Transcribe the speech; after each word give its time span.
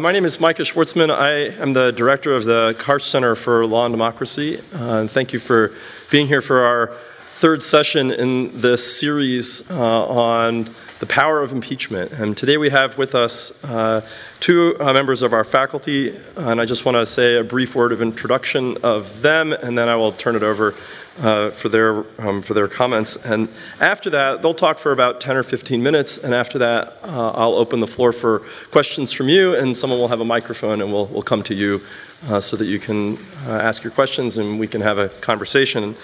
My 0.00 0.12
name 0.12 0.24
is 0.24 0.38
Micah 0.38 0.62
Schwartzman. 0.62 1.10
I 1.10 1.60
am 1.60 1.72
the 1.72 1.90
director 1.90 2.32
of 2.32 2.44
the 2.44 2.72
Karsh 2.78 3.02
Center 3.02 3.34
for 3.34 3.66
Law 3.66 3.84
and 3.84 3.92
Democracy. 3.92 4.60
Uh, 4.72 5.00
and 5.00 5.10
thank 5.10 5.32
you 5.32 5.40
for 5.40 5.72
being 6.08 6.28
here 6.28 6.40
for 6.40 6.64
our 6.64 6.94
third 7.32 7.64
session 7.64 8.12
in 8.12 8.56
this 8.60 9.00
series 9.00 9.68
uh, 9.72 10.06
on 10.06 10.66
the 11.00 11.06
power 11.06 11.40
of 11.40 11.52
impeachment. 11.52 12.12
And 12.12 12.36
today 12.36 12.56
we 12.56 12.70
have 12.70 12.98
with 12.98 13.14
us 13.14 13.62
uh, 13.64 14.00
two 14.40 14.76
uh, 14.80 14.92
members 14.92 15.22
of 15.22 15.32
our 15.32 15.44
faculty, 15.44 16.16
and 16.36 16.60
I 16.60 16.64
just 16.64 16.84
want 16.84 16.96
to 16.96 17.06
say 17.06 17.36
a 17.36 17.44
brief 17.44 17.74
word 17.76 17.92
of 17.92 18.02
introduction 18.02 18.76
of 18.82 19.22
them, 19.22 19.52
and 19.52 19.78
then 19.78 19.88
I 19.88 19.94
will 19.94 20.12
turn 20.12 20.34
it 20.34 20.42
over 20.42 20.74
uh, 21.20 21.50
for 21.50 21.68
their 21.68 22.04
um, 22.20 22.42
for 22.42 22.54
their 22.54 22.68
comments. 22.68 23.16
And 23.24 23.48
after 23.80 24.10
that, 24.10 24.42
they'll 24.42 24.54
talk 24.54 24.78
for 24.78 24.92
about 24.92 25.20
10 25.20 25.36
or 25.36 25.42
15 25.42 25.82
minutes. 25.82 26.18
And 26.18 26.32
after 26.34 26.58
that, 26.58 26.96
uh, 27.02 27.32
I'll 27.32 27.54
open 27.54 27.80
the 27.80 27.86
floor 27.86 28.12
for 28.12 28.40
questions 28.70 29.12
from 29.12 29.28
you, 29.28 29.54
and 29.54 29.76
someone 29.76 29.98
will 29.98 30.08
have 30.08 30.20
a 30.20 30.24
microphone, 30.24 30.80
and 30.80 30.92
we'll 30.92 31.06
we'll 31.06 31.22
come 31.22 31.42
to 31.44 31.54
you 31.54 31.80
uh, 32.28 32.40
so 32.40 32.56
that 32.56 32.66
you 32.66 32.78
can 32.78 33.18
uh, 33.46 33.52
ask 33.52 33.84
your 33.84 33.92
questions, 33.92 34.38
and 34.38 34.58
we 34.58 34.66
can 34.66 34.80
have 34.80 34.98
a 34.98 35.08
conversation. 35.20 35.94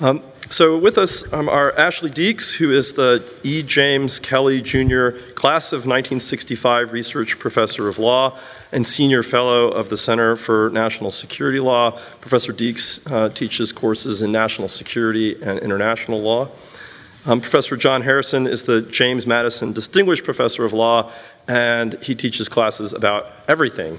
Um, 0.00 0.22
so 0.48 0.76
with 0.76 0.98
us 0.98 1.32
um, 1.32 1.48
are 1.48 1.76
Ashley 1.78 2.10
Deeks, 2.10 2.56
who 2.56 2.70
is 2.70 2.92
the 2.92 3.24
E. 3.42 3.62
James 3.62 4.18
Kelly 4.20 4.60
Jr. 4.60 5.10
Class 5.34 5.72
of 5.72 5.86
1965 5.86 6.92
Research 6.92 7.38
Professor 7.38 7.88
of 7.88 7.98
Law 7.98 8.38
and 8.72 8.86
Senior 8.86 9.22
Fellow 9.22 9.68
of 9.68 9.88
the 9.88 9.96
Center 9.96 10.36
for 10.36 10.70
National 10.70 11.10
Security 11.10 11.60
Law. 11.60 11.92
Professor 12.20 12.52
Deeks 12.52 13.10
uh, 13.10 13.28
teaches 13.30 13.72
courses 13.72 14.22
in 14.22 14.32
national 14.32 14.68
security 14.68 15.40
and 15.42 15.58
international 15.60 16.20
law. 16.20 16.48
Um, 17.24 17.40
Professor 17.40 17.76
John 17.76 18.02
Harrison 18.02 18.46
is 18.46 18.64
the 18.64 18.82
James 18.82 19.26
Madison 19.26 19.72
Distinguished 19.72 20.24
Professor 20.24 20.64
of 20.64 20.72
Law, 20.72 21.12
and 21.46 21.94
he 22.02 22.14
teaches 22.14 22.48
classes 22.48 22.92
about 22.92 23.26
everything 23.48 23.96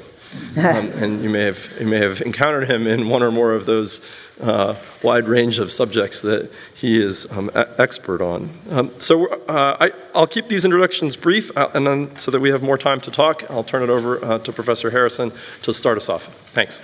um, 0.57 0.91
and 1.01 1.23
you 1.23 1.29
may 1.29 1.41
have 1.41 1.69
you 1.79 1.87
may 1.87 1.97
have 1.97 2.21
encountered 2.21 2.69
him 2.69 2.87
in 2.87 3.09
one 3.09 3.23
or 3.23 3.31
more 3.31 3.53
of 3.53 3.65
those 3.65 4.01
uh, 4.41 4.75
wide 5.01 5.27
range 5.27 5.59
of 5.59 5.71
subjects 5.71 6.21
that 6.21 6.51
he 6.75 7.01
is 7.01 7.31
um, 7.31 7.49
expert 7.77 8.21
on. 8.21 8.49
Um, 8.71 8.91
so 8.99 9.33
uh, 9.47 9.77
I, 9.79 9.91
will 10.19 10.27
keep 10.27 10.47
these 10.47 10.65
introductions 10.65 11.15
brief, 11.15 11.55
uh, 11.57 11.69
and 11.73 11.85
then 11.85 12.15
so 12.15 12.31
that 12.31 12.39
we 12.39 12.49
have 12.49 12.63
more 12.63 12.77
time 12.77 12.99
to 13.01 13.11
talk, 13.11 13.49
I'll 13.49 13.63
turn 13.63 13.83
it 13.83 13.89
over 13.89 14.23
uh, 14.23 14.39
to 14.39 14.51
Professor 14.51 14.89
Harrison 14.89 15.31
to 15.61 15.73
start 15.73 15.97
us 15.97 16.09
off. 16.09 16.25
Thanks. 16.25 16.81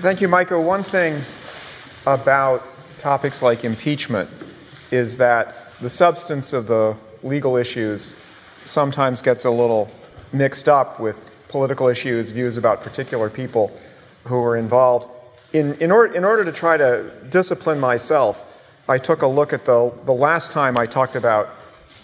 Thank 0.00 0.20
you, 0.20 0.28
Micah. 0.28 0.60
One 0.60 0.82
thing 0.82 1.20
about 2.06 2.64
topics 2.98 3.42
like 3.42 3.64
impeachment 3.64 4.28
is 4.90 5.18
that 5.18 5.72
the 5.80 5.90
substance 5.90 6.52
of 6.52 6.66
the 6.66 6.96
legal 7.22 7.56
issues 7.56 8.14
sometimes 8.64 9.22
gets 9.22 9.44
a 9.44 9.50
little 9.50 9.90
mixed 10.32 10.68
up 10.68 10.98
with 10.98 11.46
political 11.48 11.88
issues, 11.88 12.30
views 12.30 12.56
about 12.56 12.82
particular 12.82 13.28
people 13.28 13.70
who 14.24 14.40
were 14.40 14.56
involved. 14.56 15.08
In, 15.52 15.74
in, 15.74 15.90
or, 15.90 16.06
in 16.06 16.24
order 16.24 16.44
to 16.44 16.52
try 16.52 16.76
to 16.76 17.10
discipline 17.28 17.78
myself, 17.78 18.48
I 18.88 18.98
took 18.98 19.22
a 19.22 19.26
look 19.26 19.52
at 19.52 19.64
the, 19.64 19.92
the 20.04 20.12
last 20.12 20.52
time 20.52 20.76
I 20.76 20.86
talked 20.86 21.14
about 21.14 21.50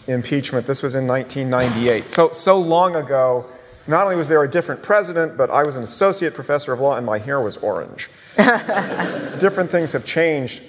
impeachment. 0.07 0.67
This 0.67 0.83
was 0.83 0.95
in 0.95 1.07
1998. 1.07 2.09
So, 2.09 2.31
so 2.31 2.59
long 2.59 2.95
ago, 2.95 3.47
not 3.87 4.05
only 4.05 4.17
was 4.17 4.29
there 4.29 4.43
a 4.43 4.51
different 4.51 4.83
president, 4.83 5.37
but 5.37 5.51
I 5.51 5.65
was 5.65 5.77
an 5.77 5.83
associate 5.83 6.35
professor 6.35 6.73
of 6.73 6.81
law 6.81 6.97
and 6.97 7.07
my 7.07 7.19
hair 7.19 7.41
was 7.41 7.57
orange. 7.59 8.11
different 8.37 9.71
things 9.71 9.93
have 9.93 10.05
changed 10.05 10.63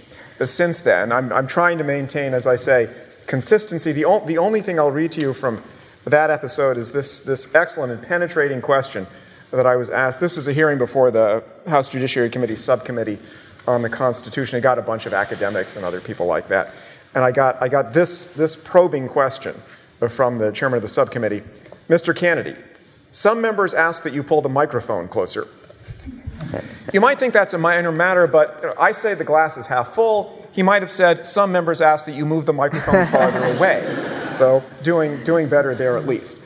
since 0.46 0.82
then. 0.82 1.12
I'm, 1.12 1.32
I'm 1.34 1.48
trying 1.48 1.78
to 1.80 1.84
maintain, 1.84 2.34
as 2.34 2.48
I 2.48 2.56
say, 2.56 2.94
consistency. 3.28 3.92
The, 3.92 4.06
o- 4.06 4.26
the 4.26 4.38
only 4.38 4.62
thing 4.62 4.80
I'll 4.80 4.92
read 4.92 5.12
to 5.14 5.22
you 5.22 5.34
from 5.34 5.62
that 6.06 6.30
episode 6.30 6.78
is 6.78 6.92
this, 6.92 7.22
this 7.22 7.54
excellent 7.54 7.92
and 7.92 8.02
penetrating 8.02 8.62
question 8.62 9.08
that 9.52 9.66
I 9.66 9.76
was 9.76 9.90
asked. 9.90 10.20
This 10.20 10.36
was 10.36 10.48
a 10.48 10.54
hearing 10.54 10.78
before 10.78 11.12
the 11.12 11.44
House 11.68 11.90
Judiciary 11.90 12.30
Committee 12.30 12.56
subcommittee 12.56 13.18
on 13.68 13.82
the 13.82 13.90
Constitution. 13.90 14.58
I 14.58 14.60
got 14.62 14.80
a 14.80 14.82
bunch 14.82 15.06
of 15.06 15.14
academics 15.14 15.76
and 15.76 15.86
other 15.86 16.00
people 16.00 16.26
like 16.26 16.48
that. 16.50 16.74
And 17.16 17.24
I 17.24 17.32
got, 17.32 17.62
I 17.62 17.68
got 17.68 17.94
this, 17.94 18.26
this 18.26 18.56
probing 18.56 19.08
question 19.08 19.54
from 20.08 20.38
the 20.38 20.52
chairman 20.52 20.78
of 20.78 20.82
the 20.82 20.88
subcommittee 20.88 21.44
Mr. 21.90 22.16
Canady, 22.16 22.56
some 23.10 23.42
members 23.42 23.74
ask 23.74 24.04
that 24.04 24.14
you 24.14 24.22
pull 24.22 24.42
the 24.42 24.50
microphone 24.50 25.08
closer. 25.08 25.48
You 26.94 27.02
might 27.02 27.18
think 27.18 27.34
that's 27.34 27.54
a 27.54 27.58
minor 27.58 27.92
matter, 27.92 28.28
but 28.28 28.76
I 28.80 28.92
say 28.92 29.16
the 29.16 29.24
glass 29.24 29.58
is 29.58 29.66
half 29.68 29.90
full. 29.90 30.48
He 30.54 30.62
might 30.62 30.84
have 30.84 30.92
said, 30.92 31.26
Some 31.26 31.52
members 31.52 31.82
ask 31.82 32.06
that 32.06 32.14
you 32.14 32.26
move 32.26 32.46
the 32.46 32.54
microphone 32.54 33.06
farther 33.08 33.44
away. 33.56 34.19
So, 34.40 34.64
doing, 34.84 35.22
doing 35.26 35.50
better 35.50 35.76
there 35.76 35.98
at 35.98 36.08
least. 36.08 36.42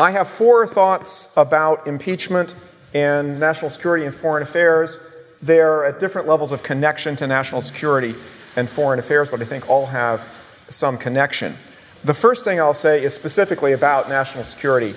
I 0.00 0.10
have 0.10 0.26
four 0.26 0.66
thoughts 0.66 1.32
about 1.36 1.86
impeachment 1.86 2.52
and 2.92 3.38
national 3.38 3.70
security 3.70 4.04
and 4.04 4.12
foreign 4.12 4.42
affairs. 4.42 4.98
They're 5.40 5.84
at 5.84 6.00
different 6.00 6.26
levels 6.26 6.50
of 6.50 6.64
connection 6.64 7.14
to 7.14 7.28
national 7.28 7.60
security 7.60 8.16
and 8.56 8.68
foreign 8.68 8.98
affairs, 8.98 9.30
but 9.30 9.40
I 9.40 9.44
think 9.44 9.70
all 9.70 9.86
have 9.86 10.26
some 10.68 10.98
connection. 10.98 11.54
The 12.02 12.12
first 12.12 12.44
thing 12.44 12.58
I'll 12.58 12.74
say 12.74 13.04
is 13.04 13.14
specifically 13.14 13.70
about 13.70 14.08
national 14.08 14.42
security 14.42 14.92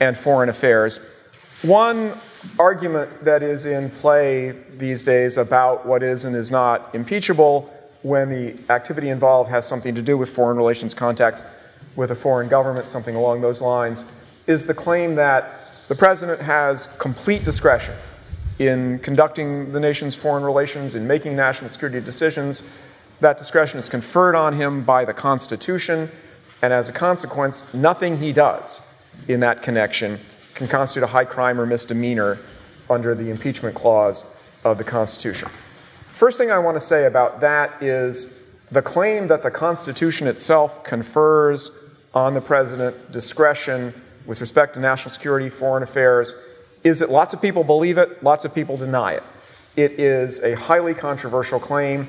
and 0.00 0.16
foreign 0.16 0.48
affairs. 0.48 0.98
One 1.60 2.14
argument 2.58 3.26
that 3.26 3.42
is 3.42 3.66
in 3.66 3.90
play 3.90 4.52
these 4.78 5.04
days 5.04 5.36
about 5.36 5.84
what 5.84 6.02
is 6.02 6.24
and 6.24 6.34
is 6.34 6.50
not 6.50 6.94
impeachable 6.94 7.70
when 8.00 8.30
the 8.30 8.56
activity 8.72 9.10
involved 9.10 9.50
has 9.50 9.68
something 9.68 9.94
to 9.94 10.00
do 10.00 10.16
with 10.16 10.30
foreign 10.30 10.56
relations 10.56 10.94
contacts 10.94 11.42
with 11.96 12.10
a 12.10 12.14
foreign 12.14 12.48
government, 12.48 12.88
something 12.88 13.16
along 13.16 13.40
those 13.40 13.60
lines, 13.60 14.04
is 14.46 14.66
the 14.66 14.74
claim 14.74 15.16
that 15.16 15.70
the 15.88 15.94
president 15.94 16.42
has 16.42 16.86
complete 16.98 17.44
discretion 17.44 17.94
in 18.58 18.98
conducting 19.00 19.72
the 19.72 19.80
nation's 19.80 20.14
foreign 20.14 20.44
relations, 20.44 20.94
in 20.94 21.06
making 21.06 21.36
national 21.36 21.70
security 21.70 22.00
decisions. 22.00 22.82
That 23.20 23.38
discretion 23.38 23.78
is 23.78 23.88
conferred 23.88 24.34
on 24.34 24.54
him 24.54 24.84
by 24.84 25.04
the 25.04 25.14
Constitution, 25.14 26.10
and 26.62 26.72
as 26.72 26.88
a 26.88 26.92
consequence, 26.92 27.72
nothing 27.74 28.18
he 28.18 28.32
does 28.32 28.80
in 29.28 29.40
that 29.40 29.62
connection 29.62 30.18
can 30.54 30.68
constitute 30.68 31.04
a 31.04 31.08
high 31.08 31.24
crime 31.24 31.60
or 31.60 31.66
misdemeanor 31.66 32.38
under 32.88 33.14
the 33.14 33.30
impeachment 33.30 33.74
clause 33.74 34.24
of 34.64 34.78
the 34.78 34.84
Constitution. 34.84 35.48
First 36.00 36.38
thing 36.38 36.50
I 36.50 36.58
want 36.58 36.76
to 36.76 36.80
say 36.80 37.04
about 37.04 37.40
that 37.40 37.82
is 37.82 38.58
the 38.70 38.82
claim 38.82 39.28
that 39.28 39.42
the 39.42 39.50
Constitution 39.50 40.26
itself 40.26 40.82
confers 40.82 41.70
on 42.16 42.32
the 42.32 42.40
president 42.40 43.12
discretion 43.12 43.92
with 44.24 44.40
respect 44.40 44.72
to 44.72 44.80
national 44.80 45.10
security, 45.10 45.50
foreign 45.50 45.82
affairs, 45.82 46.34
is 46.82 47.00
that 47.00 47.10
lots 47.10 47.34
of 47.34 47.42
people 47.42 47.62
believe 47.62 47.98
it, 47.98 48.22
lots 48.22 48.46
of 48.46 48.54
people 48.54 48.78
deny 48.78 49.12
it. 49.12 49.22
It 49.76 49.92
is 50.00 50.42
a 50.42 50.56
highly 50.56 50.94
controversial 50.94 51.60
claim. 51.60 52.08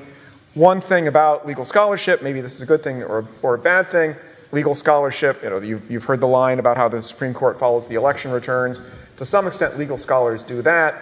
One 0.54 0.80
thing 0.80 1.06
about 1.06 1.46
legal 1.46 1.62
scholarship, 1.62 2.22
maybe 2.22 2.40
this 2.40 2.56
is 2.56 2.62
a 2.62 2.66
good 2.66 2.82
thing 2.82 3.02
or, 3.02 3.26
or 3.42 3.54
a 3.54 3.58
bad 3.58 3.88
thing, 3.88 4.16
legal 4.50 4.74
scholarship, 4.74 5.42
you 5.42 5.50
know, 5.50 5.58
you've, 5.58 5.90
you've 5.90 6.04
heard 6.04 6.20
the 6.20 6.26
line 6.26 6.58
about 6.58 6.78
how 6.78 6.88
the 6.88 7.02
Supreme 7.02 7.34
Court 7.34 7.58
follows 7.58 7.86
the 7.86 7.96
election 7.96 8.30
returns. 8.30 8.80
To 9.18 9.26
some 9.26 9.46
extent, 9.46 9.78
legal 9.78 9.98
scholars 9.98 10.42
do 10.42 10.62
that. 10.62 10.94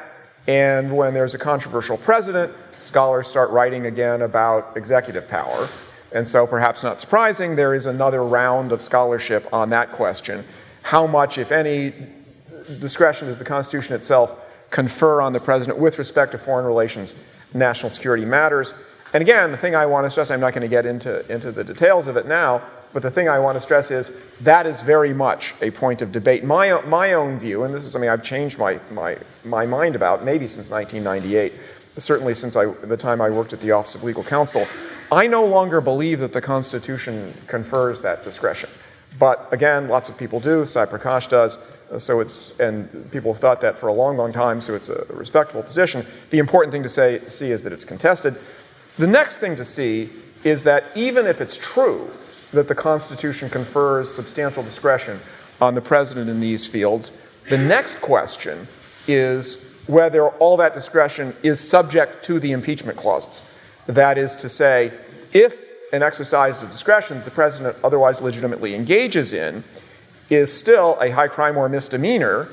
And 0.49 0.97
when 0.97 1.15
there's 1.15 1.33
a 1.33 1.39
controversial 1.39 1.97
president, 1.97 2.53
scholars 2.79 3.29
start 3.29 3.51
writing 3.51 3.87
again 3.87 4.23
about 4.23 4.77
executive 4.77 5.29
power. 5.29 5.69
And 6.13 6.27
so, 6.27 6.47
perhaps 6.47 6.83
not 6.85 7.01
surprising, 7.01 7.57
there 7.57 7.75
is 7.75 7.87
another 7.87 8.23
round 8.23 8.73
of 8.73 8.81
scholarship 8.81 9.53
on 9.53 9.71
that 9.71 9.91
question. 9.91 10.45
How 10.83 11.07
much, 11.07 11.37
if 11.37 11.51
any, 11.51 11.93
discretion 12.79 13.29
does 13.29 13.39
the 13.39 13.45
Constitution 13.45 13.95
itself 13.95 14.43
confer 14.71 15.21
on 15.21 15.33
the 15.33 15.41
president 15.41 15.79
with 15.79 15.99
respect 15.99 16.33
to 16.33 16.39
foreign 16.39 16.67
relations, 16.67 17.15
national 17.53 17.91
security 17.91 18.25
matters? 18.25 18.73
And 19.13 19.23
again, 19.23 19.51
the 19.51 19.57
thing 19.57 19.75
I 19.75 19.87
want 19.87 20.05
to 20.05 20.11
stress, 20.11 20.31
I'm 20.31 20.41
not 20.41 20.53
going 20.53 20.63
to 20.63 20.69
get 20.69 20.87
into, 20.87 21.27
into 21.33 21.53
the 21.53 21.65
details 21.65 22.09
of 22.09 22.17
it 22.17 22.27
now, 22.27 22.63
but 22.93 23.03
the 23.03 23.11
thing 23.11 23.29
I 23.29 23.39
want 23.39 23.57
to 23.57 23.61
stress 23.61 23.91
is 23.91 24.35
that 24.39 24.67
is 24.67 24.83
very 24.83 25.13
much 25.13 25.55
a 25.61 25.71
point 25.71 26.03
of 26.03 26.13
debate. 26.13 26.45
My, 26.45 26.81
my 26.83 27.13
own 27.13 27.39
view, 27.39 27.65
and 27.65 27.75
this 27.75 27.85
is 27.85 27.93
something 27.93 28.09
I've 28.09 28.23
changed 28.23 28.59
my, 28.59 28.81
my, 28.91 29.19
my 29.45 29.67
mind 29.67 29.97
about 29.97 30.25
maybe 30.25 30.47
since 30.47 30.71
1998, 30.71 31.53
certainly 31.97 32.35
since 32.35 32.57
I, 32.57 32.67
the 32.67 32.97
time 32.97 33.21
I 33.21 33.31
worked 33.31 33.53
at 33.53 33.61
the 33.61 33.73
Office 33.73 33.95
of 33.95 34.05
Legal 34.05 34.25
Counsel, 34.25 34.67
I 35.11 35.27
no 35.27 35.45
longer 35.45 35.81
believe 35.81 36.21
that 36.21 36.33
the 36.33 36.41
Constitution 36.41 37.35
confers 37.47 38.01
that 38.01 38.25
discretion. 38.25 38.71
But 39.19 39.49
again, 39.53 39.89
lots 39.89 40.09
of 40.09 40.19
people 40.19 40.41
do. 40.41 40.65
Sai 40.65 40.85
Prakash 40.87 41.29
does. 41.29 41.79
So 42.03 42.21
it's, 42.21 42.59
and 42.59 43.11
people 43.13 43.33
have 43.33 43.41
thought 43.41 43.61
that 43.61 43.77
for 43.77 43.87
a 43.87 43.93
long, 43.93 44.17
long 44.17 44.33
time, 44.33 44.61
so 44.61 44.75
it's 44.75 44.89
a 44.89 45.05
respectable 45.11 45.63
position. 45.63 46.05
The 46.31 46.39
important 46.39 46.73
thing 46.73 46.83
to 46.83 46.89
say, 46.89 47.21
see 47.29 47.51
is 47.51 47.63
that 47.63 47.73
it's 47.73 47.85
contested. 47.85 48.37
The 48.99 49.07
next 49.07 49.39
thing 49.39 49.57
to 49.57 49.65
see 49.65 50.11
is 50.45 50.65
that 50.65 50.85
even 50.95 51.27
if 51.27 51.41
it's 51.41 51.57
true 51.57 52.11
that 52.53 52.69
the 52.69 52.75
Constitution 52.75 53.49
confers 53.49 54.13
substantial 54.13 54.63
discretion 54.63 55.21
on 55.61 55.75
the 55.75 55.81
president 55.81 56.29
in 56.29 56.41
these 56.41 56.67
fields, 56.67 57.11
the 57.49 57.59
next 57.59 58.01
question 58.01 58.67
is 59.07 59.73
whether 59.87 60.29
all 60.29 60.57
that 60.57 60.75
discretion 60.75 61.35
is 61.43 61.61
subject 61.61 62.23
to 62.25 62.39
the 62.41 62.53
impeachment 62.53 62.99
clauses. 62.99 63.43
That 63.87 64.19
is 64.19 64.37
to 64.37 64.49
say, 64.49 64.93
if 65.33 65.93
an 65.93 66.03
exercise 66.03 66.63
of 66.63 66.71
discretion 66.71 67.19
that 67.19 67.25
the 67.25 67.31
president 67.31 67.77
otherwise 67.85 68.21
legitimately 68.21 68.75
engages 68.75 69.33
in 69.33 69.63
is 70.29 70.53
still 70.53 70.99
a 71.01 71.11
high 71.11 71.29
crime 71.29 71.57
or 71.57 71.69
misdemeanor, 71.69 72.49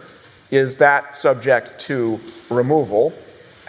is 0.51 0.77
that 0.77 1.15
subject 1.15 1.79
to 1.79 2.19
removal? 2.49 3.13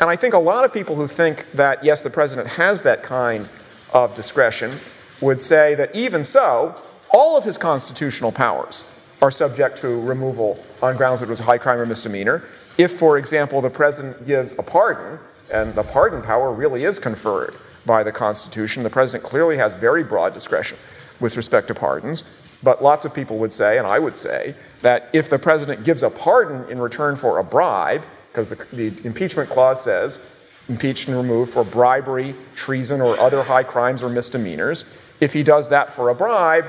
And 0.01 0.11
I 0.11 0.17
think 0.17 0.35
a 0.35 0.39
lot 0.39 0.65
of 0.65 0.73
people 0.73 0.97
who 0.97 1.07
think 1.07 1.51
that, 1.53 1.83
yes, 1.83 2.03
the 2.03 2.11
president 2.11 2.49
has 2.49 2.83
that 2.83 3.03
kind 3.03 3.49
of 3.93 4.15
discretion 4.15 4.73
would 5.21 5.41
say 5.41 5.75
that 5.77 5.95
even 5.95 6.25
so, 6.25 6.75
all 7.13 7.39
of 7.39 7.45
his 7.45 7.57
constitutional 7.57 8.33
powers 8.33 8.85
are 9.23 9.31
subject 9.31 9.79
to 9.79 10.01
removal 10.03 10.63
on 10.83 10.97
grounds 10.97 11.21
that 11.21 11.27
it 11.27 11.31
was 11.31 11.41
a 11.41 11.45
high 11.45 11.59
crime 11.59 11.79
or 11.79 11.87
misdemeanor. 11.87 12.43
If, 12.77 12.93
for 12.93 13.17
example, 13.17 13.63
the 13.63 13.71
president 13.71 14.27
gives 14.27 14.59
a 14.59 14.63
pardon, 14.63 15.19
and 15.53 15.75
the 15.75 15.83
pardon 15.83 16.23
power 16.23 16.53
really 16.53 16.85
is 16.85 16.99
conferred 16.99 17.55
by 17.87 18.03
the 18.03 18.13
Constitution, 18.13 18.83
the 18.83 18.91
president 18.91 19.25
clearly 19.25 19.57
has 19.57 19.75
very 19.75 20.03
broad 20.03 20.33
discretion 20.33 20.79
with 21.21 21.37
respect 21.37 21.69
to 21.69 21.75
pardons. 21.75 22.23
But 22.63 22.83
lots 22.83 23.05
of 23.05 23.15
people 23.15 23.39
would 23.39 23.53
say, 23.53 23.77
and 23.77 23.87
I 23.87 23.99
would 23.99 24.17
say, 24.17 24.55
that 24.81 25.11
if 25.13 25.29
the 25.29 25.39
president 25.39 25.85
gives 25.85 26.03
a 26.03 26.09
pardon 26.09 26.71
in 26.71 26.81
return 26.81 27.17
for 27.17 27.39
a 27.39 27.45
bribe, 27.45 28.05
because 28.29 28.51
the, 28.51 28.65
the, 28.75 29.07
impeachment 29.07 29.51
clause 29.51 29.85
says 29.85 30.31
impeached 30.69 31.09
and 31.09 31.17
removed 31.17 31.53
for 31.53 31.63
bribery, 31.63 32.35
treason, 32.55 33.03
or 33.03 33.19
other 33.21 33.43
high 33.43 33.63
crimes 33.63 34.03
or 34.03 34.09
misdemeanors, 34.09 34.85
if 35.21 35.35
he 35.35 35.43
does 35.43 35.69
that 35.69 35.91
for 35.91 36.09
a 36.09 36.15
bribe, 36.15 36.65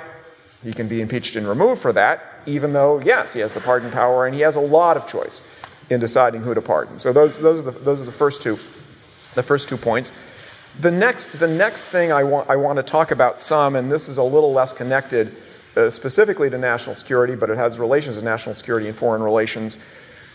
he 0.64 0.74
can 0.74 0.88
be 0.88 1.02
impeached 1.02 1.36
and 1.38 1.48
removed 1.48 1.82
for 1.82 1.94
that, 1.94 2.22
even 2.46 2.74
though, 2.74 3.00
yes, 3.00 3.34
he 3.34 3.40
has 3.40 3.54
the 3.54 3.62
pardon 3.62 3.90
power 3.90 4.26
and 4.26 4.36
he 4.36 4.42
has 4.42 4.56
a 4.56 4.60
lot 4.60 4.98
of 4.98 5.08
choice 5.08 5.65
in 5.90 6.00
deciding 6.00 6.42
who 6.42 6.54
to 6.54 6.62
pardon. 6.62 6.98
So 6.98 7.14
those, 7.14 7.38
those, 7.38 7.60
are, 7.60 7.72
the, 7.72 7.80
those 7.80 8.02
are 8.02 8.06
the 8.06 8.12
first 8.12 8.42
two, 8.42 8.56
the 9.36 9.44
first 9.44 9.70
two 9.70 9.78
points. 9.78 10.12
The 10.80 10.92
next, 10.92 11.40
the 11.40 11.48
next 11.48 11.90
thing 11.90 12.12
I 12.12 12.24
want, 12.24 12.50
I 12.50 12.56
want 12.56 12.78
to 12.78 12.84
talk 12.84 13.12
about 13.12 13.40
some, 13.40 13.76
and 13.76 13.92
this 13.92 14.10
is 14.10 14.18
a 14.18 14.24
little 14.24 14.52
less 14.52 14.74
connected 14.74 15.36
uh, 15.78 15.90
specifically 15.90 16.50
to 16.50 16.58
national 16.58 16.96
security, 16.96 17.36
but 17.36 17.50
it 17.50 17.58
has 17.58 17.80
relations 17.80 18.18
to 18.18 18.26
national 18.26 18.56
security 18.56 18.88
and 18.88 18.96
foreign 18.96 19.22
relations. 19.22 19.78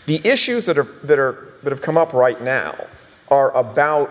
The 0.05 0.21
issues 0.27 0.65
that, 0.65 0.77
are, 0.77 0.83
that, 0.83 1.19
are, 1.19 1.53
that 1.63 1.71
have 1.71 1.81
come 1.81 1.97
up 1.97 2.13
right 2.13 2.41
now 2.41 2.87
are 3.29 3.55
about 3.55 4.09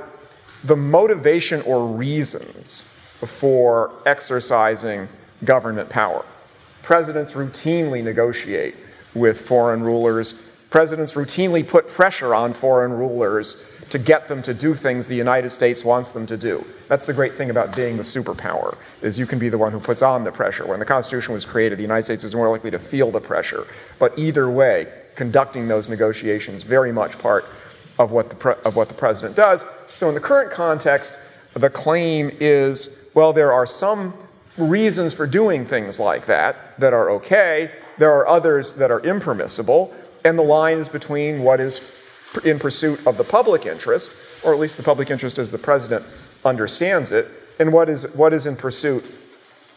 the 0.63 0.77
motivation 0.77 1.63
or 1.63 1.87
reasons 1.87 2.85
for 2.85 3.93
exercising 4.07 5.09
government 5.45 5.89
power. 5.89 6.25
Presidents 6.83 7.35
routinely 7.35 8.03
negotiate 8.03 8.75
with 9.15 9.41
foreign 9.41 9.83
rulers. 9.83 10.50
Presidents 10.71 11.15
routinely 11.15 11.67
put 11.67 11.89
pressure 11.89 12.35
on 12.35 12.53
foreign 12.53 12.93
rulers 12.93 13.85
to 13.91 13.99
get 13.99 14.29
them 14.29 14.41
to 14.43 14.55
do 14.55 14.73
things 14.73 15.09
the 15.09 15.17
United 15.17 15.51
States 15.51 15.85
wants 15.85 16.13
them 16.13 16.27
to 16.27 16.37
do. 16.37 16.65
That's 16.89 17.07
the 17.07 17.13
great 17.13 17.35
thing 17.35 17.51
about 17.51 17.75
being 17.75 17.97
the 17.97 18.05
superpower, 18.05 18.79
is 19.03 19.19
you 19.19 19.27
can 19.27 19.41
be 19.41 19.49
the 19.49 19.59
one 19.59 19.73
who 19.73 19.81
puts 19.81 20.01
on 20.01 20.23
the 20.23 20.31
pressure. 20.31 20.65
When 20.65 20.79
the 20.79 20.87
Constitution 20.87 21.35
was 21.35 21.45
created, 21.45 21.79
the 21.79 21.83
United 21.83 22.05
States 22.05 22.23
was 22.23 22.37
more 22.37 22.49
likely 22.49 22.71
to 22.71 22.79
feel 22.79 23.11
the 23.11 23.21
pressure. 23.21 23.67
But 23.99 24.17
either 24.17 24.49
way, 24.49 24.87
conducting 25.17 25.67
those 25.67 25.89
negotiations 25.89 26.63
very 26.63 26.93
much 26.93 27.19
part 27.19 27.47
of 27.99 28.13
what 28.13 28.31
the, 28.31 28.59
of 28.65 28.77
what 28.77 28.89
the 28.89 28.95
president 28.95 29.37
does. 29.37 29.67
So 29.89 30.09
in 30.09 30.15
the 30.15 30.21
current 30.21 30.53
context, 30.53 31.19
the 31.55 31.69
claim 31.69 32.31
is, 32.39 33.11
well, 33.13 33.33
there 33.33 33.53
are 33.53 33.67
some 33.67 34.15
reasons 34.57 35.15
for 35.15 35.27
doing 35.27 35.65
things 35.65 35.99
like 35.99 36.27
that 36.27 36.79
that 36.79 36.93
are 36.93 37.11
okay. 37.11 37.71
There 37.99 38.13
are 38.13 38.27
others 38.27 38.75
that 38.75 38.91
are 38.91 39.01
impermissible. 39.01 39.95
And 40.25 40.39
the 40.39 40.43
line 40.43 40.79
is 40.79 40.89
between 40.89 41.43
what 41.43 41.61
is 41.61 41.97
in 42.45 42.59
pursuit 42.59 43.07
of 43.07 43.17
the 43.17 43.25
public 43.25 43.67
interest, 43.67 44.45
or 44.45 44.53
at 44.55 44.61
least 44.61 44.77
the 44.77 44.83
public 44.83 45.11
interest 45.11 45.39
as 45.39 45.51
the 45.51 45.59
president 45.59 46.05
understands 46.45 47.13
it, 47.13 47.27
and 47.59 47.73
what 47.73 47.89
is, 47.89 48.05
what 48.15 48.33
is 48.33 48.47
in 48.47 48.57
pursuit 48.57 49.05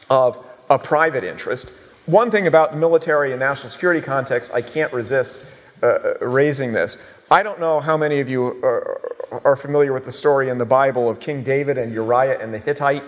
of 0.10 0.38
a 0.70 0.78
private 0.80 1.24
interest. 1.24 1.80
One 2.06 2.32
thing 2.32 2.48
about 2.48 2.72
the 2.72 2.78
military 2.78 3.32
and 3.32 3.40
national 3.40 3.70
security 3.70 4.02
context, 4.02 4.54
I 4.54 4.62
can't 4.62 4.92
resist 4.94 5.46
uh, 5.82 6.16
uh 6.22 6.26
raising 6.26 6.74
this. 6.74 7.26
I 7.32 7.44
don't 7.44 7.60
know 7.60 7.80
how 7.80 7.98
many 7.98 8.20
of 8.20 8.30
you 8.30 8.62
are, 8.64 9.02
are 9.44 9.56
familiar 9.56 9.94
with 9.94 10.04
the 10.04 10.12
story 10.12 10.50
in 10.50 10.58
the 10.58 10.66
Bible 10.66 11.10
of 11.10 11.20
King 11.20 11.44
David 11.44 11.78
and 11.78 11.94
Uriah 11.94 12.40
and 12.40 12.54
the 12.54 12.60
Hittite. 12.60 13.04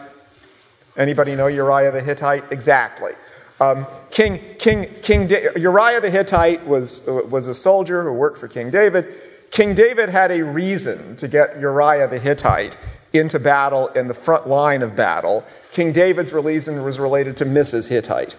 Anybody 0.98 1.36
know 1.36 1.48
Uriah 1.48 1.92
the 1.92 2.02
Hittite? 2.02 2.52
Exactly. 2.52 3.12
Um, 3.60 3.88
King, 4.12 4.40
King, 4.60 4.88
King 5.02 5.28
da- 5.28 5.56
Uriah 5.56 6.02
the 6.02 6.10
Hittite 6.10 6.66
was, 6.68 7.08
was 7.08 7.48
a 7.48 7.54
soldier 7.54 8.04
who 8.04 8.12
worked 8.12 8.38
for 8.38 8.48
King 8.48 8.70
David. 8.70 9.08
King 9.52 9.74
David 9.74 10.10
had 10.10 10.32
a 10.32 10.44
reason 10.44 11.16
to 11.16 11.28
get 11.28 11.58
Uriah 11.60 12.08
the 12.08 12.20
Hittite 12.20 12.78
into 13.14 13.40
battle 13.40 13.88
in 13.90 14.08
the 14.08 14.14
front 14.14 14.48
line 14.48 14.82
of 14.82 14.96
battle. 14.96 15.46
King 15.72 15.94
David's 15.94 16.34
reason 16.34 16.84
was 16.84 17.00
related 17.00 17.38
to 17.38 17.46
Mrs. 17.46 17.90
Hittite. 17.90 18.36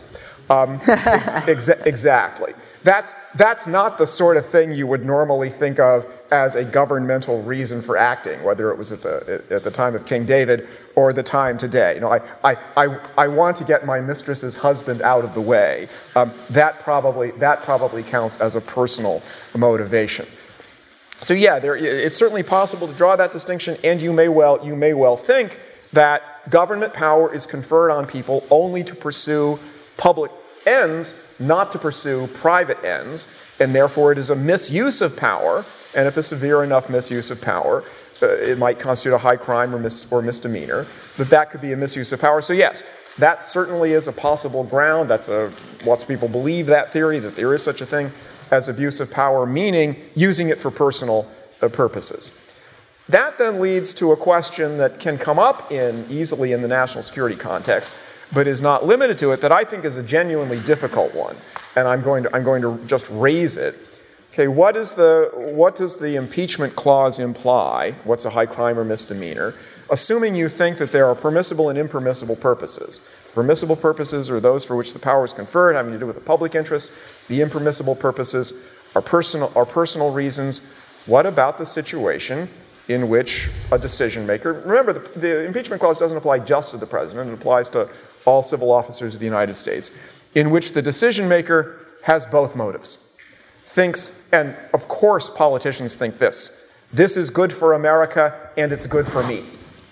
Um, 0.51 0.81
ex- 0.87 1.35
ex- 1.49 1.69
exactly. 1.69 2.53
That's, 2.83 3.12
that's 3.35 3.67
not 3.67 3.99
the 3.99 4.07
sort 4.07 4.37
of 4.37 4.47
thing 4.47 4.73
you 4.73 4.87
would 4.87 5.05
normally 5.05 5.49
think 5.49 5.79
of 5.79 6.07
as 6.31 6.55
a 6.55 6.64
governmental 6.64 7.43
reason 7.43 7.81
for 7.81 7.96
acting, 7.96 8.43
whether 8.43 8.70
it 8.70 8.78
was 8.78 8.93
at 8.93 9.02
the, 9.02 9.44
at 9.50 9.64
the 9.64 9.70
time 9.70 9.94
of 9.94 10.06
King 10.06 10.25
David 10.25 10.67
or 10.94 11.12
the 11.12 11.23
time 11.23 11.58
today. 11.58 11.94
You 11.94 12.00
know, 12.00 12.12
I, 12.12 12.20
I, 12.44 12.56
I, 12.76 12.99
I 13.19 13.28
want 13.28 13.56
to 13.58 13.64
get 13.64 13.87
my 13.87 14.00
mistress's 14.00 14.56
husband 14.56 15.02
out 15.02 15.25
of 15.25 15.34
the 15.34 15.40
way. 15.40 15.88
Um, 16.14 16.32
that, 16.50 16.81
probably, 16.81 17.31
that 17.32 17.62
probably 17.62 18.02
counts 18.02 18.40
as 18.40 18.56
a 18.56 18.61
personal 18.61 19.23
motivation. 19.56 20.26
So 21.19 21.32
yeah, 21.32 21.58
there, 21.58 21.75
it's 21.75 22.17
certainly 22.17 22.43
possible 22.43 22.87
to 22.87 22.93
draw 22.94 23.17
that 23.17 23.32
distinction, 23.32 23.78
and 23.82 24.02
you 24.02 24.12
may 24.12 24.28
well 24.28 24.64
you 24.64 24.76
may 24.76 24.93
well 24.93 25.17
think 25.17 25.58
that 25.94 26.23
government 26.50 26.93
power 26.93 27.32
is 27.32 27.46
conferred 27.46 27.90
on 27.90 28.06
people 28.06 28.46
only 28.50 28.84
to 28.84 28.94
pursue 28.94 29.58
public 29.96 30.31
ends, 30.67 31.34
not 31.38 31.73
to 31.73 31.78
pursue 31.78 32.26
private 32.26 32.82
ends, 32.84 33.26
and 33.58 33.75
therefore 33.75 34.12
it 34.12 34.19
is 34.19 34.28
a 34.28 34.37
misuse 34.37 35.00
of 35.00 35.17
power. 35.17 35.64
And 35.97 36.07
if 36.07 36.17
a 36.17 36.23
severe 36.23 36.63
enough 36.63 36.91
misuse 36.91 37.31
of 37.31 37.41
power, 37.41 37.83
uh, 38.23 38.27
it 38.27 38.59
might 38.59 38.79
constitute 38.79 39.15
a 39.15 39.19
high 39.19 39.37
crime 39.37 39.75
or, 39.75 39.79
mis- 39.79 40.11
or 40.13 40.23
misdemeanor. 40.23 40.87
That 41.17 41.29
that 41.31 41.51
could 41.51 41.61
be 41.61 41.73
a 41.73 41.77
misuse 41.77 42.13
of 42.13 42.21
power. 42.21 42.41
So 42.41 42.53
yes, 42.53 42.83
that 43.19 43.43
certainly 43.43 43.93
is 43.93 44.07
a 44.07 44.13
possible 44.13 44.63
ground. 44.63 45.11
That's 45.11 45.29
a 45.29 45.53
lots 45.85 46.03
of 46.05 46.09
people 46.09 46.29
believe 46.29 46.67
that 46.67 46.93
theory 46.93 47.19
that 47.19 47.37
there 47.37 47.55
is 47.55 47.63
such 47.63 47.81
a 47.81 47.87
thing 47.87 48.11
as 48.51 48.69
abuse 48.69 49.01
of 49.01 49.11
power, 49.11 49.47
meaning 49.47 49.97
using 50.15 50.49
it 50.49 50.59
for 50.59 50.71
personal 50.71 51.27
uh, 51.63 51.69
purposes. 51.69 52.43
That 53.09 53.39
then 53.39 53.61
leads 53.61 53.95
to 53.95 54.13
a 54.13 54.17
question 54.17 54.79
that 54.79 54.99
can 54.99 55.17
come 55.17 55.39
up 55.39 55.71
in 55.71 56.07
easily 56.11 56.53
in 56.53 56.63
the 56.63 56.69
national 56.69 57.03
security 57.03 57.37
context, 57.37 57.95
but 58.35 58.47
is 58.47 58.61
not 58.61 58.85
limited 58.85 59.19
to 59.19 59.31
it, 59.31 59.41
that 59.41 59.53
I 59.53 59.63
think 59.65 59.85
is 59.85 59.97
a 59.97 60.03
genuinely 60.03 60.59
difficult 60.59 61.15
one. 61.15 61.37
And 61.77 61.87
I'm 61.87 62.03
going 62.03 62.25
to, 62.25 62.35
I'm 62.35 62.43
going 62.43 62.63
to 62.63 62.85
just 62.87 63.09
raise 63.11 63.57
it. 63.57 63.77
Okay, 64.37 64.49
what, 64.49 64.77
is 64.77 64.93
the, 64.93 65.31
what 65.35 65.75
does 65.75 65.97
the 65.97 66.14
impeachment 66.14 66.76
clause 66.76 67.19
imply? 67.19 67.93
What's 68.05 68.26
a 68.26 68.31
high 68.31 68.45
crime 68.45 68.78
or 68.78 68.85
misdemeanor? 68.85 69.55
Assuming 69.88 70.35
you 70.35 70.49
think 70.49 70.76
that 70.76 70.93
there 70.93 71.07
are 71.07 71.14
permissible 71.14 71.71
and 71.71 71.78
impermissible 71.78 72.37
purposes. 72.37 73.31
Permissible 73.33 73.76
purposes 73.76 74.28
are 74.28 74.38
those 74.38 74.62
for 74.62 74.76
which 74.76 74.93
the 74.93 74.99
power 74.99 75.25
is 75.25 75.33
conferred, 75.33 75.75
having 75.75 75.95
to 75.95 75.99
do 75.99 76.05
with 76.05 76.16
the 76.16 76.21
public 76.21 76.55
interest. 76.55 77.28
The 77.28 77.40
impermissible 77.40 77.95
purposes 77.95 78.52
are 78.95 79.00
personal, 79.00 79.50
are 79.57 79.64
personal 79.64 80.12
reasons. 80.12 80.61
What 81.07 81.25
about 81.25 81.57
the 81.57 81.64
situation 81.64 82.50
in 82.88 83.09
which 83.09 83.49
a 83.73 83.78
decision 83.78 84.26
maker, 84.26 84.52
remember, 84.52 84.93
the, 84.93 85.19
the 85.19 85.47
impeachment 85.47 85.81
clause 85.81 85.99
doesn't 85.99 86.19
apply 86.19 86.40
just 86.40 86.73
to 86.73 86.76
the 86.76 86.85
president, 86.85 87.31
it 87.31 87.33
applies 87.33 87.71
to 87.71 87.88
all 88.26 88.43
civil 88.43 88.71
officers 88.71 89.14
of 89.14 89.21
the 89.21 89.25
United 89.25 89.55
States, 89.55 89.97
in 90.35 90.50
which 90.50 90.75
the 90.75 90.83
decision 90.83 91.26
maker 91.26 91.81
has 92.02 92.26
both 92.26 92.55
motives. 92.55 93.06
Thinks, 93.68 94.28
and 94.32 94.56
of 94.73 94.88
course, 94.88 95.28
politicians 95.28 95.96
think 95.96 96.18
this 96.18 96.62
this 96.92 97.16
is 97.16 97.30
good 97.30 97.52
for 97.52 97.75
America 97.75 98.50
and 98.56 98.73
it's 98.73 98.87
good 98.87 99.06
for 99.08 99.23
me. 99.23 99.44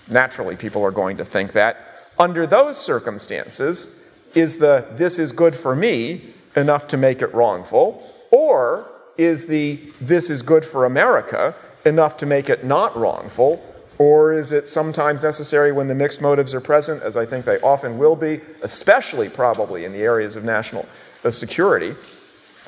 Naturally, 0.09 0.55
people 0.55 0.81
are 0.83 0.91
going 0.91 1.17
to 1.17 1.25
think 1.25 1.51
that. 1.51 1.77
Under 2.17 2.47
those 2.47 2.77
circumstances, 2.77 4.01
is 4.33 4.57
the 4.57 4.87
this 4.91 5.19
is 5.19 5.33
good 5.33 5.55
for 5.55 5.75
me 5.75 6.21
enough 6.55 6.87
to 6.87 6.97
make 6.97 7.21
it 7.21 7.33
wrongful? 7.33 8.01
Or 8.31 8.89
is 9.17 9.47
the 9.47 9.79
this 9.99 10.29
is 10.29 10.41
good 10.41 10.63
for 10.63 10.85
America 10.85 11.53
enough 11.85 12.17
to 12.17 12.25
make 12.25 12.49
it 12.49 12.63
not 12.63 12.95
wrongful? 12.95 13.61
Or 13.97 14.33
is 14.33 14.51
it 14.51 14.67
sometimes 14.67 15.23
necessary 15.23 15.71
when 15.71 15.87
the 15.87 15.95
mixed 15.95 16.21
motives 16.21 16.53
are 16.53 16.61
present, 16.61 17.03
as 17.03 17.15
I 17.15 17.25
think 17.25 17.45
they 17.45 17.59
often 17.59 17.97
will 17.97 18.15
be, 18.15 18.41
especially 18.63 19.29
probably 19.29 19.85
in 19.85 19.91
the 19.91 20.01
areas 20.01 20.35
of 20.35 20.43
national 20.43 20.87
uh, 21.23 21.31
security, 21.31 21.93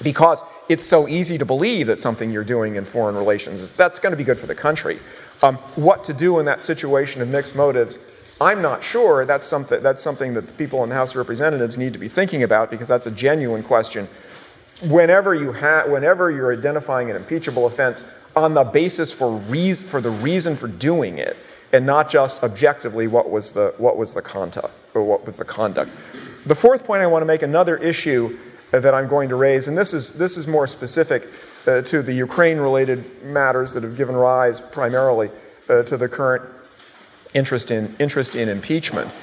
because 0.03 0.41
it's 0.69 0.83
so 0.83 1.07
easy 1.07 1.37
to 1.37 1.45
believe 1.45 1.87
that 1.87 1.99
something 1.99 2.31
you're 2.31 2.43
doing 2.43 2.75
in 2.75 2.85
foreign 2.85 3.15
relations 3.15 3.61
is 3.61 3.73
that's 3.73 3.99
going 3.99 4.11
to 4.11 4.17
be 4.17 4.23
good 4.23 4.39
for 4.39 4.47
the 4.47 4.55
country. 4.55 4.99
Um, 5.41 5.55
what 5.75 6.03
to 6.05 6.13
do 6.13 6.39
in 6.39 6.45
that 6.45 6.63
situation 6.63 7.21
of 7.21 7.29
mixed 7.29 7.55
motives 7.55 7.99
I'm 8.39 8.61
not 8.61 8.83
sure 8.83 9.25
that's 9.25 9.45
something, 9.45 9.81
that's 9.81 10.01
something 10.01 10.35
that 10.35 10.47
the 10.47 10.53
people 10.53 10.83
in 10.83 10.89
the 10.89 10.95
House 10.95 11.11
of 11.11 11.17
Representatives 11.17 11.77
need 11.77 11.93
to 11.93 11.99
be 11.99 12.07
thinking 12.07 12.43
about 12.43 12.69
because 12.69 12.87
that's 12.87 13.07
a 13.07 13.11
genuine 13.11 13.63
question. 13.63 14.07
Whenever, 14.83 15.33
you 15.33 15.53
ha- 15.53 15.85
whenever 15.87 16.29
you're 16.29 16.53
identifying 16.53 17.09
an 17.09 17.15
impeachable 17.15 17.65
offense 17.65 18.23
on 18.35 18.53
the 18.53 18.63
basis 18.63 19.11
for, 19.11 19.31
reason, 19.31 19.89
for 19.89 20.01
the 20.01 20.11
reason 20.11 20.55
for 20.55 20.67
doing 20.67 21.17
it, 21.17 21.35
and 21.73 21.85
not 21.85 22.09
just 22.09 22.43
objectively 22.43 23.07
what 23.07 23.29
was 23.29 23.51
the, 23.51 23.73
what 23.77 23.97
was 23.97 24.13
the 24.13 24.21
conduct 24.21 24.71
or 24.93 25.03
what 25.03 25.25
was 25.25 25.37
the 25.37 25.45
conduct. 25.45 25.89
The 26.45 26.55
fourth 26.55 26.85
point 26.85 27.01
I 27.01 27.07
want 27.07 27.23
to 27.23 27.25
make, 27.25 27.41
another 27.41 27.75
issue 27.75 28.37
that 28.71 28.93
I'm 28.93 29.07
going 29.07 29.29
to 29.29 29.35
raise, 29.35 29.67
and 29.67 29.77
this 29.77 29.93
is, 29.93 30.13
this 30.13 30.37
is 30.37 30.47
more 30.47 30.67
specific 30.67 31.27
uh, 31.65 31.81
to 31.83 32.01
the 32.01 32.13
Ukraine 32.13 32.57
related 32.57 33.23
matters 33.23 33.73
that 33.73 33.83
have 33.83 33.97
given 33.97 34.15
rise 34.15 34.59
primarily 34.59 35.29
uh, 35.69 35.83
to 35.83 35.97
the 35.97 36.07
current 36.07 36.43
interest 37.33 37.71
in, 37.71 37.95
interest 37.99 38.35
in 38.35 38.49
impeachment, 38.49 39.13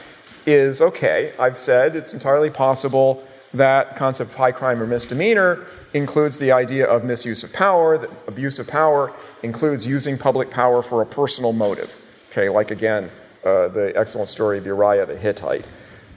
is 0.47 0.83
okay, 0.83 1.33
I've 1.39 1.59
said 1.59 1.97
it's 1.97 2.13
entirely 2.13 2.51
possible 2.51 3.25
that 3.53 3.97
concept 3.97 4.31
of 4.31 4.37
high 4.37 4.53
crime 4.53 4.83
or 4.83 4.87
misdemeanor 4.87 5.65
includes 5.95 6.39
the 6.39 6.53
idea 6.53 6.87
of 6.87 7.05
misuse 7.05 7.45
of 7.45 7.53
power, 7.53 7.97
that 7.97 8.11
abuse 8.27 8.59
of 8.59 8.69
power 8.69 9.13
includes 9.43 9.87
using 9.87 10.19
public 10.19 10.51
power 10.51 10.83
for 10.83 11.01
a 11.01 11.07
personal 11.07 11.53
motive. 11.53 11.97
Okay, 12.31 12.49
like 12.49 12.71
again, 12.71 13.11
uh, 13.45 13.69
the 13.69 13.93
excellent 13.97 14.29
story 14.29 14.59
of 14.59 14.67
Uriah 14.67 15.07
the 15.07 15.17
Hittite. 15.17 15.71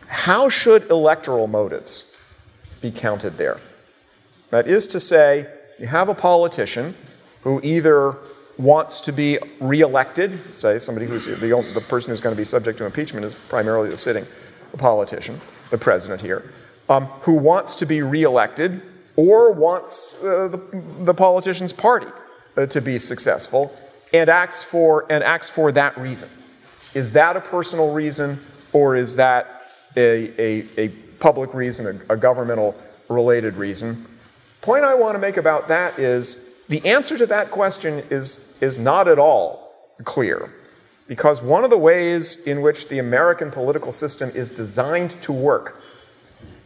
How 0.08 0.50
should 0.50 0.90
electoral 0.90 1.48
motives 1.48 2.07
be 2.82 2.92
counted 2.92 3.34
there? 3.38 3.60
That 4.50 4.68
is 4.68 4.88
to 4.90 5.00
say, 5.00 5.48
you 5.80 5.88
have 5.88 6.10
a 6.10 6.16
politician 6.16 6.96
who 7.42 7.62
either 7.64 8.16
wants 8.58 9.02
to 9.02 9.12
be 9.12 9.38
reelected, 9.60 10.56
say 10.56 10.80
somebody 10.80 11.06
who's 11.06 11.26
the, 11.26 11.36
the 11.74 11.84
person 11.88 12.12
who's 12.12 12.22
going 12.22 12.36
to 12.36 12.40
be 12.40 12.44
subject 12.44 12.78
to 12.80 12.86
impeachment 12.86 13.26
is 13.26 13.36
primarily 13.36 13.90
the 13.90 13.98
sitting 13.98 14.26
politician, 14.78 15.40
the 15.70 15.78
president 15.78 16.22
here, 16.22 16.44
um, 16.90 17.06
who 17.22 17.34
wants 17.34 17.76
to 17.76 17.86
be 17.86 18.02
reelected 18.02 18.82
or 19.16 19.52
wants 19.52 20.24
uh, 20.24 20.48
the, 20.48 20.84
the, 21.04 21.14
politician's 21.14 21.74
party 21.74 22.08
uh, 22.56 22.66
to 22.66 22.82
be 22.82 22.98
successful 22.98 23.74
and 24.14 24.30
acts 24.30 24.64
for 24.64 25.06
and 25.10 25.24
acts 25.24 25.50
for 25.50 25.72
that 25.72 25.98
reason. 25.98 26.30
Is 26.94 27.12
that 27.14 27.36
a 27.36 27.42
personal 27.42 27.94
reason 27.94 28.40
or 28.74 28.96
is 28.96 29.16
that 29.18 29.72
a, 29.96 30.32
a, 30.40 30.66
a 30.78 30.92
public 31.20 31.54
reason, 31.54 32.02
a, 32.10 32.14
a 32.14 32.18
governmental 32.18 32.76
related 33.10 33.56
reason? 33.56 34.06
Point 34.62 34.84
I 34.84 34.96
want 34.96 35.16
to 35.16 35.20
make 35.20 35.38
about 35.38 35.68
that 35.68 35.98
is 35.98 36.62
the 36.68 36.86
answer 36.86 37.18
to 37.18 37.26
that 37.28 37.52
question 37.52 38.04
is, 38.10 38.58
is 38.62 38.78
not 38.78 39.08
at 39.08 39.20
all 39.20 39.74
clear. 40.04 40.52
Because 41.08 41.42
one 41.42 41.64
of 41.64 41.70
the 41.70 41.78
ways 41.78 42.46
in 42.46 42.62
which 42.62 42.90
the 42.90 43.00
American 43.00 43.50
political 43.50 43.92
system 43.92 44.30
is 44.36 44.52
designed 44.52 45.12
to 45.22 45.32
work 45.32 45.82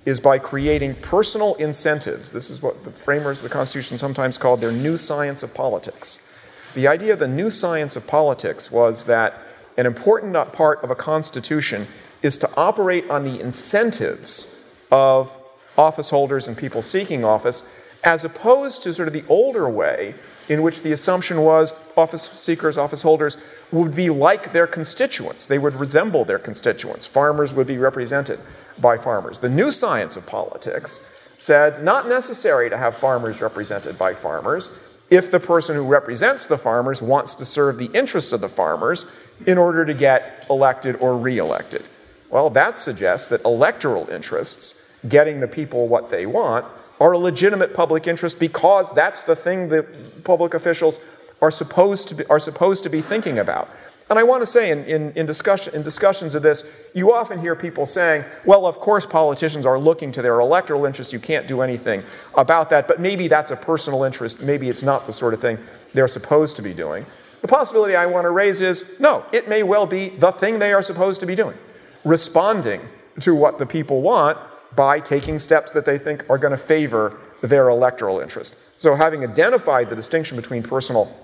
is 0.03 0.19
by 0.19 0.39
creating 0.39 0.95
personal 0.95 1.53
incentives. 1.55 2.31
This 2.31 2.49
is 2.49 2.61
what 2.61 2.83
the 2.83 2.91
framers 2.91 3.43
of 3.43 3.49
the 3.49 3.53
Constitution 3.53 3.99
sometimes 3.99 4.39
called 4.39 4.59
their 4.59 4.71
new 4.71 4.97
science 4.97 5.43
of 5.43 5.53
politics. 5.53 6.27
The 6.73 6.87
idea 6.87 7.13
of 7.13 7.19
the 7.19 7.27
new 7.27 7.51
science 7.51 7.95
of 7.95 8.07
politics 8.07 8.71
was 8.71 9.05
that 9.05 9.35
an 9.77 9.85
important 9.85 10.33
part 10.53 10.83
of 10.83 10.89
a 10.89 10.95
Constitution 10.95 11.85
is 12.21 12.37
to 12.39 12.49
operate 12.55 13.09
on 13.09 13.23
the 13.23 13.39
incentives 13.39 14.57
of 14.91 15.35
office 15.77 16.09
holders 16.09 16.47
and 16.47 16.57
people 16.57 16.81
seeking 16.81 17.23
office 17.23 17.77
as 18.03 18.25
opposed 18.25 18.81
to 18.83 18.93
sort 18.93 19.07
of 19.07 19.13
the 19.13 19.23
older 19.27 19.69
way 19.69 20.15
in 20.49 20.61
which 20.61 20.81
the 20.81 20.91
assumption 20.91 21.41
was 21.41 21.73
office 21.95 22.23
seekers, 22.23 22.77
office 22.77 23.03
holders 23.03 23.37
would 23.71 23.95
be 23.95 24.09
like 24.09 24.53
their 24.53 24.67
constituents. 24.67 25.47
They 25.47 25.59
would 25.59 25.75
resemble 25.75 26.25
their 26.25 26.39
constituents. 26.39 27.05
Farmers 27.05 27.53
would 27.53 27.67
be 27.67 27.77
represented 27.77 28.39
by 28.79 28.97
farmers. 28.97 29.39
The 29.39 29.49
new 29.49 29.71
science 29.71 30.17
of 30.17 30.25
politics 30.25 31.33
said 31.37 31.83
not 31.83 32.07
necessary 32.07 32.69
to 32.69 32.77
have 32.77 32.95
farmers 32.95 33.41
represented 33.41 33.97
by 33.97 34.13
farmers 34.13 34.87
if 35.09 35.29
the 35.29 35.39
person 35.39 35.75
who 35.75 35.83
represents 35.83 36.47
the 36.47 36.57
farmers 36.57 37.01
wants 37.01 37.35
to 37.35 37.45
serve 37.45 37.77
the 37.77 37.91
interests 37.93 38.31
of 38.31 38.41
the 38.41 38.49
farmers 38.49 39.05
in 39.45 39.57
order 39.57 39.85
to 39.85 39.93
get 39.93 40.45
elected 40.49 40.95
or 40.97 41.17
reelected. 41.17 41.83
Well, 42.31 42.49
that 42.51 42.77
suggests 42.77 43.27
that 43.27 43.43
electoral 43.43 44.09
interests, 44.09 44.97
getting 45.07 45.41
the 45.41 45.47
people 45.47 45.87
what 45.87 46.09
they 46.09 46.25
want, 46.25 46.65
are 46.99 47.11
a 47.11 47.17
legitimate 47.17 47.73
public 47.73 48.07
interest 48.07 48.39
because 48.39 48.91
that's 48.93 49.23
the 49.23 49.35
thing 49.35 49.69
that 49.69 50.23
public 50.23 50.53
officials 50.53 50.99
are 51.41 51.51
supposed 51.51 52.07
to 52.07 52.15
be, 52.15 52.25
are 52.27 52.39
supposed 52.39 52.83
to 52.83 52.89
be 52.89 53.01
thinking 53.01 53.39
about. 53.39 53.69
And 54.09 54.19
I 54.19 54.23
want 54.23 54.41
to 54.41 54.45
say 54.45 54.71
in, 54.71 54.83
in, 54.85 55.13
in, 55.13 55.25
discussion, 55.25 55.73
in 55.73 55.83
discussions 55.83 56.35
of 56.35 56.43
this, 56.43 56.89
you 56.93 57.13
often 57.13 57.39
hear 57.39 57.55
people 57.55 57.85
saying, 57.85 58.25
well, 58.45 58.65
of 58.65 58.77
course, 58.77 59.05
politicians 59.05 59.65
are 59.65 59.79
looking 59.79 60.11
to 60.11 60.21
their 60.21 60.39
electoral 60.41 60.85
interests. 60.85 61.13
You 61.13 61.19
can't 61.19 61.47
do 61.47 61.61
anything 61.61 62.03
about 62.35 62.69
that, 62.71 62.89
but 62.89 62.99
maybe 62.99 63.29
that's 63.29 63.51
a 63.51 63.55
personal 63.55 64.03
interest. 64.03 64.43
Maybe 64.43 64.67
it's 64.67 64.83
not 64.83 65.05
the 65.07 65.13
sort 65.13 65.33
of 65.33 65.39
thing 65.39 65.59
they're 65.93 66.09
supposed 66.09 66.57
to 66.57 66.61
be 66.61 66.73
doing. 66.73 67.05
The 67.41 67.47
possibility 67.47 67.95
I 67.95 68.05
want 68.05 68.25
to 68.25 68.31
raise 68.31 68.61
is 68.61 68.99
no, 68.99 69.25
it 69.31 69.47
may 69.47 69.63
well 69.63 69.85
be 69.85 70.09
the 70.09 70.31
thing 70.31 70.59
they 70.59 70.73
are 70.73 70.83
supposed 70.83 71.21
to 71.21 71.25
be 71.25 71.33
doing, 71.33 71.57
responding 72.03 72.81
to 73.19 73.35
what 73.35 73.59
the 73.59 73.65
people 73.65 74.01
want 74.01 74.37
by 74.75 74.99
taking 74.99 75.39
steps 75.39 75.71
that 75.73 75.85
they 75.85 75.97
think 75.97 76.27
are 76.29 76.37
going 76.37 76.51
to 76.51 76.57
favor 76.57 77.17
their 77.41 77.69
electoral 77.69 78.19
interest. 78.19 78.79
So, 78.79 78.95
having 78.95 79.23
identified 79.23 79.89
the 79.89 79.95
distinction 79.95 80.37
between 80.37 80.63
personal 80.63 81.15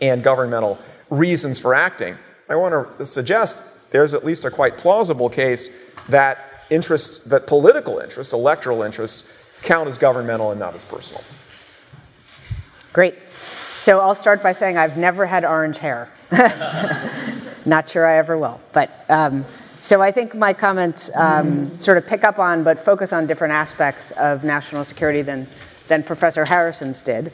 and 0.00 0.22
governmental 0.22 0.78
reasons 1.10 1.58
for 1.58 1.74
acting, 1.74 2.16
I 2.48 2.56
want 2.56 2.98
to 2.98 3.06
suggest 3.06 3.90
there's 3.90 4.14
at 4.14 4.24
least 4.24 4.44
a 4.44 4.50
quite 4.50 4.76
plausible 4.76 5.28
case 5.28 5.94
that 6.08 6.38
interests, 6.70 7.24
that 7.26 7.46
political 7.46 7.98
interests, 7.98 8.32
electoral 8.32 8.82
interests, 8.82 9.58
count 9.62 9.88
as 9.88 9.96
governmental 9.96 10.50
and 10.50 10.60
not 10.60 10.74
as 10.74 10.84
personal. 10.84 11.22
Great. 12.92 13.14
So 13.76 14.00
I'll 14.00 14.14
start 14.14 14.42
by 14.42 14.52
saying 14.52 14.76
I've 14.76 14.96
never 14.96 15.26
had 15.26 15.44
orange 15.44 15.78
hair. 15.78 16.08
not 17.66 17.88
sure 17.88 18.06
I 18.06 18.18
ever 18.18 18.36
will, 18.36 18.60
but. 18.72 18.90
Um, 19.08 19.44
so 19.84 20.00
I 20.00 20.12
think 20.12 20.34
my 20.34 20.54
comments 20.54 21.14
um, 21.14 21.78
sort 21.78 21.98
of 21.98 22.06
pick 22.06 22.24
up 22.24 22.38
on, 22.38 22.64
but 22.64 22.78
focus 22.78 23.12
on 23.12 23.26
different 23.26 23.52
aspects 23.52 24.12
of 24.12 24.42
national 24.42 24.82
security 24.82 25.20
than, 25.20 25.46
than 25.88 26.02
Professor 26.02 26.46
Harrison's 26.46 27.02
did. 27.02 27.30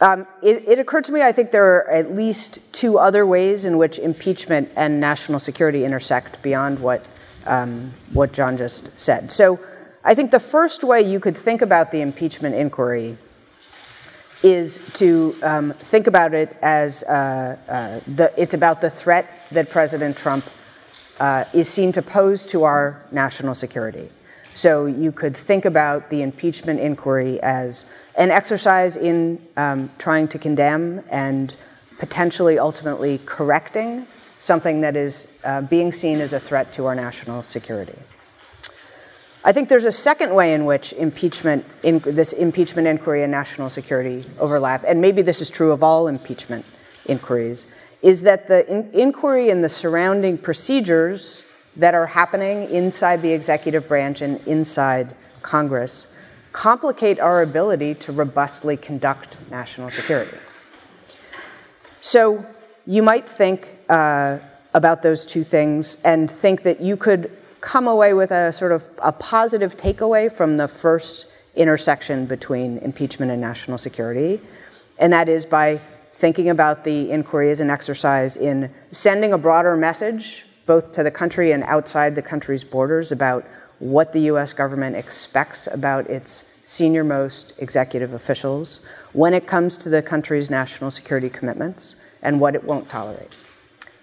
Um, 0.00 0.26
it, 0.42 0.66
it, 0.66 0.80
occurred 0.80 1.04
to 1.04 1.12
me, 1.12 1.22
I 1.22 1.30
think 1.30 1.52
there 1.52 1.76
are 1.76 1.88
at 1.88 2.10
least 2.10 2.74
two 2.74 2.98
other 2.98 3.24
ways 3.24 3.64
in 3.64 3.78
which 3.78 4.00
impeachment 4.00 4.72
and 4.74 4.98
national 4.98 5.38
security 5.38 5.84
intersect 5.84 6.42
beyond 6.42 6.80
what, 6.80 7.06
um, 7.46 7.92
what 8.12 8.32
John 8.32 8.56
just 8.56 8.98
said. 8.98 9.30
So 9.30 9.60
I 10.02 10.16
think 10.16 10.32
the 10.32 10.40
first 10.40 10.82
way 10.82 11.02
you 11.02 11.20
could 11.20 11.36
think 11.36 11.62
about 11.62 11.92
the 11.92 12.00
impeachment 12.00 12.56
inquiry 12.56 13.16
is 14.42 14.92
to 14.94 15.32
um, 15.44 15.70
think 15.74 16.08
about 16.08 16.34
it 16.34 16.56
as 16.60 17.04
uh, 17.04 17.56
uh, 17.68 18.00
the, 18.16 18.32
it's 18.36 18.54
about 18.54 18.80
the 18.80 18.90
threat 18.90 19.46
that 19.52 19.70
President 19.70 20.16
Trump 20.16 20.44
uh, 21.20 21.44
is 21.52 21.68
seen 21.68 21.92
to 21.92 22.02
pose 22.02 22.46
to 22.46 22.64
our 22.64 23.02
national 23.10 23.54
security. 23.54 24.08
So 24.54 24.86
you 24.86 25.12
could 25.12 25.36
think 25.36 25.64
about 25.64 26.10
the 26.10 26.22
impeachment 26.22 26.80
inquiry 26.80 27.38
as 27.42 27.86
an 28.16 28.30
exercise 28.30 28.96
in 28.96 29.40
um, 29.56 29.90
trying 29.98 30.26
to 30.28 30.38
condemn 30.38 31.02
and 31.10 31.54
potentially 31.98 32.58
ultimately 32.58 33.20
correcting 33.24 34.06
something 34.38 34.80
that 34.80 34.96
is 34.96 35.40
uh, 35.44 35.62
being 35.62 35.92
seen 35.92 36.20
as 36.20 36.32
a 36.32 36.40
threat 36.40 36.72
to 36.72 36.86
our 36.86 36.94
national 36.94 37.42
security. 37.42 37.98
I 39.44 39.52
think 39.52 39.68
there's 39.68 39.84
a 39.84 39.92
second 39.92 40.34
way 40.34 40.52
in 40.52 40.64
which 40.64 40.92
impeachment, 40.92 41.64
in, 41.82 42.00
this 42.00 42.32
impeachment 42.32 42.88
inquiry 42.88 43.22
and 43.22 43.30
national 43.30 43.70
security 43.70 44.24
overlap, 44.38 44.84
and 44.86 45.00
maybe 45.00 45.22
this 45.22 45.40
is 45.40 45.50
true 45.50 45.72
of 45.72 45.82
all 45.82 46.08
impeachment 46.08 46.64
inquiries, 47.06 47.72
is 48.02 48.22
that 48.22 48.46
the 48.46 48.68
in- 48.70 48.90
inquiry 48.92 49.50
and 49.50 49.62
the 49.62 49.68
surrounding 49.68 50.38
procedures 50.38 51.44
that 51.76 51.94
are 51.94 52.06
happening 52.06 52.68
inside 52.70 53.22
the 53.22 53.32
executive 53.32 53.86
branch 53.88 54.20
and 54.20 54.40
inside 54.46 55.14
Congress 55.42 56.14
complicate 56.52 57.20
our 57.20 57.42
ability 57.42 57.94
to 57.94 58.12
robustly 58.12 58.76
conduct 58.76 59.36
national 59.50 59.90
security. 59.90 60.36
So 62.00 62.44
you 62.86 63.02
might 63.02 63.28
think 63.28 63.68
uh, 63.88 64.38
about 64.74 65.02
those 65.02 65.26
two 65.26 65.44
things 65.44 66.02
and 66.04 66.30
think 66.30 66.62
that 66.62 66.80
you 66.80 66.96
could 66.96 67.30
come 67.60 67.86
away 67.86 68.14
with 68.14 68.30
a 68.30 68.52
sort 68.52 68.72
of 68.72 68.88
a 69.02 69.12
positive 69.12 69.76
takeaway 69.76 70.32
from 70.32 70.56
the 70.56 70.68
first 70.68 71.30
intersection 71.54 72.26
between 72.26 72.78
impeachment 72.78 73.30
and 73.32 73.40
national 73.40 73.78
security, 73.78 74.40
and 74.98 75.12
that 75.12 75.28
is 75.28 75.44
by 75.44 75.80
thinking 76.18 76.48
about 76.48 76.82
the 76.82 77.12
inquiry 77.12 77.48
as 77.48 77.60
an 77.60 77.70
exercise 77.70 78.36
in 78.36 78.68
sending 78.90 79.32
a 79.32 79.38
broader 79.38 79.76
message, 79.76 80.44
both 80.66 80.90
to 80.90 81.04
the 81.04 81.12
country 81.12 81.52
and 81.52 81.62
outside 81.62 82.16
the 82.16 82.22
country's 82.22 82.64
borders, 82.64 83.12
about 83.12 83.44
what 83.78 84.12
the 84.12 84.22
US 84.22 84.52
government 84.52 84.96
expects 84.96 85.68
about 85.68 86.08
its 86.08 86.60
senior 86.64 87.04
most 87.04 87.52
executive 87.62 88.14
officials 88.14 88.84
when 89.12 89.32
it 89.32 89.46
comes 89.46 89.76
to 89.76 89.88
the 89.88 90.02
country's 90.02 90.50
national 90.50 90.90
security 90.90 91.30
commitments 91.30 91.94
and 92.20 92.40
what 92.40 92.56
it 92.56 92.64
won't 92.64 92.88
tolerate. 92.88 93.36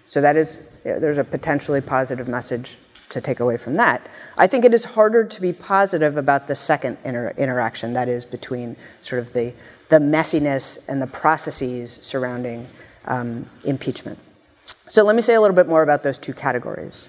So 0.06 0.22
that 0.22 0.36
is, 0.36 0.70
there's 0.84 1.18
a 1.18 1.24
potentially 1.24 1.82
positive 1.82 2.28
message 2.28 2.78
to 3.10 3.20
take 3.20 3.40
away 3.40 3.58
from 3.58 3.74
that. 3.74 4.08
I 4.38 4.46
think 4.46 4.64
it 4.64 4.72
is 4.72 4.84
harder 4.84 5.22
to 5.22 5.40
be 5.42 5.52
positive 5.52 6.16
about 6.16 6.48
the 6.48 6.54
second 6.54 6.96
inter- 7.04 7.34
interaction, 7.36 7.92
that 7.92 8.08
is 8.08 8.24
between 8.24 8.76
sort 9.02 9.20
of 9.20 9.34
the 9.34 9.52
the 9.88 9.98
messiness 9.98 10.88
and 10.88 11.00
the 11.00 11.06
processes 11.06 11.92
surrounding 12.02 12.66
um, 13.04 13.46
impeachment. 13.64 14.18
So 14.64 15.04
let 15.04 15.16
me 15.16 15.22
say 15.22 15.34
a 15.34 15.40
little 15.40 15.56
bit 15.56 15.68
more 15.68 15.82
about 15.82 16.02
those 16.02 16.18
two 16.18 16.32
categories. 16.32 17.08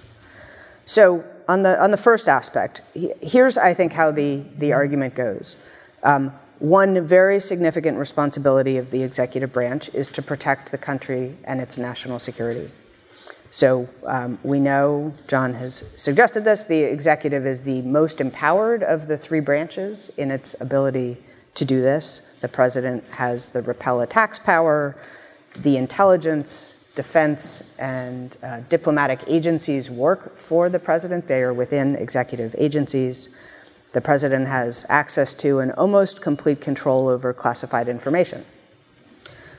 So 0.84 1.24
on 1.48 1.62
the, 1.62 1.80
on 1.82 1.90
the 1.90 1.96
first 1.96 2.28
aspect, 2.28 2.82
here's, 2.94 3.58
I 3.58 3.74
think, 3.74 3.92
how 3.92 4.10
the, 4.10 4.44
the 4.58 4.72
argument 4.72 5.14
goes. 5.14 5.56
Um, 6.02 6.32
one 6.58 7.06
very 7.06 7.40
significant 7.40 7.98
responsibility 7.98 8.78
of 8.78 8.90
the 8.90 9.02
executive 9.02 9.52
branch 9.52 9.92
is 9.94 10.08
to 10.10 10.22
protect 10.22 10.72
the 10.72 10.78
country 10.78 11.36
and 11.44 11.60
its 11.60 11.78
national 11.78 12.18
security. 12.18 12.70
So 13.50 13.88
um, 14.04 14.38
we 14.42 14.60
know, 14.60 15.14
John 15.26 15.54
has 15.54 15.84
suggested 15.96 16.44
this, 16.44 16.64
the 16.64 16.82
executive 16.82 17.46
is 17.46 17.64
the 17.64 17.80
most 17.82 18.20
empowered 18.20 18.82
of 18.82 19.06
the 19.06 19.16
three 19.16 19.40
branches 19.40 20.10
in 20.18 20.30
its 20.30 20.60
ability 20.60 21.18
to 21.58 21.64
do 21.64 21.80
this. 21.80 22.38
The 22.40 22.48
president 22.48 23.04
has 23.10 23.50
the 23.50 23.62
repel 23.62 24.00
attacks 24.00 24.38
power, 24.38 24.96
the 25.56 25.76
intelligence, 25.76 26.92
defense, 26.94 27.76
and 27.78 28.36
uh, 28.42 28.60
diplomatic 28.68 29.20
agencies 29.26 29.90
work 29.90 30.36
for 30.36 30.68
the 30.68 30.78
president. 30.78 31.26
They 31.26 31.42
are 31.42 31.52
within 31.52 31.96
executive 31.96 32.54
agencies. 32.58 33.28
The 33.92 34.00
president 34.00 34.46
has 34.48 34.86
access 34.88 35.34
to 35.34 35.58
and 35.58 35.72
almost 35.72 36.22
complete 36.22 36.60
control 36.60 37.08
over 37.08 37.32
classified 37.32 37.88
information. 37.88 38.44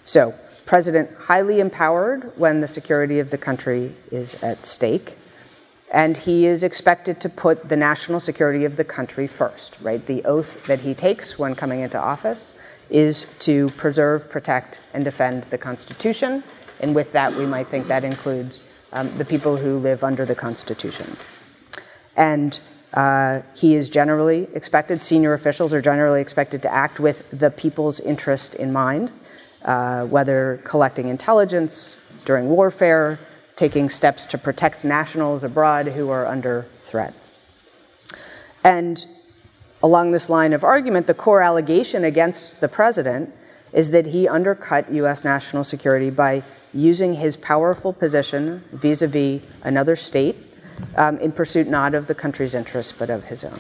So, 0.06 0.34
president 0.65 1.10
highly 1.18 1.60
empowered 1.60 2.32
when 2.38 2.62
the 2.62 2.68
security 2.68 3.20
of 3.20 3.32
the 3.32 3.38
country 3.38 3.96
is 4.12 4.41
at 4.44 4.65
stake 4.65 5.18
and 5.91 6.17
he 6.17 6.46
is 6.46 6.63
expected 6.63 7.19
to 7.22 7.29
put 7.29 7.69
the 7.69 7.75
national 7.75 8.19
security 8.19 8.65
of 8.65 8.75
the 8.77 8.84
country 8.84 9.27
first, 9.27 9.75
right? 9.81 10.05
The 10.05 10.24
oath 10.24 10.65
that 10.67 10.81
he 10.81 10.93
takes 10.93 11.39
when 11.39 11.55
coming 11.55 11.79
into 11.79 12.00
office 12.00 12.60
is 12.89 13.25
to 13.39 13.69
preserve, 13.72 14.29
protect, 14.29 14.79
and 14.93 15.03
defend 15.03 15.43
the 15.46 15.58
Constitution. 15.58 16.43
And 16.79 16.96
with 16.96 17.12
that, 17.13 17.34
we 17.34 17.46
might 17.46 17.67
think 17.67 17.88
that 17.88 18.03
includes 18.03 18.72
um, 18.93 19.10
the 19.17 19.25
people 19.25 19.58
who 19.58 19.77
live 19.77 20.03
under 20.03 20.25
the 20.25 20.36
Constitution. 20.36 21.17
And 22.15 22.60
uh, 22.93 23.41
he 23.55 23.75
is 23.75 23.89
generally 23.89 24.48
expected, 24.53 25.01
senior 25.01 25.34
officials 25.34 25.74
are 25.74 25.81
generally 25.81 26.22
expected 26.22 26.62
to 26.63 26.74
act 26.74 27.00
with 27.00 27.29
the 27.31 27.51
people's 27.51 28.00
interest 28.00 28.55
in 28.55 28.74
mind, 28.74 29.12
uh, 29.63 30.05
whether 30.05 30.60
collecting 30.63 31.08
intelligence 31.08 32.03
during 32.25 32.50
warfare, 32.50 33.19
taking 33.60 33.89
steps 33.89 34.25
to 34.25 34.38
protect 34.38 34.86
nationals 34.86 35.44
abroad 35.44 35.88
who 35.88 36.10
are 36.10 36.25
under 36.25 36.62
threat. 36.80 37.13
And 38.63 39.06
along 39.84 40.12
this 40.12 40.30
line 40.30 40.54
of 40.54 40.63
argument, 40.63 41.08
the 41.08 41.13
core 41.13 41.42
allegation 41.42 42.06
against 42.06 42.62
the 42.62 42.70
president 42.70 43.34
is 43.74 43.92
that 43.92 44.08
he 44.08 44.30
undercut 44.30 44.89
US 44.92 45.25
national 45.25 45.66
security 45.66 46.10
by 46.10 46.42
using 46.74 47.16
his 47.16 47.36
powerful 47.36 47.92
position 47.92 48.63
vis 48.72 49.01
a 49.01 49.08
vis 49.08 49.42
another 49.63 49.96
state 49.96 50.38
um, 50.96 51.18
in 51.18 51.32
pursuit 51.34 51.68
not 51.68 51.94
of 51.94 52.08
the 52.08 52.16
country's 52.16 52.56
interests 52.56 52.94
but 52.94 53.10
of 53.10 53.25
his 53.25 53.44
own. 53.44 53.60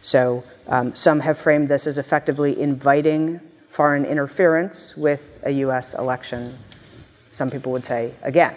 So 0.00 0.42
um, 0.68 0.94
some 0.94 1.20
have 1.20 1.36
framed 1.36 1.68
this 1.68 1.86
as 1.86 1.98
effectively 1.98 2.58
inviting 2.58 3.40
foreign 3.68 4.06
interference 4.06 4.96
with 4.96 5.38
a 5.44 5.50
US 5.50 5.92
election. 5.92 6.54
Some 7.36 7.50
people 7.50 7.70
would 7.72 7.84
say 7.84 8.14
again. 8.22 8.54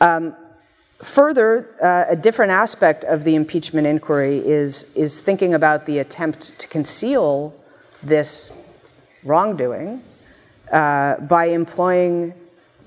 Um, 0.00 0.34
further, 0.96 1.70
uh, 1.80 2.06
a 2.08 2.16
different 2.16 2.50
aspect 2.50 3.04
of 3.04 3.22
the 3.22 3.36
impeachment 3.36 3.86
inquiry 3.86 4.38
is, 4.38 4.92
is 4.96 5.20
thinking 5.20 5.54
about 5.54 5.86
the 5.86 6.00
attempt 6.00 6.58
to 6.58 6.66
conceal 6.66 7.54
this 8.02 8.52
wrongdoing 9.22 10.02
uh, 10.72 11.20
by 11.20 11.44
employing 11.44 12.34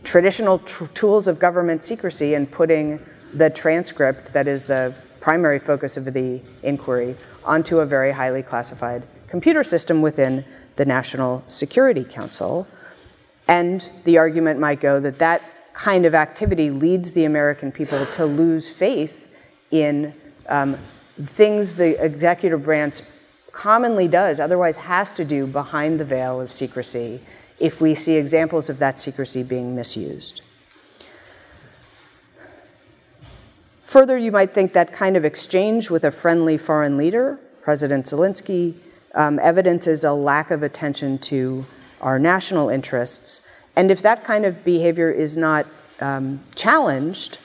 traditional 0.03 0.59
tr- 0.59 0.87
tools 0.87 1.29
of 1.29 1.39
government 1.39 1.81
secrecy 1.81 2.33
and 2.33 2.51
putting 2.51 2.99
the 3.33 3.49
transcript, 3.49 4.33
that 4.33 4.49
is 4.49 4.65
the 4.65 4.93
primary 5.21 5.59
focus 5.59 5.95
of 5.95 6.11
the 6.11 6.41
inquiry, 6.61 7.15
onto 7.45 7.79
a 7.79 7.85
very 7.85 8.11
highly 8.11 8.43
classified 8.43 9.03
computer 9.29 9.63
system 9.63 10.01
within 10.01 10.43
the 10.75 10.83
National 10.83 11.41
Security 11.47 12.03
Council. 12.03 12.67
And 13.47 13.89
the 14.03 14.17
argument 14.17 14.59
might 14.59 14.79
go 14.79 14.99
that 14.99 15.19
that 15.19 15.41
kind 15.73 16.05
of 16.05 16.15
activity 16.15 16.69
leads 16.69 17.13
the 17.13 17.25
American 17.25 17.71
people 17.71 18.05
to 18.05 18.25
lose 18.25 18.69
faith 18.69 19.31
in 19.71 20.13
um, 20.47 20.75
things 21.15 21.75
the 21.75 22.03
executive 22.03 22.63
branch 22.63 23.01
commonly 23.51 24.07
does, 24.07 24.39
otherwise 24.39 24.77
has 24.77 25.13
to 25.13 25.25
do 25.25 25.45
behind 25.45 25.99
the 25.99 26.05
veil 26.05 26.41
of 26.41 26.51
secrecy 26.51 27.19
if 27.59 27.79
we 27.79 27.95
see 27.95 28.15
examples 28.15 28.69
of 28.69 28.79
that 28.79 28.97
secrecy 28.97 29.43
being 29.43 29.75
misused. 29.75 30.41
Further, 33.83 34.17
you 34.17 34.31
might 34.31 34.51
think 34.51 34.73
that 34.73 34.91
kind 34.91 35.15
of 35.15 35.23
exchange 35.23 35.89
with 35.89 36.03
a 36.03 36.11
friendly 36.11 36.57
foreign 36.57 36.97
leader, 36.97 37.39
President 37.61 38.05
Zelensky, 38.05 38.75
um, 39.13 39.37
evidences 39.39 40.03
a 40.03 40.13
lack 40.13 40.49
of 40.49 40.63
attention 40.63 41.19
to 41.19 41.65
our 42.03 42.19
national 42.19 42.69
interests 42.69 43.49
and 43.75 43.89
if 43.89 44.01
that 44.03 44.23
kind 44.23 44.45
of 44.45 44.63
behavior 44.63 45.09
is 45.09 45.35
not 45.35 45.65
um, 45.99 46.39
challenged, 46.55 47.39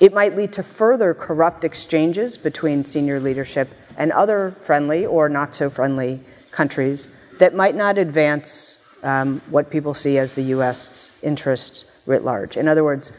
it 0.00 0.12
might 0.12 0.36
lead 0.36 0.52
to 0.54 0.62
further 0.62 1.14
corrupt 1.14 1.64
exchanges 1.64 2.36
between 2.36 2.84
senior 2.84 3.20
leadership 3.20 3.68
and 3.96 4.12
other 4.12 4.50
friendly 4.50 5.06
or 5.06 5.28
not 5.28 5.54
so 5.54 5.70
friendly 5.70 6.20
countries 6.50 7.36
that 7.38 7.54
might 7.54 7.74
not 7.74 7.98
advance 7.98 8.84
um, 9.04 9.40
what 9.50 9.70
people 9.70 9.94
see 9.94 10.18
as 10.18 10.34
the 10.34 10.42
US 10.54 11.22
interests 11.22 12.02
writ 12.06 12.22
large. 12.22 12.56
In 12.56 12.66
other 12.66 12.82
words, 12.82 13.12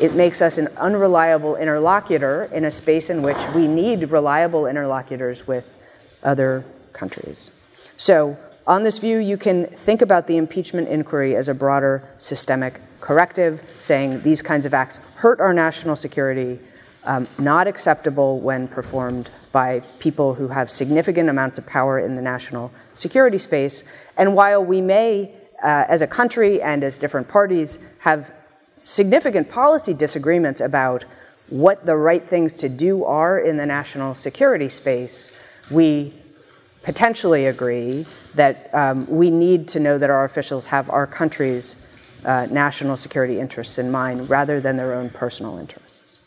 it 0.00 0.14
makes 0.14 0.40
us 0.40 0.58
an 0.58 0.68
unreliable 0.76 1.56
interlocutor 1.56 2.44
in 2.52 2.64
a 2.64 2.70
space 2.70 3.10
in 3.10 3.20
which 3.20 3.36
we 3.54 3.66
need 3.66 4.10
reliable 4.10 4.66
interlocutors 4.66 5.46
with 5.46 5.76
other 6.22 6.64
countries. 6.92 7.50
So, 7.96 8.38
on 8.68 8.82
this 8.82 8.98
view, 8.98 9.18
you 9.18 9.38
can 9.38 9.64
think 9.64 10.02
about 10.02 10.26
the 10.26 10.36
impeachment 10.36 10.88
inquiry 10.88 11.34
as 11.34 11.48
a 11.48 11.54
broader 11.54 12.06
systemic 12.18 12.80
corrective, 13.00 13.62
saying 13.80 14.20
these 14.20 14.42
kinds 14.42 14.66
of 14.66 14.74
acts 14.74 14.98
hurt 15.16 15.40
our 15.40 15.54
national 15.54 15.96
security, 15.96 16.60
um, 17.04 17.26
not 17.38 17.66
acceptable 17.66 18.38
when 18.40 18.68
performed 18.68 19.30
by 19.52 19.80
people 19.98 20.34
who 20.34 20.48
have 20.48 20.70
significant 20.70 21.30
amounts 21.30 21.58
of 21.58 21.66
power 21.66 21.98
in 21.98 22.16
the 22.16 22.22
national 22.22 22.70
security 22.92 23.38
space. 23.38 23.90
And 24.18 24.34
while 24.34 24.62
we 24.62 24.82
may, 24.82 25.34
uh, 25.62 25.86
as 25.88 26.02
a 26.02 26.06
country 26.06 26.60
and 26.60 26.84
as 26.84 26.98
different 26.98 27.26
parties, 27.26 27.78
have 28.00 28.34
significant 28.84 29.48
policy 29.48 29.94
disagreements 29.94 30.60
about 30.60 31.04
what 31.48 31.86
the 31.86 31.96
right 31.96 32.22
things 32.22 32.58
to 32.58 32.68
do 32.68 33.02
are 33.04 33.38
in 33.38 33.56
the 33.56 33.64
national 33.64 34.14
security 34.14 34.68
space, 34.68 35.42
we 35.70 36.12
potentially 36.88 37.44
agree 37.44 38.06
that 38.34 38.74
um, 38.74 39.06
we 39.10 39.30
need 39.30 39.68
to 39.68 39.78
know 39.78 39.98
that 39.98 40.08
our 40.08 40.24
officials 40.24 40.64
have 40.68 40.88
our 40.88 41.06
country's 41.06 41.84
uh, 42.24 42.46
national 42.50 42.96
security 42.96 43.38
interests 43.38 43.76
in 43.76 43.90
mind 43.90 44.30
rather 44.30 44.58
than 44.58 44.78
their 44.78 44.94
own 44.94 45.10
personal 45.10 45.58
interests. 45.58 46.22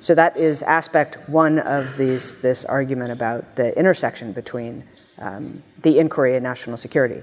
So 0.00 0.12
that 0.16 0.36
is 0.36 0.64
aspect 0.64 1.28
one 1.28 1.60
of 1.60 1.96
these, 1.96 2.42
this 2.42 2.64
argument 2.64 3.12
about 3.12 3.54
the 3.54 3.78
intersection 3.78 4.32
between 4.32 4.82
um, 5.18 5.62
the 5.82 6.00
inquiry 6.00 6.34
and 6.34 6.42
national 6.42 6.78
security. 6.78 7.22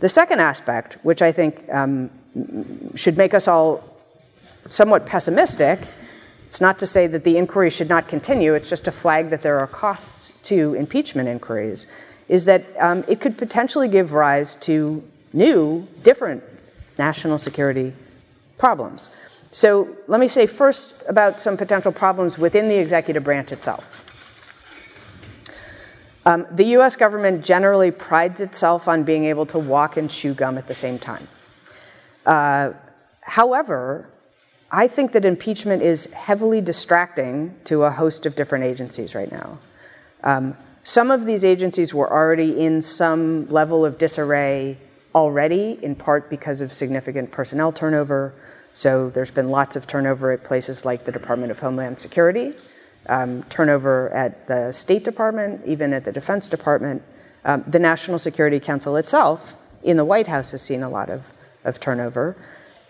The 0.00 0.08
second 0.08 0.40
aspect, 0.40 0.94
which 1.04 1.22
I 1.22 1.30
think 1.30 1.64
um, 1.72 2.10
should 2.96 3.16
make 3.16 3.34
us 3.34 3.46
all 3.46 3.84
somewhat 4.68 5.06
pessimistic, 5.06 5.78
it's 6.50 6.60
not 6.60 6.80
to 6.80 6.86
say 6.86 7.06
that 7.06 7.22
the 7.22 7.36
inquiry 7.36 7.70
should 7.70 7.88
not 7.88 8.08
continue, 8.08 8.54
it's 8.54 8.68
just 8.68 8.88
a 8.88 8.90
flag 8.90 9.30
that 9.30 9.42
there 9.42 9.60
are 9.60 9.68
costs 9.68 10.42
to 10.48 10.74
impeachment 10.74 11.28
inquiries, 11.28 11.86
is 12.26 12.44
that 12.46 12.64
um, 12.80 13.04
it 13.06 13.20
could 13.20 13.38
potentially 13.38 13.86
give 13.86 14.10
rise 14.10 14.56
to 14.56 15.00
new, 15.32 15.86
different 16.02 16.42
national 16.98 17.38
security 17.38 17.92
problems. 18.58 19.10
So 19.52 19.96
let 20.08 20.18
me 20.18 20.26
say 20.26 20.48
first 20.48 21.04
about 21.08 21.40
some 21.40 21.56
potential 21.56 21.92
problems 21.92 22.36
within 22.36 22.68
the 22.68 22.78
executive 22.78 23.22
branch 23.22 23.52
itself. 23.52 24.04
Um, 26.26 26.46
the 26.52 26.64
US 26.78 26.96
government 26.96 27.44
generally 27.44 27.92
prides 27.92 28.40
itself 28.40 28.88
on 28.88 29.04
being 29.04 29.24
able 29.24 29.46
to 29.46 29.58
walk 29.60 29.96
and 29.96 30.10
chew 30.10 30.34
gum 30.34 30.58
at 30.58 30.66
the 30.66 30.74
same 30.74 30.98
time. 30.98 31.28
Uh, 32.26 32.72
however, 33.20 34.09
I 34.72 34.86
think 34.86 35.12
that 35.12 35.24
impeachment 35.24 35.82
is 35.82 36.12
heavily 36.12 36.60
distracting 36.60 37.56
to 37.64 37.84
a 37.84 37.90
host 37.90 38.24
of 38.24 38.36
different 38.36 38.64
agencies 38.64 39.14
right 39.14 39.30
now. 39.30 39.58
Um, 40.22 40.56
some 40.82 41.10
of 41.10 41.26
these 41.26 41.44
agencies 41.44 41.92
were 41.92 42.10
already 42.10 42.62
in 42.64 42.80
some 42.80 43.48
level 43.48 43.84
of 43.84 43.98
disarray 43.98 44.78
already, 45.14 45.78
in 45.82 45.96
part 45.96 46.30
because 46.30 46.60
of 46.60 46.72
significant 46.72 47.32
personnel 47.32 47.72
turnover. 47.72 48.32
So 48.72 49.10
there's 49.10 49.32
been 49.32 49.50
lots 49.50 49.74
of 49.74 49.86
turnover 49.86 50.30
at 50.30 50.44
places 50.44 50.84
like 50.84 51.04
the 51.04 51.12
Department 51.12 51.50
of 51.50 51.58
Homeland 51.58 51.98
Security, 51.98 52.54
um, 53.08 53.42
turnover 53.44 54.08
at 54.10 54.46
the 54.46 54.72
State 54.72 55.04
Department, 55.04 55.62
even 55.66 55.92
at 55.92 56.04
the 56.04 56.12
Defense 56.12 56.46
Department. 56.46 57.02
Um, 57.44 57.64
the 57.66 57.78
National 57.78 58.18
Security 58.18 58.60
Council 58.60 58.96
itself 58.96 59.58
in 59.82 59.96
the 59.96 60.04
White 60.04 60.28
House 60.28 60.52
has 60.52 60.62
seen 60.62 60.82
a 60.82 60.88
lot 60.88 61.10
of, 61.10 61.32
of 61.64 61.80
turnover. 61.80 62.36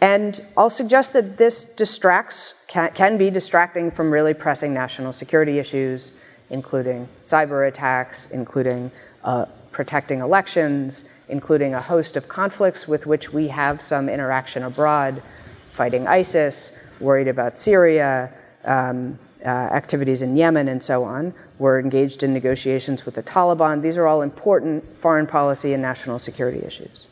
And 0.00 0.40
I'll 0.56 0.70
suggest 0.70 1.12
that 1.12 1.36
this 1.36 1.62
distracts, 1.62 2.64
can, 2.68 2.92
can 2.92 3.18
be 3.18 3.30
distracting 3.30 3.90
from 3.90 4.10
really 4.10 4.32
pressing 4.32 4.72
national 4.72 5.12
security 5.12 5.58
issues, 5.58 6.18
including 6.48 7.08
cyber 7.22 7.68
attacks, 7.68 8.30
including 8.30 8.90
uh, 9.24 9.46
protecting 9.72 10.20
elections, 10.20 11.14
including 11.28 11.74
a 11.74 11.80
host 11.80 12.16
of 12.16 12.28
conflicts 12.28 12.88
with 12.88 13.06
which 13.06 13.32
we 13.32 13.48
have 13.48 13.82
some 13.82 14.08
interaction 14.08 14.62
abroad, 14.62 15.22
fighting 15.68 16.06
ISIS, 16.06 16.76
worried 16.98 17.28
about 17.28 17.58
Syria, 17.58 18.32
um, 18.64 19.18
uh, 19.44 19.48
activities 19.48 20.22
in 20.22 20.36
Yemen, 20.36 20.68
and 20.68 20.82
so 20.82 21.04
on. 21.04 21.34
We're 21.58 21.78
engaged 21.78 22.22
in 22.22 22.32
negotiations 22.32 23.04
with 23.04 23.14
the 23.14 23.22
Taliban. 23.22 23.82
These 23.82 23.96
are 23.96 24.06
all 24.06 24.22
important 24.22 24.96
foreign 24.96 25.26
policy 25.26 25.72
and 25.72 25.82
national 25.82 26.18
security 26.18 26.62
issues. 26.64 27.08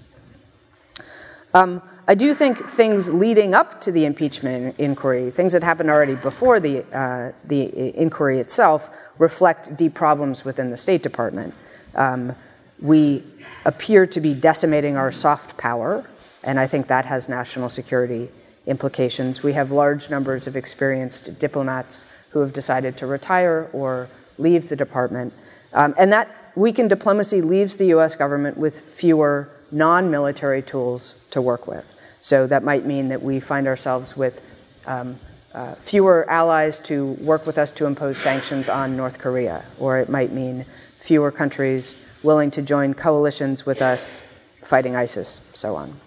Um, 1.55 1.83
I 2.11 2.15
do 2.15 2.33
think 2.33 2.57
things 2.57 3.13
leading 3.13 3.53
up 3.53 3.83
to 3.83 3.93
the 3.93 4.07
impeachment 4.07 4.79
inquiry, 4.79 5.31
things 5.31 5.53
that 5.53 5.63
happened 5.63 5.91
already 5.91 6.15
before 6.15 6.59
the, 6.59 6.87
uh, 6.91 7.33
the 7.45 8.01
inquiry 8.01 8.39
itself, 8.39 8.97
reflect 9.19 9.77
deep 9.77 9.93
problems 9.93 10.43
within 10.43 10.71
the 10.71 10.79
State 10.79 11.03
Department. 11.03 11.53
Um, 11.95 12.35
we 12.81 13.23
appear 13.67 14.07
to 14.07 14.21
be 14.23 14.33
decimating 14.33 14.97
our 14.97 15.13
soft 15.13 15.59
power, 15.59 16.09
and 16.43 16.59
I 16.59 16.67
think 16.67 16.87
that 16.87 17.05
has 17.05 17.29
national 17.29 17.69
security 17.69 18.31
implications. 18.67 19.43
We 19.43 19.53
have 19.53 19.71
large 19.71 20.09
numbers 20.09 20.47
of 20.47 20.57
experienced 20.57 21.39
diplomats 21.39 22.11
who 22.31 22.41
have 22.41 22.55
decided 22.55 22.97
to 22.99 23.07
retire 23.07 23.69
or 23.75 24.09
leave 24.39 24.71
the 24.71 24.77
department. 24.77 25.35
Um, 25.75 25.95
and 25.99 26.11
that 26.15 26.35
weakened 26.55 26.89
diplomacy 26.89 27.43
leaves 27.43 27.77
the 27.77 27.87
US 27.97 28.17
government 28.17 28.57
with 28.57 28.81
fewer 28.81 29.51
non 29.71 30.11
military 30.11 30.63
tools 30.63 31.27
to 31.33 31.43
work 31.43 31.67
with. 31.67 31.97
So 32.21 32.47
that 32.47 32.63
might 32.63 32.85
mean 32.85 33.09
that 33.09 33.23
we 33.23 33.41
find 33.41 33.67
ourselves 33.67 34.17
with 34.17 34.43
um, 34.87 35.19
uh, 35.55 35.75
fewer 35.75 36.29
allies 36.29 36.79
to 36.81 37.13
work 37.21 37.47
with 37.47 37.59
us 37.59 37.73
to 37.73 37.87
impose 37.87 38.19
sanctions 38.19 38.69
on 38.69 38.97
North 38.97 39.19
Korea, 39.19 39.65
or 39.79 39.99
it 39.99 40.09
might 40.09 40.33
mean 40.33 40.65
fewer 40.99 41.31
countries 41.31 41.97
willing 42.23 42.51
to 42.51 42.63
join 42.63 42.95
coalitions 42.95 43.65
with 43.65 43.81
us 43.81 44.21
fighting 44.63 44.97
ISIS, 44.97 45.49
so 45.55 45.77
on. 45.77 45.99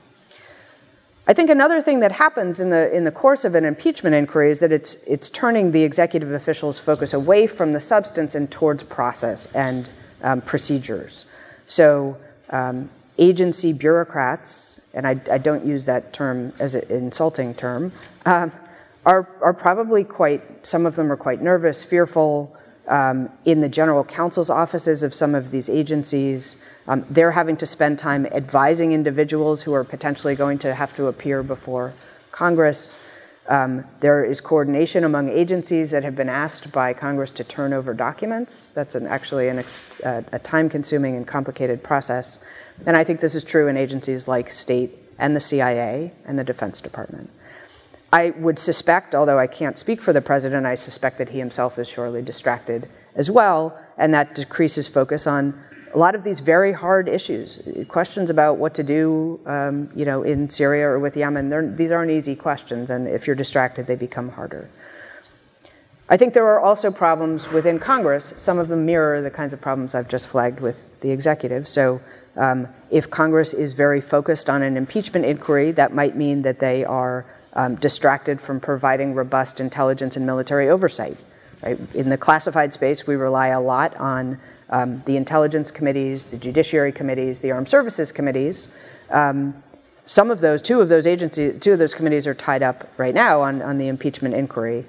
I 1.27 1.33
think 1.33 1.49
another 1.49 1.81
thing 1.81 1.99
that 2.01 2.11
happens 2.13 2.59
in 2.59 2.71
the, 2.71 2.93
in 2.95 3.03
the 3.03 3.11
course 3.11 3.45
of 3.45 3.55
an 3.55 3.63
impeachment 3.63 4.15
inquiry 4.15 4.51
is 4.51 4.59
that 4.59 4.71
it's, 4.71 4.95
it's 5.05 5.29
turning 5.29 5.71
the 5.71 5.83
executive 5.83 6.31
official's 6.31 6.79
focus 6.79 7.13
away 7.13 7.47
from 7.47 7.73
the 7.73 7.79
substance 7.79 8.35
and 8.35 8.51
towards 8.51 8.83
process 8.83 9.53
and 9.55 9.89
um, 10.23 10.41
procedures. 10.41 11.25
So, 11.65 12.17
um, 12.49 12.89
agency 13.17 13.71
bureaucrats, 13.71 14.80
and 14.93 15.07
I, 15.07 15.21
I, 15.31 15.37
don't 15.37 15.65
use 15.65 15.85
that 15.85 16.13
term 16.13 16.53
as 16.59 16.75
an 16.75 16.83
insulting 16.89 17.53
term, 17.53 17.91
um, 18.25 18.51
are, 19.05 19.27
are 19.41 19.53
probably 19.53 20.03
quite, 20.03 20.67
some 20.67 20.85
of 20.85 20.95
them 20.95 21.11
are 21.11 21.17
quite 21.17 21.41
nervous, 21.41 21.83
fearful, 21.83 22.55
um, 22.87 23.29
in 23.45 23.61
the 23.61 23.69
general 23.69 24.03
counsel's 24.03 24.49
offices 24.49 25.03
of 25.03 25.13
some 25.13 25.33
of 25.33 25.51
these 25.51 25.69
agencies. 25.69 26.63
Um, 26.87 27.05
they're 27.09 27.31
having 27.31 27.57
to 27.57 27.65
spend 27.65 27.99
time 27.99 28.25
advising 28.27 28.91
individuals 28.91 29.63
who 29.63 29.73
are 29.73 29.83
potentially 29.83 30.35
going 30.35 30.59
to 30.59 30.75
have 30.75 30.95
to 30.97 31.07
appear 31.07 31.41
before 31.41 31.93
Congress. 32.31 33.01
Um, 33.47 33.85
there 34.01 34.23
is 34.23 34.39
coordination 34.39 35.03
among 35.03 35.29
agencies 35.29 35.91
that 35.91 36.03
have 36.03 36.15
been 36.15 36.29
asked 36.29 36.71
by 36.71 36.93
Congress 36.93 37.31
to 37.31 37.43
turn 37.43 37.73
over 37.73 37.93
documents. 37.93 38.69
That's 38.69 38.93
an, 38.95 39.07
actually 39.07 39.47
an 39.47 39.59
ex, 39.59 39.99
uh, 40.01 40.23
a 40.31 40.39
time 40.39 40.69
consuming 40.69 41.15
and 41.15 41.25
complicated 41.25 41.83
process. 41.83 42.43
And 42.85 42.97
I 42.97 43.03
think 43.03 43.19
this 43.19 43.35
is 43.35 43.43
true 43.43 43.67
in 43.67 43.77
agencies 43.77 44.27
like 44.27 44.49
state 44.49 44.91
and 45.17 45.35
the 45.35 45.39
CIA 45.39 46.11
and 46.25 46.37
the 46.37 46.43
Defense 46.43 46.81
Department. 46.81 47.29
I 48.13 48.31
would 48.31 48.59
suspect, 48.59 49.15
although 49.15 49.39
I 49.39 49.47
can't 49.47 49.77
speak 49.77 50.01
for 50.01 50.11
the 50.11 50.21
president, 50.21 50.65
I 50.65 50.75
suspect 50.75 51.17
that 51.19 51.29
he 51.29 51.39
himself 51.39 51.79
is 51.79 51.87
surely 51.87 52.21
distracted 52.21 52.89
as 53.15 53.31
well, 53.31 53.77
and 53.97 54.13
that 54.13 54.35
decreases 54.35 54.87
focus 54.87 55.27
on 55.27 55.53
a 55.93 55.97
lot 55.97 56.15
of 56.15 56.23
these 56.23 56.39
very 56.39 56.73
hard 56.73 57.07
issues. 57.07 57.61
Questions 57.87 58.29
about 58.29 58.57
what 58.57 58.73
to 58.75 58.83
do, 58.83 59.39
um, 59.45 59.89
you 59.95 60.05
know, 60.05 60.23
in 60.23 60.49
Syria 60.49 60.87
or 60.87 60.99
with 60.99 61.15
Yemen. 61.15 61.75
These 61.75 61.91
aren't 61.91 62.11
easy 62.11 62.35
questions, 62.35 62.89
and 62.89 63.07
if 63.07 63.27
you're 63.27 63.35
distracted, 63.35 63.87
they 63.87 63.95
become 63.95 64.29
harder. 64.29 64.69
I 66.09 66.17
think 66.17 66.33
there 66.33 66.47
are 66.47 66.59
also 66.59 66.91
problems 66.91 67.49
within 67.49 67.79
Congress. 67.79 68.25
Some 68.25 68.59
of 68.59 68.67
them 68.67 68.85
mirror 68.85 69.21
the 69.21 69.31
kinds 69.31 69.53
of 69.53 69.61
problems 69.61 69.95
I've 69.95 70.09
just 70.09 70.27
flagged 70.27 70.59
with 70.59 70.99
the 70.99 71.11
executive. 71.11 71.67
So, 71.67 72.01
um, 72.37 72.67
if 72.89 73.09
Congress 73.09 73.53
is 73.53 73.73
very 73.73 74.01
focused 74.01 74.49
on 74.49 74.61
an 74.61 74.77
impeachment 74.77 75.25
inquiry, 75.25 75.71
that 75.71 75.93
might 75.93 76.15
mean 76.15 76.41
that 76.43 76.59
they 76.59 76.85
are 76.85 77.25
um, 77.53 77.75
distracted 77.75 78.39
from 78.39 78.59
providing 78.59 79.13
robust 79.13 79.59
intelligence 79.59 80.15
and 80.15 80.25
military 80.25 80.69
oversight. 80.69 81.17
Right? 81.61 81.77
In 81.93 82.09
the 82.09 82.17
classified 82.17 82.73
space, 82.73 83.05
we 83.05 83.15
rely 83.15 83.47
a 83.47 83.59
lot 83.59 83.95
on 83.97 84.39
um, 84.69 85.03
the 85.05 85.17
intelligence 85.17 85.69
committees, 85.69 86.27
the 86.27 86.37
judiciary 86.37 86.91
committees, 86.91 87.41
the 87.41 87.51
armed 87.51 87.69
services 87.69 88.11
committees. 88.11 88.75
Um, 89.09 89.61
some 90.05 90.31
of 90.31 90.39
those, 90.39 90.61
two 90.61 90.81
of 90.81 90.89
those 90.89 91.05
agencies, 91.05 91.59
two 91.59 91.73
of 91.73 91.79
those 91.79 91.93
committees 91.93 92.25
are 92.25 92.33
tied 92.33 92.63
up 92.63 92.89
right 92.97 93.13
now 93.13 93.41
on, 93.41 93.61
on 93.61 93.77
the 93.77 93.87
impeachment 93.87 94.33
inquiry. 94.33 94.85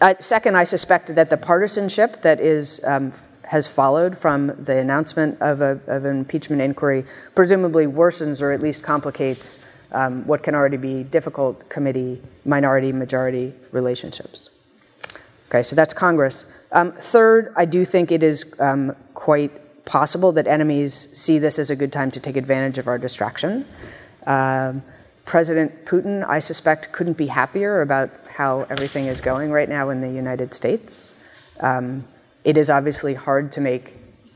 Uh, 0.00 0.14
second, 0.20 0.56
I 0.56 0.64
suspect 0.64 1.14
that 1.14 1.30
the 1.30 1.38
partisanship 1.38 2.22
that 2.22 2.38
is 2.38 2.84
um, 2.84 3.12
has 3.46 3.68
followed 3.68 4.18
from 4.18 4.48
the 4.64 4.78
announcement 4.78 5.40
of, 5.40 5.60
a, 5.60 5.80
of 5.86 6.04
an 6.04 6.18
impeachment 6.18 6.60
inquiry 6.60 7.04
presumably 7.34 7.86
worsens 7.86 8.42
or 8.42 8.52
at 8.52 8.60
least 8.60 8.82
complicates 8.82 9.66
um, 9.92 10.26
what 10.26 10.42
can 10.42 10.54
already 10.54 10.76
be 10.76 11.04
difficult 11.04 11.68
committee 11.68 12.20
minority 12.44 12.92
majority 12.92 13.54
relationships. 13.72 14.50
Okay, 15.48 15.62
so 15.62 15.76
that's 15.76 15.94
Congress. 15.94 16.52
Um, 16.72 16.92
third, 16.92 17.52
I 17.56 17.64
do 17.64 17.84
think 17.84 18.10
it 18.10 18.22
is 18.22 18.54
um, 18.58 18.96
quite 19.14 19.84
possible 19.84 20.32
that 20.32 20.48
enemies 20.48 20.92
see 21.16 21.38
this 21.38 21.60
as 21.60 21.70
a 21.70 21.76
good 21.76 21.92
time 21.92 22.10
to 22.10 22.20
take 22.20 22.36
advantage 22.36 22.78
of 22.78 22.88
our 22.88 22.98
distraction. 22.98 23.64
Um, 24.26 24.82
President 25.24 25.84
Putin, 25.84 26.24
I 26.28 26.40
suspect, 26.40 26.92
couldn't 26.92 27.16
be 27.16 27.28
happier 27.28 27.80
about 27.80 28.10
how 28.28 28.62
everything 28.62 29.06
is 29.06 29.20
going 29.20 29.50
right 29.52 29.68
now 29.68 29.90
in 29.90 30.00
the 30.00 30.10
United 30.10 30.52
States. 30.52 31.20
Um, 31.60 32.04
it 32.46 32.56
is 32.56 32.70
obviously 32.70 33.14
hard 33.14 33.50
to 33.50 33.60
make 33.60 33.92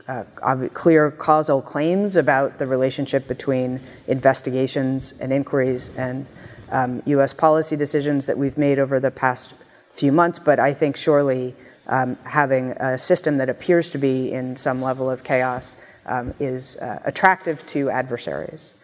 uh, 0.09 0.25
clear 0.73 1.09
causal 1.11 1.61
claims 1.61 2.17
about 2.17 2.59
the 2.59 2.67
relationship 2.67 3.25
between 3.25 3.79
investigations 4.05 5.17
and 5.21 5.31
inquiries 5.31 5.95
and 5.97 6.27
um, 6.71 7.01
US 7.05 7.33
policy 7.33 7.77
decisions 7.77 8.27
that 8.27 8.37
we've 8.37 8.57
made 8.57 8.79
over 8.79 8.99
the 8.99 9.11
past 9.11 9.53
few 9.93 10.11
months, 10.11 10.39
but 10.39 10.59
I 10.59 10.73
think 10.73 10.97
surely 10.97 11.55
um, 11.87 12.17
having 12.25 12.71
a 12.71 12.97
system 12.97 13.37
that 13.37 13.47
appears 13.47 13.89
to 13.91 13.97
be 13.97 14.29
in 14.29 14.57
some 14.57 14.81
level 14.81 15.09
of 15.09 15.23
chaos 15.23 15.81
um, 16.05 16.33
is 16.37 16.75
uh, 16.77 16.99
attractive 17.05 17.65
to 17.67 17.89
adversaries. 17.89 18.75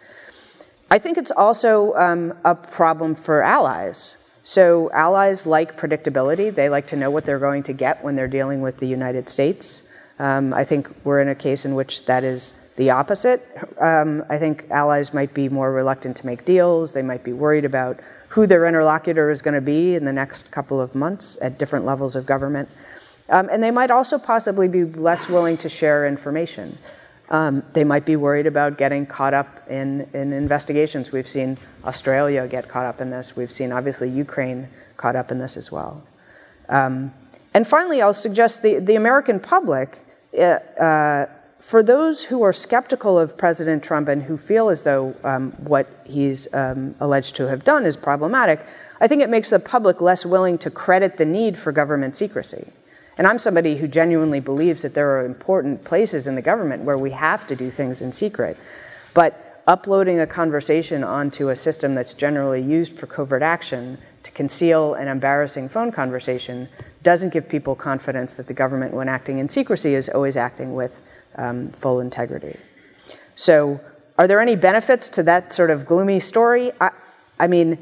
I 0.90 0.98
think 0.98 1.18
it's 1.18 1.30
also 1.30 1.94
um, 1.96 2.32
a 2.46 2.54
problem 2.54 3.14
for 3.14 3.42
allies. 3.42 4.27
So, 4.48 4.90
allies 4.92 5.46
like 5.46 5.78
predictability, 5.78 6.54
they 6.54 6.70
like 6.70 6.86
to 6.86 6.96
know 6.96 7.10
what 7.10 7.26
they're 7.26 7.38
going 7.38 7.64
to 7.64 7.74
get 7.74 8.02
when 8.02 8.16
they're 8.16 8.26
dealing 8.26 8.62
with 8.62 8.78
the 8.78 8.86
United 8.86 9.28
States. 9.28 9.92
Um, 10.18 10.54
I 10.54 10.64
think 10.64 10.88
we're 11.04 11.20
in 11.20 11.28
a 11.28 11.34
case 11.34 11.66
in 11.66 11.74
which 11.74 12.06
that 12.06 12.24
is 12.24 12.72
the 12.78 12.88
opposite. 12.88 13.42
Um, 13.78 14.24
I 14.30 14.38
think 14.38 14.64
allies 14.70 15.12
might 15.12 15.34
be 15.34 15.50
more 15.50 15.70
reluctant 15.70 16.16
to 16.16 16.26
make 16.26 16.46
deals. 16.46 16.94
They 16.94 17.02
might 17.02 17.22
be 17.24 17.34
worried 17.34 17.66
about 17.66 18.00
who 18.28 18.46
their 18.46 18.64
interlocutor 18.64 19.30
is 19.30 19.42
going 19.42 19.52
to 19.52 19.60
be 19.60 19.94
in 19.94 20.06
the 20.06 20.14
next 20.14 20.50
couple 20.50 20.80
of 20.80 20.94
months 20.94 21.36
at 21.42 21.58
different 21.58 21.84
levels 21.84 22.16
of 22.16 22.24
government. 22.24 22.70
Um, 23.28 23.50
and 23.52 23.62
they 23.62 23.70
might 23.70 23.90
also 23.90 24.18
possibly 24.18 24.66
be 24.66 24.84
less 24.84 25.28
willing 25.28 25.58
to 25.58 25.68
share 25.68 26.06
information. 26.06 26.78
Um, 27.30 27.62
they 27.74 27.84
might 27.84 28.06
be 28.06 28.16
worried 28.16 28.46
about 28.46 28.78
getting 28.78 29.04
caught 29.04 29.34
up 29.34 29.68
in, 29.68 30.08
in 30.14 30.32
investigations. 30.32 31.12
We've 31.12 31.28
seen 31.28 31.58
Australia 31.84 32.48
get 32.48 32.68
caught 32.68 32.86
up 32.86 33.00
in 33.00 33.10
this. 33.10 33.36
We've 33.36 33.52
seen, 33.52 33.70
obviously, 33.70 34.08
Ukraine 34.08 34.68
caught 34.96 35.14
up 35.14 35.30
in 35.30 35.38
this 35.38 35.56
as 35.56 35.70
well. 35.70 36.02
Um, 36.68 37.12
and 37.52 37.66
finally, 37.66 38.00
I'll 38.00 38.14
suggest 38.14 38.62
the, 38.62 38.78
the 38.78 38.94
American 38.94 39.40
public 39.40 39.98
uh, 40.38 40.58
uh, 40.80 41.26
for 41.58 41.82
those 41.82 42.24
who 42.24 42.42
are 42.42 42.52
skeptical 42.52 43.18
of 43.18 43.36
President 43.36 43.82
Trump 43.82 44.08
and 44.08 44.22
who 44.22 44.36
feel 44.36 44.68
as 44.68 44.84
though 44.84 45.16
um, 45.24 45.50
what 45.52 45.88
he's 46.06 46.52
um, 46.54 46.94
alleged 47.00 47.34
to 47.36 47.48
have 47.48 47.64
done 47.64 47.84
is 47.84 47.96
problematic, 47.96 48.64
I 49.00 49.08
think 49.08 49.22
it 49.22 49.30
makes 49.30 49.50
the 49.50 49.58
public 49.58 50.00
less 50.00 50.24
willing 50.24 50.58
to 50.58 50.70
credit 50.70 51.16
the 51.16 51.26
need 51.26 51.58
for 51.58 51.72
government 51.72 52.16
secrecy. 52.16 52.72
And 53.18 53.26
I'm 53.26 53.38
somebody 53.40 53.76
who 53.76 53.88
genuinely 53.88 54.38
believes 54.38 54.82
that 54.82 54.94
there 54.94 55.10
are 55.18 55.26
important 55.26 55.84
places 55.84 56.28
in 56.28 56.36
the 56.36 56.42
government 56.42 56.84
where 56.84 56.96
we 56.96 57.10
have 57.10 57.46
to 57.48 57.56
do 57.56 57.68
things 57.68 58.00
in 58.00 58.12
secret. 58.12 58.56
But 59.12 59.62
uploading 59.66 60.20
a 60.20 60.26
conversation 60.26 61.02
onto 61.02 61.48
a 61.48 61.56
system 61.56 61.96
that's 61.96 62.14
generally 62.14 62.62
used 62.62 62.92
for 62.92 63.06
covert 63.06 63.42
action 63.42 63.98
to 64.22 64.30
conceal 64.30 64.94
an 64.94 65.08
embarrassing 65.08 65.68
phone 65.68 65.90
conversation 65.90 66.68
doesn't 67.02 67.32
give 67.32 67.48
people 67.48 67.74
confidence 67.74 68.36
that 68.36 68.46
the 68.46 68.54
government, 68.54 68.94
when 68.94 69.08
acting 69.08 69.38
in 69.38 69.48
secrecy, 69.48 69.94
is 69.94 70.08
always 70.08 70.36
acting 70.36 70.74
with 70.74 71.00
um, 71.36 71.70
full 71.70 72.00
integrity. 72.00 72.58
So, 73.34 73.80
are 74.16 74.26
there 74.26 74.40
any 74.40 74.56
benefits 74.56 75.08
to 75.10 75.22
that 75.24 75.52
sort 75.52 75.70
of 75.70 75.86
gloomy 75.86 76.18
story? 76.18 76.72
I, 76.80 76.90
I 77.38 77.46
mean, 77.46 77.78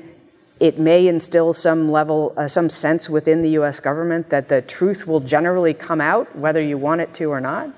it 0.58 0.78
may 0.78 1.06
instill 1.06 1.52
some 1.52 1.90
level, 1.90 2.32
uh, 2.36 2.48
some 2.48 2.70
sense 2.70 3.10
within 3.10 3.42
the 3.42 3.50
US 3.50 3.78
government 3.80 4.30
that 4.30 4.48
the 4.48 4.62
truth 4.62 5.06
will 5.06 5.20
generally 5.20 5.74
come 5.74 6.00
out, 6.00 6.34
whether 6.36 6.60
you 6.60 6.78
want 6.78 7.02
it 7.02 7.12
to 7.14 7.26
or 7.26 7.40
not. 7.40 7.70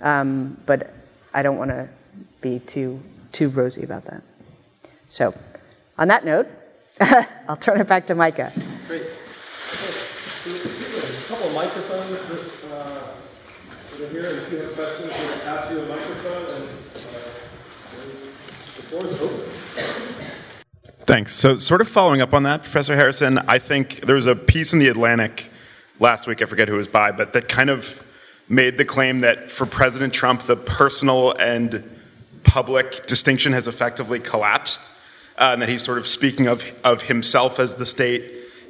Um, 0.00 0.56
but 0.66 0.92
I 1.32 1.42
don't 1.42 1.56
want 1.56 1.70
to 1.70 1.88
be 2.42 2.58
too, 2.58 3.00
too 3.32 3.48
rosy 3.48 3.82
about 3.82 4.04
that. 4.04 4.22
So, 5.08 5.34
on 5.96 6.08
that 6.08 6.24
note, 6.24 6.48
I'll 7.48 7.56
turn 7.56 7.80
it 7.80 7.88
back 7.88 8.06
to 8.08 8.14
Micah. 8.14 8.52
Great. 8.86 9.02
A 9.02 9.06
couple 11.28 11.48
of 11.48 11.54
microphones 11.54 12.28
that, 12.28 12.72
uh, 12.72 14.04
are 14.04 14.08
here, 14.10 14.26
and 14.26 14.38
if 14.38 14.52
you 14.52 14.58
have 14.58 14.74
questions, 14.74 15.08
we'll 15.08 15.38
pass 15.40 15.72
you 15.72 15.80
a 15.80 15.88
microphone, 15.88 16.44
and 16.54 16.62
uh, 16.64 16.66
the 18.76 18.82
floor 18.82 19.04
is 19.04 19.20
open. 19.20 20.05
Thanks. 21.06 21.32
So, 21.32 21.56
sort 21.56 21.80
of 21.80 21.88
following 21.88 22.20
up 22.20 22.34
on 22.34 22.42
that, 22.42 22.62
Professor 22.62 22.96
Harrison, 22.96 23.38
I 23.38 23.60
think 23.60 24.00
there 24.00 24.16
was 24.16 24.26
a 24.26 24.34
piece 24.34 24.72
in 24.72 24.80
the 24.80 24.88
Atlantic 24.88 25.50
last 26.00 26.26
week, 26.26 26.42
I 26.42 26.46
forget 26.46 26.66
who 26.66 26.74
it 26.74 26.78
was 26.78 26.88
by, 26.88 27.12
but 27.12 27.32
that 27.34 27.46
kind 27.46 27.70
of 27.70 28.04
made 28.48 28.76
the 28.76 28.84
claim 28.84 29.20
that 29.20 29.48
for 29.48 29.66
President 29.66 30.12
Trump, 30.12 30.42
the 30.42 30.56
personal 30.56 31.30
and 31.38 31.88
public 32.42 33.06
distinction 33.06 33.52
has 33.52 33.68
effectively 33.68 34.18
collapsed, 34.18 34.82
uh, 35.38 35.50
and 35.52 35.62
that 35.62 35.68
he's 35.68 35.84
sort 35.84 35.98
of 35.98 36.08
speaking 36.08 36.48
of, 36.48 36.64
of 36.82 37.02
himself 37.02 37.60
as 37.60 37.76
the 37.76 37.86
state 37.86 38.24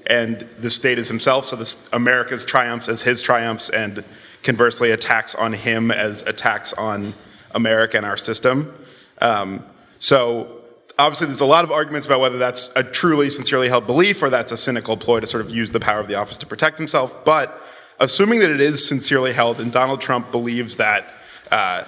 and 0.07 0.47
the 0.59 0.69
state 0.69 0.99
as 0.99 1.09
himself, 1.09 1.47
so 1.47 1.57
this, 1.57 1.89
America's 1.95 2.45
triumphs 2.45 2.91
as 2.91 3.01
his 3.01 3.23
triumphs, 3.23 3.71
and 3.71 4.05
conversely, 4.43 4.91
attacks 4.91 5.35
on 5.35 5.55
him 5.55 5.91
as 5.91 6.21
attacks 6.21 6.75
on 6.75 7.15
America 7.53 7.97
and 7.97 8.05
our 8.05 8.19
system. 8.19 8.75
Um, 9.23 9.65
so, 10.01 10.56
obviously 10.99 11.27
there's 11.27 11.41
a 11.41 11.47
lot 11.47 11.65
of 11.65 11.71
arguments 11.71 12.07
about 12.07 12.21
whether 12.21 12.39
that's 12.39 12.71
a 12.77 12.83
truly 12.83 13.31
sincerely 13.31 13.69
held 13.69 13.87
belief 13.87 14.23
or 14.23 14.31
that's 14.31 14.53
a 14.53 14.57
cynical 14.57 14.97
ploy 14.97 15.21
to 15.21 15.27
sort 15.27 15.45
of 15.45 15.51
use 15.51 15.71
the 15.71 15.81
power 15.81 16.01
of 16.01 16.09
the 16.09 16.15
office 16.15 16.39
to 16.39 16.47
protect 16.47 16.79
himself. 16.79 17.25
But 17.25 17.63
assuming 17.99 18.41
that 18.41 18.51
it 18.51 18.61
is 18.61 18.87
sincerely 18.87 19.33
held 19.33 19.61
and 19.61 19.73
donald 19.73 20.01
trump 20.01 20.31
believes 20.31 20.77
that 20.77 21.07
uh, 21.51 21.85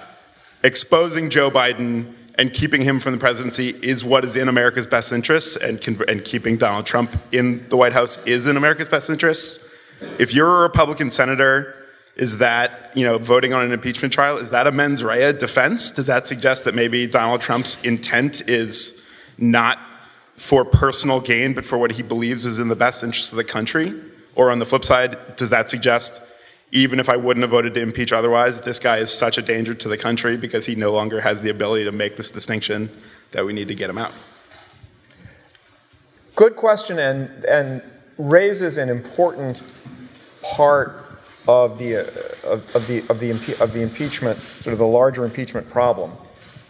exposing 0.63 1.31
joe 1.31 1.51
biden 1.51 2.13
and 2.37 2.53
keeping 2.53 2.83
him 2.83 3.01
from 3.01 3.13
the 3.13 3.19
presidency 3.19 3.69
is 3.83 4.05
what 4.05 4.25
is 4.25 4.37
in 4.37 4.49
america's 4.49 4.87
best 4.87 5.13
interests 5.13 5.57
and, 5.57 5.85
and 6.09 6.25
keeping 6.25 6.57
donald 6.57 6.87
trump 6.87 7.11
in 7.33 7.67
the 7.69 7.77
white 7.77 7.93
house 7.93 8.25
is 8.27 8.47
in 8.47 8.57
america's 8.57 8.89
best 8.89 9.11
interests 9.11 9.65
if 10.19 10.33
you're 10.33 10.59
a 10.59 10.63
republican 10.63 11.11
senator 11.11 11.75
is 12.19 12.39
that, 12.39 12.91
you 12.95 13.05
know, 13.05 13.17
voting 13.17 13.53
on 13.53 13.63
an 13.63 13.73
impeachment 13.73 14.13
trial, 14.13 14.37
is 14.37 14.51
that 14.51 14.67
a 14.67 14.73
mens 14.73 15.03
rea 15.03 15.33
defense? 15.33 15.93
Does 15.93 16.07
that 16.07 16.27
suggest 16.27 16.65
that 16.65 16.75
maybe 16.75 17.07
Donald 17.07 17.41
Trump's 17.41 17.83
intent 17.85 18.43
is 18.49 19.07
not 19.39 19.79
for 20.37 20.65
personal 20.65 21.21
gain, 21.21 21.55
but 21.55 21.65
for 21.65 21.79
what 21.79 21.93
he 21.93 22.03
believes 22.03 22.45
is 22.45 22.59
in 22.59 22.69
the 22.69 22.77
best 22.77 23.05
interest 23.05 23.33
of 23.33 23.37
the 23.37 23.45
country? 23.45 23.95
Or 24.35 24.51
on 24.51 24.59
the 24.59 24.67
flip 24.67 24.85
side, 24.85 25.37
does 25.37 25.51
that 25.51 25.71
suggest 25.71 26.21
even 26.71 27.01
if 27.01 27.09
I 27.09 27.17
wouldn't 27.17 27.43
have 27.43 27.51
voted 27.51 27.75
to 27.75 27.81
impeach 27.81 28.13
otherwise, 28.13 28.61
this 28.61 28.79
guy 28.79 28.99
is 28.99 29.11
such 29.11 29.39
a 29.39 29.43
danger 29.43 29.73
to 29.75 29.89
the 29.89 29.97
country 29.97 30.37
because 30.37 30.67
he 30.67 30.75
no 30.75 30.93
longer 30.93 31.21
has 31.21 31.41
the 31.41 31.51
ability 31.51 31.85
to 31.85 31.93
make 31.93 32.17
this 32.17 32.31
distinction 32.31 32.91
that 33.31 33.47
we 33.47 33.53
need 33.53 33.69
to 33.69 33.75
get 33.75 33.89
him 33.89 33.97
out? 33.97 34.13
Good 36.35 36.57
question, 36.57 36.99
and, 36.99 37.45
and 37.47 37.83
raises 38.19 38.77
an 38.77 38.91
important 38.91 39.63
part 40.43 41.08
of 41.49 41.79
the, 41.79 41.97
uh, 41.97 42.53
of, 42.53 42.77
of, 42.77 42.87
the, 42.87 42.99
of, 43.09 43.19
the, 43.19 43.31
impe- 43.31 43.61
of 43.61 43.73
the 43.73 43.83
impeachment, 43.83 44.39
sort 44.39 44.73
of 44.73 44.79
the 44.79 44.87
larger 44.87 45.25
impeachment 45.25 45.69
problem. 45.69 46.13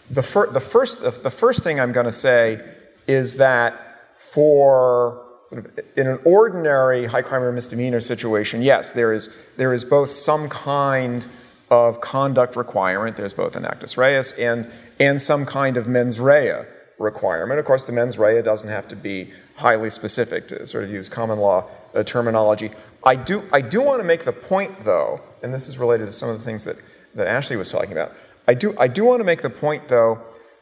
The, 0.09 0.23
fir- 0.23 0.51
the, 0.51 0.61
first, 0.61 1.03
the 1.03 1.31
first 1.31 1.65
thing 1.65 1.79
I'm 1.81 1.93
going 1.93 2.07
to 2.07 2.13
say 2.13 2.65
is 3.09 3.37
that 3.37 3.75
for 4.15 5.25
sort 5.49 5.65
of 5.65 5.79
in 5.97 6.07
an 6.07 6.21
ordinary 6.25 7.07
high 7.07 7.23
crime 7.23 7.43
or 7.43 7.51
misdemeanor 7.51 8.01
situation, 8.01 8.63
yes, 8.63 8.93
there 8.93 9.13
is, 9.13 9.51
there 9.57 9.73
is 9.73 9.85
both 9.85 10.11
some 10.11 10.49
kind 10.49 11.27
of 11.71 12.01
conduct 12.01 12.55
requirement, 12.55 13.17
there's 13.17 13.35
both 13.35 13.57
an 13.57 13.65
actus 13.65 13.99
reus 13.99 14.33
and, 14.33 14.71
and 15.01 15.21
some 15.21 15.45
kind 15.45 15.77
of 15.77 15.87
mens 15.87 16.21
rea 16.21 16.63
requirement. 16.99 17.59
Of 17.59 17.67
course, 17.67 17.85
the 17.85 17.93
mens 17.93 18.19
rea 18.19 18.43
doesn't 18.43 18.69
have 18.69 18.87
to 18.89 18.97
be 18.97 19.33
highly 19.57 19.91
specific 19.91 20.47
to 20.49 20.67
sort 20.67 20.85
of 20.85 20.91
use 20.91 21.09
common 21.09 21.39
law 21.39 21.67
uh, 21.95 22.03
terminology. 22.05 22.71
I 23.09 23.17
do, 23.17 23.43
I 23.55 23.63
do 23.63 23.83
want 23.83 24.01
to 24.01 24.05
make 24.05 24.25
the 24.25 24.35
point, 24.35 24.81
though, 24.81 25.23
and 25.43 25.55
this 25.55 25.67
is 25.67 25.79
related 25.79 26.05
to 26.05 26.13
some 26.13 26.29
of 26.29 26.37
the 26.37 26.45
things 26.45 26.67
that, 26.67 26.77
that 27.15 27.27
Ashley 27.27 27.57
was 27.57 27.73
talking 27.73 27.93
about. 27.93 28.13
I 28.47 28.53
do, 28.53 28.75
I 28.79 28.87
do 28.87 29.07
want 29.07 29.21
to 29.21 29.25
make 29.25 29.41
the 29.41 29.49
point, 29.49 29.89
though, 29.89 30.21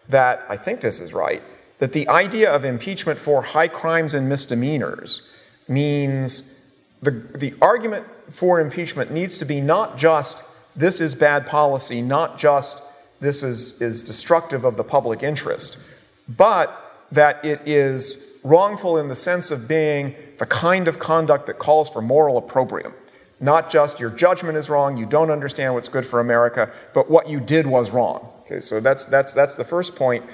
that 0.08 0.46
I 0.48 0.56
think 0.56 0.80
this 0.80 1.00
is 1.00 1.12
right, 1.12 1.42
that 1.80 1.92
the 1.92 2.08
idea 2.08 2.48
of 2.48 2.64
impeachment 2.64 3.18
for 3.18 3.42
high 3.42 3.66
crimes 3.66 4.14
and 4.14 4.28
misdemeanors 4.28 5.36
means 5.66 6.70
the, 7.02 7.10
the 7.10 7.52
argument 7.60 8.06
for 8.28 8.60
impeachment 8.60 9.10
needs 9.10 9.38
to 9.38 9.44
be 9.44 9.60
not 9.60 9.98
just 9.98 10.44
this 10.78 11.00
is 11.00 11.16
bad 11.16 11.46
policy, 11.46 12.00
not 12.00 12.38
just 12.38 12.80
this 13.18 13.42
is, 13.42 13.82
is 13.82 14.04
destructive 14.04 14.64
of 14.64 14.76
the 14.76 14.84
public 14.84 15.24
interest, 15.24 15.80
but 16.28 17.04
that 17.10 17.44
it 17.44 17.60
is 17.66 18.38
wrongful 18.44 18.98
in 18.98 19.08
the 19.08 19.16
sense 19.16 19.50
of 19.50 19.66
being 19.66 20.14
the 20.38 20.46
kind 20.46 20.88
of 20.88 20.98
conduct 20.98 21.46
that 21.46 21.58
calls 21.58 21.90
for 21.90 22.00
moral 22.00 22.36
opprobrium. 22.36 22.92
Not 23.40 23.70
just 23.70 24.00
your 24.00 24.10
judgment 24.10 24.56
is 24.56 24.70
wrong, 24.70 24.96
you 24.96 25.04
don't 25.04 25.30
understand 25.30 25.74
what's 25.74 25.88
good 25.88 26.04
for 26.04 26.20
America, 26.20 26.72
but 26.94 27.10
what 27.10 27.28
you 27.28 27.40
did 27.40 27.66
was 27.66 27.90
wrong. 27.90 28.30
Okay, 28.40 28.60
so 28.60 28.80
that's, 28.80 29.04
that's, 29.04 29.34
that's 29.34 29.56
the 29.56 29.64
first 29.64 29.96
point. 29.96 30.24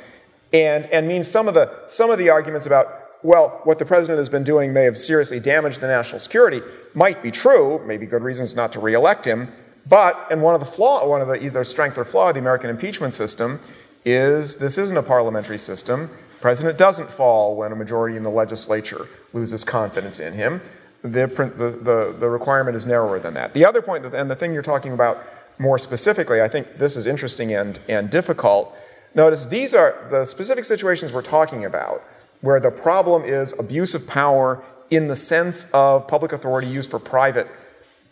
And, 0.52 0.86
and 0.86 1.08
means 1.08 1.28
some 1.28 1.48
of, 1.48 1.54
the, 1.54 1.72
some 1.86 2.10
of 2.10 2.18
the 2.18 2.28
arguments 2.28 2.66
about, 2.66 2.86
well, 3.22 3.60
what 3.64 3.78
the 3.78 3.84
president 3.84 4.18
has 4.18 4.28
been 4.28 4.44
doing 4.44 4.72
may 4.72 4.84
have 4.84 4.98
seriously 4.98 5.40
damaged 5.40 5.80
the 5.80 5.86
national 5.86 6.20
security 6.20 6.60
might 6.94 7.22
be 7.22 7.30
true, 7.30 7.82
maybe 7.86 8.06
good 8.06 8.22
reasons 8.22 8.54
not 8.54 8.70
to 8.72 8.80
reelect 8.80 9.24
him, 9.24 9.48
but, 9.88 10.26
and 10.30 10.42
one 10.42 10.54
of 10.54 10.60
the 10.60 10.66
flaw, 10.66 11.06
one 11.08 11.20
of 11.20 11.28
the 11.28 11.42
either 11.42 11.64
strength 11.64 11.98
or 11.98 12.04
flaw 12.04 12.28
of 12.28 12.34
the 12.34 12.40
American 12.40 12.70
impeachment 12.70 13.14
system 13.14 13.58
is 14.04 14.58
this 14.58 14.78
isn't 14.78 14.96
a 14.96 15.02
parliamentary 15.02 15.58
system. 15.58 16.10
President 16.40 16.76
doesn't 16.76 17.08
fall 17.08 17.56
when 17.56 17.72
a 17.72 17.76
majority 17.76 18.16
in 18.16 18.22
the 18.22 18.30
legislature 18.30 19.08
loses 19.32 19.64
confidence 19.64 20.20
in 20.20 20.34
him. 20.34 20.60
The, 21.02 21.26
the, 21.26 21.70
the, 21.70 22.16
the 22.18 22.28
requirement 22.28 22.76
is 22.76 22.86
narrower 22.86 23.18
than 23.18 23.34
that. 23.34 23.54
The 23.54 23.64
other 23.64 23.82
point, 23.82 24.04
and 24.06 24.30
the 24.30 24.36
thing 24.36 24.52
you're 24.52 24.62
talking 24.62 24.92
about 24.92 25.24
more 25.58 25.78
specifically, 25.78 26.40
I 26.40 26.48
think 26.48 26.76
this 26.76 26.96
is 26.96 27.06
interesting 27.06 27.52
and, 27.52 27.78
and 27.88 28.10
difficult. 28.10 28.74
Notice 29.14 29.46
these 29.46 29.74
are 29.74 30.06
the 30.10 30.24
specific 30.24 30.64
situations 30.64 31.12
we're 31.12 31.22
talking 31.22 31.64
about 31.64 32.02
where 32.40 32.60
the 32.60 32.70
problem 32.70 33.22
is 33.24 33.58
abuse 33.58 33.94
of 33.94 34.06
power 34.06 34.62
in 34.90 35.08
the 35.08 35.16
sense 35.16 35.70
of 35.72 36.06
public 36.06 36.32
authority 36.32 36.66
used 36.66 36.90
for 36.90 36.98
private 36.98 37.48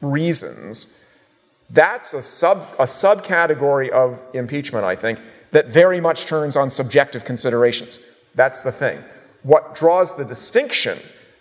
reasons. 0.00 1.04
That's 1.68 2.14
a, 2.14 2.22
sub, 2.22 2.59
a 2.78 2.85
subcategory 2.85 3.90
of 3.90 4.24
impeachment, 4.33 4.85
I 4.85 4.96
think, 4.96 5.20
that 5.50 5.66
very 5.66 6.00
much 6.00 6.26
turns 6.26 6.56
on 6.56 6.70
subjective 6.70 7.24
considerations. 7.24 7.98
That's 8.35 8.61
the 8.61 8.72
thing. 8.72 9.02
What 9.42 9.74
draws 9.74 10.16
the 10.16 10.24
distinction 10.24 10.98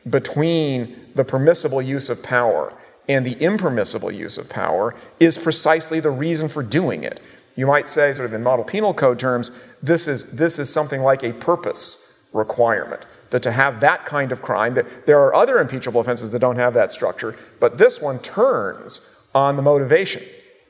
between 0.09 0.95
the 1.15 1.25
permissible 1.25 1.81
use 1.81 2.09
of 2.09 2.23
power 2.23 2.73
and 3.07 3.25
the 3.25 3.33
impermissible 3.43 4.11
use 4.11 4.37
of 4.37 4.49
power 4.49 4.95
is 5.19 5.37
precisely 5.37 5.99
the 5.99 6.11
reason 6.11 6.47
for 6.47 6.63
doing 6.63 7.03
it. 7.03 7.19
You 7.55 7.67
might 7.67 7.89
say, 7.89 8.13
sort 8.13 8.27
of 8.27 8.33
in 8.33 8.43
model 8.43 8.63
penal 8.63 8.93
code 8.93 9.19
terms, 9.19 9.51
this 9.81 10.07
is, 10.07 10.33
this 10.33 10.59
is 10.59 10.71
something 10.71 11.01
like 11.01 11.23
a 11.23 11.33
purpose 11.33 12.25
requirement. 12.31 13.05
That 13.31 13.43
to 13.43 13.51
have 13.51 13.79
that 13.81 14.05
kind 14.05 14.31
of 14.31 14.41
crime, 14.41 14.75
that 14.75 15.05
there 15.05 15.19
are 15.19 15.35
other 15.35 15.59
impeachable 15.59 16.01
offenses 16.01 16.31
that 16.31 16.39
don't 16.39 16.55
have 16.55 16.73
that 16.75 16.91
structure, 16.91 17.35
but 17.59 17.77
this 17.77 18.01
one 18.01 18.19
turns 18.19 19.27
on 19.35 19.55
the 19.55 19.61
motivation. 19.61 20.23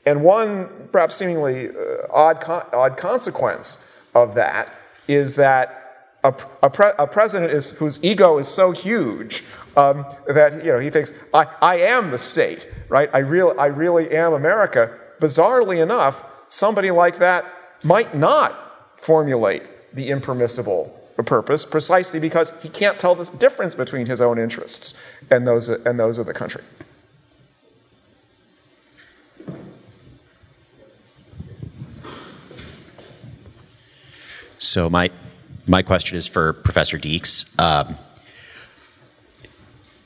And 0.04 0.24
one 0.24 0.88
perhaps 0.92 1.16
seemingly 1.16 1.68
uh, 1.68 2.06
odd, 2.10 2.42
odd 2.72 2.96
consequence 2.96 4.08
of 4.14 4.34
that 4.34 4.74
is 5.06 5.36
that 5.36 5.79
a, 6.22 6.34
a, 6.62 6.70
pre, 6.70 6.90
a 6.98 7.06
president 7.06 7.52
is, 7.52 7.78
whose 7.78 8.02
ego 8.04 8.38
is 8.38 8.48
so 8.48 8.72
huge 8.72 9.44
um, 9.76 10.04
that 10.26 10.64
you 10.64 10.72
know, 10.72 10.78
he 10.78 10.90
thinks, 10.90 11.12
I, 11.32 11.46
I 11.62 11.76
am 11.78 12.10
the 12.10 12.18
state, 12.18 12.68
right? 12.88 13.08
I, 13.12 13.18
real, 13.18 13.54
I 13.58 13.66
really 13.66 14.10
am 14.10 14.32
America. 14.32 14.96
Bizarrely 15.20 15.82
enough, 15.82 16.24
somebody 16.48 16.90
like 16.90 17.18
that 17.18 17.44
might 17.82 18.14
not 18.14 18.98
formulate 18.98 19.62
the 19.94 20.08
impermissible 20.08 20.96
purpose 21.24 21.64
precisely 21.64 22.18
because 22.18 22.60
he 22.62 22.68
can't 22.68 22.98
tell 22.98 23.14
the 23.14 23.24
difference 23.36 23.74
between 23.74 24.06
his 24.06 24.20
own 24.20 24.38
interests 24.38 25.00
and 25.30 25.46
those, 25.46 25.68
and 25.68 25.98
those 25.98 26.18
of 26.18 26.26
the 26.26 26.32
country. 26.32 26.62
So 34.58 34.88
my 34.88 35.10
my 35.70 35.82
question 35.82 36.18
is 36.18 36.26
for 36.26 36.52
Professor 36.52 36.98
Deeks. 36.98 37.58
Um, 37.58 37.94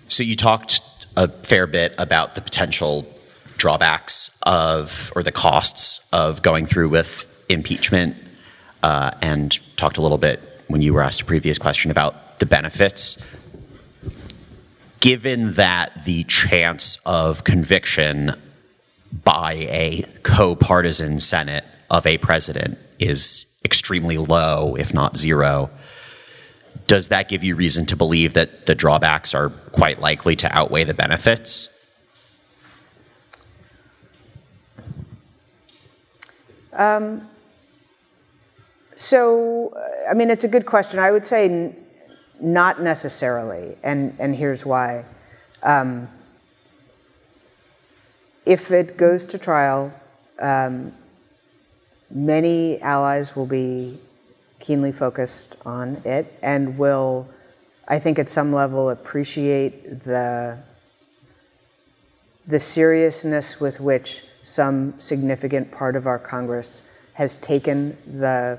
so 0.09 0.23
you 0.23 0.37
talked 0.37 0.83
a 1.17 1.29
fair 1.29 1.67
bit 1.67 1.95
about 1.97 2.35
the 2.35 2.43
potential 2.43 3.07
drawbacks 3.57 4.39
of, 4.43 5.11
or 5.17 5.23
the 5.23 5.33
costs 5.33 6.07
of 6.13 6.43
going 6.43 6.67
through 6.67 6.91
with 6.91 7.31
impeachment, 7.49 8.17
uh, 8.83 9.13
and 9.23 9.59
talked 9.79 9.97
a 9.97 10.03
little 10.03 10.19
bit 10.19 10.41
when 10.69 10.83
you 10.83 10.93
were 10.93 11.03
asked 11.03 11.23
a 11.23 11.25
previous 11.25 11.59
question 11.59 11.91
about 11.91 12.39
the 12.41 12.47
benefits. 12.47 13.17
Given 15.01 15.53
that 15.55 16.05
the 16.05 16.25
chance 16.25 16.99
of 17.07 17.45
conviction 17.45 18.33
by 19.25 19.53
a 19.71 20.05
co 20.23 20.57
partisan 20.57 21.21
Senate 21.21 21.65
of 21.91 22.07
a 22.07 22.19
president 22.19 22.79
is 23.07 23.47
extremely 23.65 24.19
low, 24.19 24.77
if 24.77 24.93
not 24.93 25.17
zero, 25.17 25.71
does 26.87 27.09
that 27.09 27.29
give 27.29 27.43
you 27.43 27.57
reason 27.57 27.87
to 27.87 27.97
believe 27.97 28.35
that 28.35 28.67
the 28.67 28.75
drawbacks 28.75 29.35
are 29.35 29.51
quite 29.73 30.01
likely 30.01 30.37
to 30.37 30.57
outweigh 30.57 30.85
the 30.85 30.95
benefits? 30.95 31.71
Um, 36.73 37.29
so, 38.97 39.73
I 40.09 40.15
mean, 40.15 40.31
it's 40.31 40.45
a 40.45 40.49
good 40.49 40.67
question. 40.67 40.99
I 40.99 41.11
would 41.11 41.25
say 41.25 41.49
n- 41.49 41.77
not 42.41 42.83
necessarily, 42.83 43.77
and, 43.83 44.15
and 44.19 44.35
here's 44.35 44.67
why. 44.67 45.05
Um, 45.63 46.09
if 48.45 48.71
it 48.71 48.97
goes 48.97 49.27
to 49.29 49.39
trial, 49.39 49.93
um, 50.39 50.93
many 52.11 52.81
allies 52.81 53.35
will 53.35 53.47
be 53.47 53.99
keenly 54.61 54.93
focused 54.93 55.57
on 55.67 55.97
it 56.05 56.33
and 56.43 56.79
will, 56.79 57.29
I 57.87 57.99
think, 57.99 58.19
at 58.19 58.29
some 58.29 58.53
level 58.53 58.91
appreciate 58.91 60.05
the, 60.05 60.59
the 62.47 62.59
seriousness 62.59 63.61
with 63.61 63.81
which 63.81 64.25
some 64.43 65.01
significant 65.01 65.71
part 65.73 65.97
of 65.97 66.07
our 66.07 66.19
Congress 66.19 66.89
has 67.15 67.37
taken 67.37 67.97
the, 68.07 68.59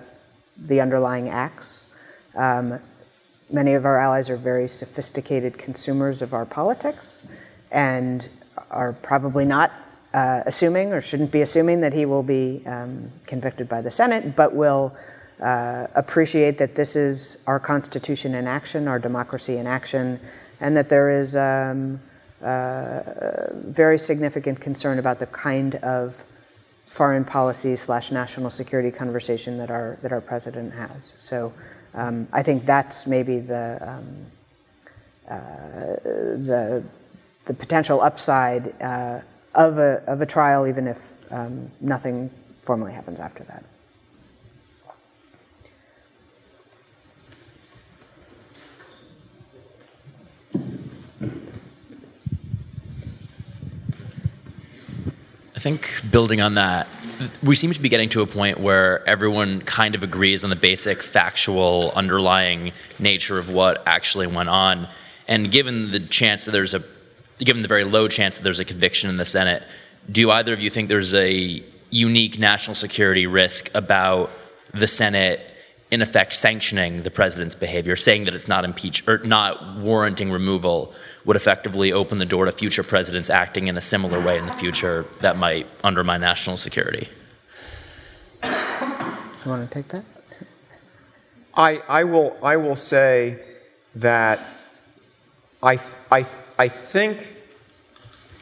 the 0.58 0.81
underlying 0.81 1.29
acts. 1.29 1.95
Um, 2.36 2.79
many 3.51 3.73
of 3.73 3.86
our 3.86 3.99
allies 3.99 4.29
are 4.29 4.38
very 4.38 4.67
sophisticated 4.67 5.58
consumers 5.58 6.21
of 6.21 6.34
our 6.34 6.45
politics 6.45 7.27
and 7.71 8.27
are 8.71 8.93
probably 8.93 9.45
not 9.45 9.71
uh, 10.15 10.43
assuming 10.45 10.93
or 10.93 11.01
shouldn't 11.01 11.32
be 11.34 11.41
assuming 11.41 11.82
that 11.82 11.93
he 11.93 12.06
will 12.06 12.23
be 12.23 12.62
um, 12.65 13.12
convicted 13.28 13.67
by 13.67 13.82
the 13.82 13.91
Senate, 13.91 14.34
but 14.34 14.56
will 14.56 14.95
uh, 15.41 15.88
appreciate 15.93 16.58
that 16.58 16.73
this 16.75 16.95
is 16.95 17.43
our 17.47 17.60
Constitution 17.60 18.34
in 18.34 18.47
action, 18.47 18.88
our 18.88 18.97
democracy 18.97 19.58
in 19.58 19.67
action, 19.67 20.17
and 20.62 20.78
that 20.78 20.88
there 20.88 21.10
is 21.10 21.36
um, 21.36 21.99
uh, 22.41 23.01
very 23.56 23.99
significant 23.99 24.62
concern 24.62 24.99
about 24.99 25.19
the 25.19 25.28
kind 25.28 25.75
of 25.75 26.23
foreign 26.86 27.25
policy 27.25 27.75
slash 27.75 28.10
national 28.10 28.49
security 28.49 28.91
conversation 28.91 29.58
that 29.58 29.69
our 29.69 29.99
that 30.01 30.13
our 30.13 30.21
president 30.21 30.71
has. 30.73 31.12
So 31.19 31.51
um, 31.93 32.30
I 32.32 32.41
think 32.41 32.63
that's 32.63 33.06
maybe 33.06 33.39
the 33.39 33.78
um, 33.82 34.25
uh, 35.30 35.36
the 36.49 36.86
the 37.47 37.54
potential 37.54 37.99
upside 37.99 38.82
uh, 38.82 39.19
of 39.55 39.77
a 39.77 40.03
of 40.07 40.21
a 40.21 40.25
trial, 40.25 40.67
even 40.67 40.87
if 40.87 41.13
um, 41.31 41.71
nothing 41.81 42.29
formally 42.61 42.93
happens 42.93 43.19
after 43.19 43.43
that. 43.45 43.63
I 55.55 55.59
think 55.59 56.11
building 56.11 56.41
on 56.41 56.55
that, 56.55 56.87
we 57.41 57.55
seem 57.55 57.71
to 57.71 57.79
be 57.79 57.89
getting 57.89 58.09
to 58.09 58.21
a 58.21 58.27
point 58.27 58.59
where 58.59 59.07
everyone 59.07 59.61
kind 59.61 59.95
of 59.95 60.03
agrees 60.03 60.43
on 60.43 60.51
the 60.51 60.55
basic 60.55 61.01
factual 61.01 61.91
underlying 61.95 62.71
nature 62.99 63.39
of 63.39 63.51
what 63.51 63.81
actually 63.87 64.27
went 64.27 64.49
on. 64.49 64.87
And 65.27 65.51
given 65.51 65.89
the 65.89 65.99
chance 65.99 66.45
that 66.45 66.51
there's 66.51 66.75
a, 66.75 66.83
given 67.39 67.61
the 67.61 67.67
very 67.67 67.83
low 67.83 68.07
chance 68.07 68.37
that 68.37 68.43
there's 68.43 68.59
a 68.59 68.65
conviction 68.65 69.09
in 69.09 69.17
the 69.17 69.25
Senate, 69.25 69.63
do 70.11 70.31
either 70.31 70.53
of 70.53 70.59
you 70.59 70.69
think 70.69 70.89
there's 70.89 71.13
a 71.13 71.63
unique 71.89 72.39
national 72.39 72.75
security 72.75 73.27
risk 73.27 73.73
about 73.73 74.29
the 74.73 74.87
Senate 74.87 75.39
in 75.91 76.01
effect 76.01 76.33
sanctioning 76.33 77.03
the 77.03 77.11
president's 77.11 77.55
behavior, 77.55 77.95
saying 77.95 78.25
that 78.25 78.33
it's 78.33 78.47
not 78.47 78.65
impeach 78.65 79.07
or 79.07 79.19
not 79.19 79.77
warranting 79.77 80.31
removal 80.31 80.93
would 81.25 81.35
effectively 81.35 81.91
open 81.91 82.17
the 82.17 82.25
door 82.25 82.45
to 82.45 82.51
future 82.51 82.83
presidents 82.83 83.29
acting 83.29 83.67
in 83.67 83.77
a 83.77 83.81
similar 83.81 84.19
way 84.19 84.37
in 84.37 84.45
the 84.45 84.53
future 84.53 85.05
that 85.21 85.37
might 85.37 85.67
undermine 85.83 86.21
national 86.21 86.57
security. 86.57 87.07
You 88.43 89.51
want 89.51 89.69
to 89.69 89.73
take 89.73 89.87
that? 89.89 90.03
I, 91.55 91.81
I, 91.87 92.03
will, 92.03 92.35
I 92.43 92.57
will 92.57 92.75
say 92.75 93.39
that 93.95 94.39
I, 95.63 95.79
I, 96.11 96.23
I 96.57 96.67
think 96.67 97.33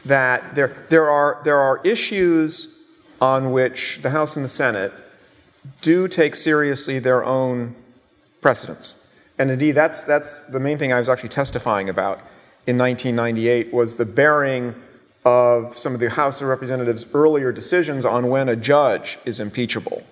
that 0.04 0.54
there, 0.54 0.76
there, 0.88 1.10
are, 1.10 1.40
there 1.44 1.58
are 1.58 1.80
issues 1.84 2.92
on 3.20 3.52
which 3.52 4.02
the 4.02 4.10
House 4.10 4.36
and 4.36 4.44
the 4.44 4.48
Senate 4.48 4.92
do 5.80 6.08
take 6.08 6.34
seriously 6.34 6.98
their 6.98 7.24
own 7.24 7.74
precedents. 8.40 9.00
And 9.38 9.50
indeed, 9.50 9.72
that's, 9.72 10.04
that's 10.04 10.46
the 10.46 10.60
main 10.60 10.78
thing 10.78 10.92
I 10.92 10.98
was 10.98 11.08
actually 11.08 11.30
testifying 11.30 11.88
about 11.88 12.18
in 12.66 12.78
1998 12.78 13.72
was 13.72 13.96
the 13.96 14.04
bearing 14.04 14.74
of 15.24 15.74
some 15.74 15.94
of 15.94 16.00
the 16.00 16.10
House 16.10 16.40
of 16.42 16.48
Representatives' 16.48 17.06
earlier 17.14 17.50
decisions 17.50 18.04
on 18.04 18.28
when 18.28 18.48
a 18.48 18.56
judge 18.56 19.18
is 19.24 19.40
impeachable, 19.40 20.02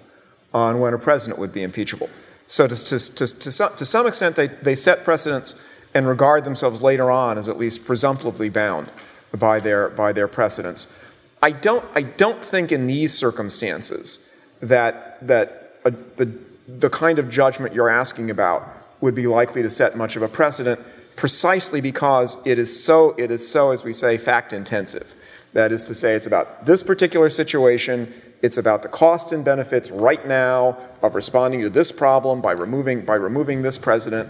on 0.52 0.80
when 0.80 0.94
a 0.94 0.98
president 0.98 1.38
would 1.38 1.52
be 1.52 1.62
impeachable. 1.62 2.08
So, 2.46 2.66
to, 2.66 2.74
to, 2.74 2.98
to, 2.98 3.26
to, 3.26 3.52
some, 3.52 3.76
to 3.76 3.84
some 3.84 4.06
extent, 4.06 4.36
they, 4.36 4.48
they 4.48 4.74
set 4.74 5.04
precedents 5.04 5.54
and 5.94 6.06
regard 6.06 6.44
themselves 6.44 6.82
later 6.82 7.10
on 7.10 7.38
as 7.38 7.48
at 7.48 7.58
least 7.58 7.84
presumptively 7.84 8.48
bound 8.48 8.90
by 9.36 9.60
their, 9.60 9.88
by 9.88 10.12
their 10.12 10.28
precedents. 10.28 10.98
I 11.42 11.50
don't, 11.50 11.84
I 11.94 12.02
don't 12.02 12.44
think 12.44 12.70
in 12.70 12.86
these 12.86 13.12
circumstances 13.12 14.34
that, 14.60 15.26
that 15.26 15.76
a, 15.84 15.90
the, 15.90 16.32
the 16.68 16.90
kind 16.90 17.18
of 17.18 17.28
judgment 17.28 17.74
you're 17.74 17.90
asking 17.90 18.30
about 18.30 18.68
would 19.00 19.14
be 19.14 19.26
likely 19.26 19.62
to 19.62 19.70
set 19.70 19.96
much 19.96 20.14
of 20.16 20.22
a 20.22 20.28
precedent 20.28 20.80
precisely 21.16 21.80
because 21.80 22.38
it 22.46 22.58
is 22.58 22.84
so, 22.84 23.14
it 23.18 23.30
is 23.30 23.48
so, 23.48 23.70
as 23.70 23.84
we 23.84 23.92
say, 23.92 24.16
fact 24.16 24.52
intensive. 24.52 25.14
That 25.52 25.72
is 25.72 25.84
to 25.86 25.94
say, 25.94 26.14
it's 26.14 26.26
about 26.26 26.64
this 26.64 26.82
particular 26.82 27.28
situation, 27.28 28.12
it's 28.40 28.56
about 28.56 28.82
the 28.82 28.88
costs 28.88 29.32
and 29.32 29.44
benefits 29.44 29.90
right 29.90 30.26
now 30.26 30.78
of 31.02 31.14
responding 31.14 31.60
to 31.60 31.70
this 31.70 31.92
problem 31.92 32.40
by 32.40 32.52
removing, 32.52 33.04
by 33.04 33.16
removing 33.16 33.62
this 33.62 33.78
president. 33.78 34.28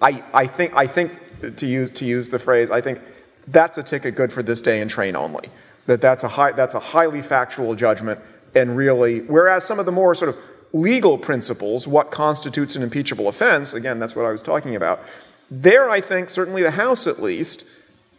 I, 0.00 0.22
I, 0.32 0.46
think, 0.46 0.72
I 0.74 0.86
think, 0.86 1.56
to 1.56 1.66
use, 1.66 1.90
to 1.92 2.04
use 2.04 2.28
the 2.28 2.38
phrase, 2.38 2.70
I 2.70 2.80
think 2.80 3.00
that's 3.46 3.78
a 3.78 3.82
ticket 3.82 4.14
good 4.14 4.32
for 4.32 4.42
this 4.42 4.62
day 4.62 4.80
and 4.80 4.90
train 4.90 5.16
only. 5.16 5.48
That 5.86 6.00
that's 6.00 6.22
a, 6.22 6.28
high, 6.28 6.52
that's 6.52 6.74
a 6.74 6.80
highly 6.80 7.22
factual 7.22 7.74
judgment 7.74 8.20
and 8.54 8.76
really, 8.76 9.20
whereas 9.20 9.64
some 9.64 9.78
of 9.78 9.86
the 9.86 9.92
more 9.92 10.14
sort 10.14 10.30
of 10.30 10.38
legal 10.72 11.18
principles, 11.18 11.86
what 11.86 12.10
constitutes 12.10 12.76
an 12.76 12.82
impeachable 12.82 13.28
offense, 13.28 13.74
again, 13.74 13.98
that's 13.98 14.14
what 14.14 14.24
I 14.24 14.32
was 14.32 14.42
talking 14.42 14.76
about, 14.76 15.00
there, 15.50 15.88
I 15.88 16.00
think, 16.00 16.28
certainly 16.28 16.62
the 16.62 16.72
House 16.72 17.06
at 17.06 17.22
least, 17.22 17.66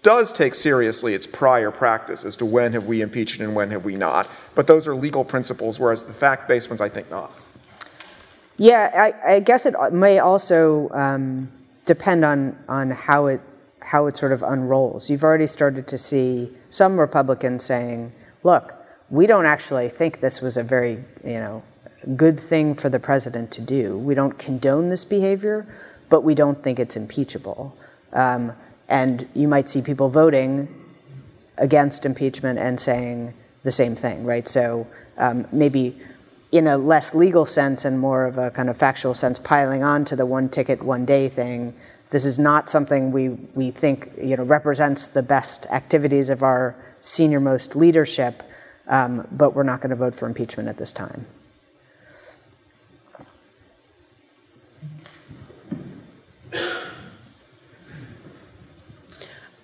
does 0.01 0.31
take 0.31 0.55
seriously 0.55 1.13
its 1.13 1.27
prior 1.27 1.71
practice 1.71 2.25
as 2.25 2.37
to 2.37 2.45
when 2.45 2.73
have 2.73 2.85
we 2.85 3.01
impeached 3.01 3.39
and 3.41 3.53
when 3.53 3.69
have 3.71 3.85
we 3.85 3.95
not. 3.95 4.29
But 4.55 4.65
those 4.67 4.87
are 4.87 4.95
legal 4.95 5.25
principles, 5.25 5.79
whereas 5.79 6.05
the 6.05 6.13
fact 6.13 6.47
based 6.47 6.69
ones, 6.69 6.81
I 6.81 6.89
think 6.89 7.11
not. 7.11 7.31
Yeah, 8.57 8.89
I, 8.93 9.35
I 9.35 9.39
guess 9.41 9.65
it 9.65 9.75
may 9.91 10.19
also 10.19 10.89
um, 10.91 11.49
depend 11.89 12.23
on, 12.23 12.55
on 12.69 12.91
how, 12.91 13.25
it, 13.25 13.41
how 13.81 14.05
it 14.05 14.15
sort 14.15 14.31
of 14.31 14.43
unrolls. 14.43 15.09
You've 15.09 15.23
already 15.23 15.47
started 15.47 15.87
to 15.87 15.97
see 15.97 16.51
some 16.69 16.99
Republicans 16.99 17.65
saying, 17.65 18.11
look, 18.43 18.75
we 19.09 19.25
don't 19.25 19.47
actually 19.47 19.89
think 19.89 20.19
this 20.19 20.39
was 20.39 20.55
a 20.55 20.61
very, 20.61 21.03
you 21.23 21.39
know, 21.39 21.63
good 22.15 22.39
thing 22.39 22.75
for 22.75 22.89
the 22.89 22.99
president 22.99 23.49
to 23.53 23.61
do. 23.61 23.97
We 23.97 24.13
don't 24.13 24.37
condone 24.37 24.89
this 24.89 25.03
behavior, 25.03 25.65
but 26.09 26.21
we 26.21 26.35
don't 26.35 26.61
think 26.63 26.77
it's 26.77 26.95
impeachable. 26.95 27.75
Um, 28.13 28.53
and 28.87 29.27
you 29.33 29.47
might 29.47 29.67
see 29.67 29.81
people 29.81 30.09
voting 30.09 30.67
against 31.57 32.05
impeachment 32.05 32.59
and 32.59 32.79
saying 32.79 33.33
the 33.63 33.71
same 33.71 33.95
thing, 33.95 34.25
right? 34.25 34.47
So 34.47 34.85
um, 35.17 35.47
maybe 35.51 35.99
in 36.51 36.67
a 36.67 36.77
less 36.77 37.13
legal 37.13 37.45
sense 37.45 37.85
and 37.85 37.99
more 37.99 38.25
of 38.25 38.37
a 38.37 38.49
kind 38.51 38.69
of 38.69 38.77
factual 38.77 39.13
sense, 39.13 39.37
piling 39.37 39.83
on 39.83 40.03
to 40.05 40.15
the 40.15 40.25
one 40.25 40.49
ticket, 40.49 40.81
one 40.81 41.05
day 41.05 41.29
thing. 41.29 41.73
This 42.09 42.25
is 42.25 42.39
not 42.39 42.69
something 42.69 43.11
we, 43.11 43.29
we 43.29 43.69
think 43.69 44.09
you 44.17 44.35
know, 44.35 44.43
represents 44.43 45.07
the 45.07 45.21
best 45.21 45.67
activities 45.67 46.29
of 46.29 46.41
our 46.41 46.75
senior 47.01 47.39
most 47.39 47.75
leadership, 47.75 48.41
um, 48.87 49.27
but 49.31 49.53
we're 49.53 49.63
not 49.63 49.79
going 49.79 49.91
to 49.91 49.95
vote 49.95 50.15
for 50.15 50.27
impeachment 50.27 50.67
at 50.67 50.77
this 50.77 50.91
time. 50.91 51.27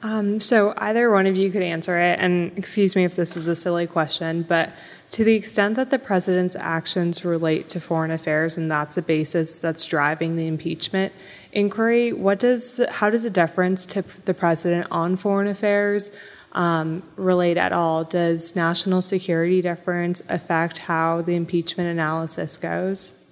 Um, 0.04 0.40
so 0.40 0.76
either 0.78 1.10
one 1.10 1.26
of 1.26 1.36
you 1.36 1.50
could 1.50 1.64
answer 1.64 1.98
it, 1.98 2.20
and 2.20 2.56
excuse 2.60 2.96
me 2.96 3.06
if 3.06 3.16
this 3.16 3.36
is 3.36 3.48
a 3.48 3.56
silly 3.56 3.88
question, 3.88 4.44
but 4.44 4.72
To 5.16 5.24
the 5.24 5.36
extent 5.36 5.78
that 5.78 5.91
the 5.91 5.97
president's 5.97 6.57
actions 6.57 7.24
relate 7.24 7.70
to 7.70 7.80
foreign 7.80 8.11
affairs 8.11 8.57
and 8.57 8.70
that's 8.70 8.95
the 8.95 9.01
basis 9.01 9.59
that's 9.59 9.86
driving 9.86 10.36
the 10.36 10.45
impeachment 10.45 11.13
inquiry, 11.53 12.11
what 12.11 12.38
does 12.38 12.82
how 12.91 13.09
does 13.09 13.24
the 13.24 13.30
deference 13.30 13.86
to 13.86 14.01
the 14.26 14.34
president 14.34 14.88
on 14.91 15.16
foreign 15.16 15.47
affairs 15.47 16.11
um, 16.51 17.01
relate 17.16 17.55
at 17.55 17.72
all? 17.72 18.03
Does 18.03 18.57
national 18.57 19.01
security 19.01 19.61
deference 19.61 20.22
affect 20.28 20.80
how 20.80 21.22
the 21.22 21.36
impeachment 21.36 21.88
analysis 21.88 22.57
goes? 22.57 23.24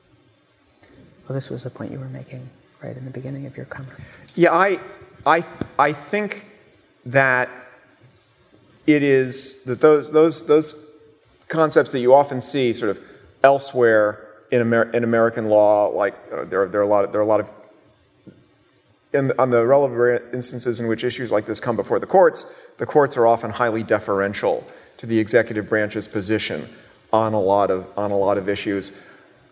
Well, 1.27 1.35
this 1.35 1.49
was 1.49 1.63
the 1.63 1.69
point 1.69 1.91
you 1.91 1.99
were 1.99 2.05
making 2.05 2.49
right 2.81 2.95
in 2.95 3.03
the 3.03 3.11
beginning 3.11 3.45
of 3.45 3.57
your 3.57 3.65
comment. 3.65 3.99
Yeah, 4.35 4.53
I, 4.53 4.79
I, 5.25 5.43
I 5.77 5.91
think 5.91 6.45
that 7.05 7.49
it 8.87 9.03
is 9.03 9.63
that 9.63 9.81
those 9.81 10.13
those 10.13 10.47
those 10.47 10.82
concepts 11.53 11.91
that 11.91 11.99
you 11.99 12.13
often 12.13 12.41
see 12.41 12.73
sort 12.73 12.89
of 12.89 12.99
elsewhere 13.43 14.27
in, 14.51 14.61
Amer- 14.61 14.91
in 14.91 15.03
American 15.03 15.45
law, 15.45 15.87
like 15.87 16.15
uh, 16.31 16.43
there, 16.45 16.67
there, 16.67 16.81
are 16.81 16.83
a 16.83 16.87
lot 16.87 17.05
of, 17.05 17.11
there 17.11 17.21
are 17.21 17.23
a 17.23 17.27
lot 17.27 17.39
of, 17.39 17.51
in, 19.13 19.31
on 19.37 19.51
the 19.51 19.65
relevant 19.65 20.33
instances 20.33 20.81
in 20.81 20.87
which 20.87 21.03
issues 21.03 21.31
like 21.31 21.45
this 21.45 21.59
come 21.59 21.75
before 21.75 21.99
the 21.99 22.07
courts, 22.07 22.61
the 22.79 22.85
courts 22.85 23.15
are 23.15 23.27
often 23.27 23.51
highly 23.51 23.83
deferential 23.83 24.67
to 24.97 25.05
the 25.05 25.19
executive 25.19 25.69
branch's 25.69 26.07
position 26.07 26.67
on 27.11 27.33
a 27.33 27.39
lot 27.39 27.69
of, 27.69 27.87
on 27.97 28.09
a 28.11 28.17
lot 28.17 28.37
of 28.37 28.49
issues. 28.49 28.91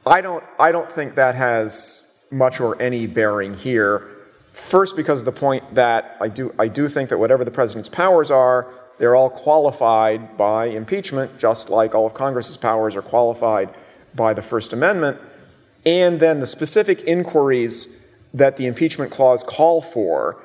I 0.06 0.22
don't, 0.22 0.43
I 0.60 0.72
don't 0.72 0.91
think 0.91 1.16
that 1.16 1.36
has 1.36 2.26
much 2.32 2.60
or 2.60 2.82
any 2.82 3.06
bearing 3.06 3.54
here. 3.54 4.08
First, 4.52 4.95
because 4.95 5.22
of 5.22 5.26
the 5.26 5.39
point 5.39 5.76
that 5.76 6.18
I 6.20 6.28
do, 6.28 6.54
I 6.58 6.68
do 6.68 6.88
think 6.88 7.10
that 7.10 7.20
whatever 7.20 7.43
the 7.45 7.52
president's 7.52 7.89
powers 7.89 8.32
are, 8.32 8.68
they're 9.02 9.16
all 9.16 9.32
qualified 9.32 10.38
by 10.38 10.66
impeachment, 10.66 11.39
just 11.39 11.72
like 11.72 11.95
all 11.95 12.06
of 12.06 12.14
Congress's 12.14 12.56
powers 12.56 12.95
are 12.95 13.02
qualified 13.02 13.74
by 14.14 14.32
the 14.32 14.43
First 14.43 14.74
Amendment. 14.74 15.18
And 15.84 16.20
then 16.20 16.39
the 16.39 16.45
specific 16.45 17.02
inquiries 17.06 18.16
that 18.32 18.58
the 18.58 18.68
impeachment 18.68 19.10
clause 19.10 19.41
call 19.41 19.82
for, 19.82 20.38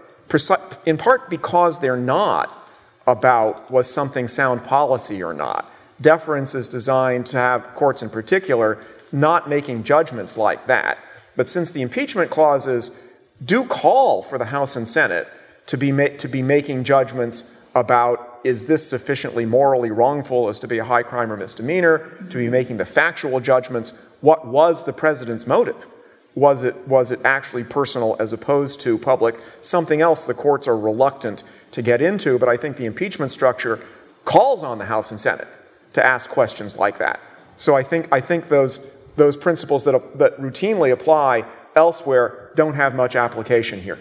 in 0.86 0.96
part 0.96 1.28
because 1.28 1.80
they're 1.80 1.98
not 1.98 2.66
about 3.06 3.70
was 3.70 3.92
something 3.92 4.26
sound 4.26 4.64
policy 4.64 5.22
or 5.22 5.34
not. 5.34 5.70
Deference 6.00 6.54
is 6.54 6.66
designed 6.66 7.26
to 7.26 7.36
have 7.36 7.74
courts 7.74 8.02
in 8.02 8.08
particular 8.08 8.78
not 9.12 9.50
making 9.50 9.84
judgments 9.84 10.38
like 10.38 10.66
that. 10.66 10.96
But 11.36 11.46
since 11.46 11.72
the 11.72 11.82
impeachment 11.82 12.30
clauses 12.30 13.14
do 13.44 13.66
call 13.66 14.22
for 14.22 14.38
the 14.38 14.46
House 14.46 14.76
and 14.76 14.88
Senate 14.88 15.28
to 15.66 15.76
be, 15.76 15.92
ma- 15.92 16.16
to 16.16 16.26
be 16.26 16.40
making 16.40 16.84
judgments 16.84 17.52
about 17.74 18.35
is 18.46 18.66
this 18.66 18.88
sufficiently 18.88 19.44
morally 19.44 19.90
wrongful 19.90 20.48
as 20.48 20.60
to 20.60 20.68
be 20.68 20.78
a 20.78 20.84
high 20.84 21.02
crime 21.02 21.32
or 21.32 21.36
misdemeanor, 21.36 22.16
to 22.30 22.38
be 22.38 22.48
making 22.48 22.76
the 22.76 22.84
factual 22.84 23.40
judgments. 23.40 23.92
What 24.20 24.46
was 24.46 24.84
the 24.84 24.92
president's 24.92 25.46
motive? 25.46 25.86
Was 26.34 26.64
it, 26.64 26.76
was 26.86 27.10
it 27.10 27.20
actually 27.24 27.64
personal 27.64 28.16
as 28.20 28.32
opposed 28.32 28.80
to 28.82 28.98
public? 28.98 29.36
Something 29.60 30.00
else 30.00 30.24
the 30.26 30.34
courts 30.34 30.68
are 30.68 30.78
reluctant 30.78 31.42
to 31.72 31.82
get 31.82 32.00
into, 32.00 32.38
but 32.38 32.48
I 32.48 32.56
think 32.56 32.76
the 32.76 32.84
impeachment 32.84 33.30
structure 33.30 33.80
calls 34.24 34.62
on 34.62 34.78
the 34.78 34.84
House 34.84 35.10
and 35.10 35.18
Senate 35.18 35.48
to 35.94 36.04
ask 36.04 36.30
questions 36.30 36.78
like 36.78 36.98
that. 36.98 37.20
So 37.56 37.74
I 37.74 37.82
think, 37.82 38.08
I 38.12 38.20
think 38.20 38.48
those, 38.48 38.94
those 39.16 39.36
principles 39.36 39.84
that, 39.84 40.18
that 40.18 40.36
routinely 40.36 40.92
apply 40.92 41.44
elsewhere 41.74 42.50
don't 42.54 42.74
have 42.74 42.94
much 42.94 43.16
application 43.16 43.80
here. 43.80 43.98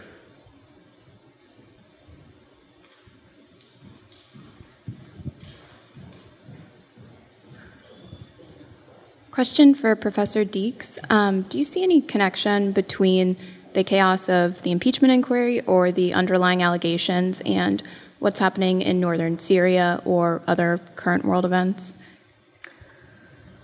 Question 9.36 9.75
for 9.75 9.93
Professor 9.97 10.45
Deeks. 10.45 10.97
Um, 11.11 11.41
do 11.41 11.59
you 11.59 11.65
see 11.65 11.83
any 11.83 11.99
connection 11.99 12.71
between 12.71 13.36
the 13.73 13.83
chaos 13.83 14.29
of 14.29 14.61
the 14.61 14.71
impeachment 14.71 15.11
inquiry 15.11 15.59
or 15.65 15.91
the 15.91 16.13
underlying 16.13 16.63
allegations 16.63 17.41
and 17.45 17.83
what's 18.19 18.39
happening 18.39 18.81
in 18.81 19.01
northern 19.01 19.38
Syria 19.38 20.01
or 20.05 20.41
other 20.47 20.79
current 20.95 21.25
world 21.25 21.43
events? 21.43 21.95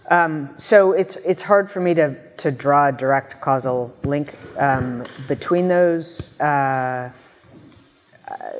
Um, 0.09 0.49
so 0.57 0.91
it's 0.91 1.15
it's 1.15 1.43
hard 1.43 1.69
for 1.71 1.79
me 1.79 1.93
to 1.93 2.17
to 2.39 2.51
draw 2.51 2.89
a 2.89 2.91
direct 2.91 3.39
causal 3.39 3.95
link 4.03 4.35
um, 4.57 5.05
between 5.29 5.69
those. 5.69 6.37
Uh, 6.41 7.13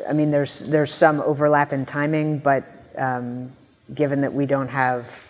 I 0.08 0.14
mean, 0.14 0.32
there's 0.32 0.60
there's 0.60 0.94
some 0.94 1.20
overlap 1.20 1.74
in 1.74 1.86
timing, 1.86 2.40
but 2.40 2.64
um, 2.98 3.52
given 3.94 4.22
that 4.22 4.32
we 4.32 4.46
don't 4.46 4.70
have, 4.70 5.28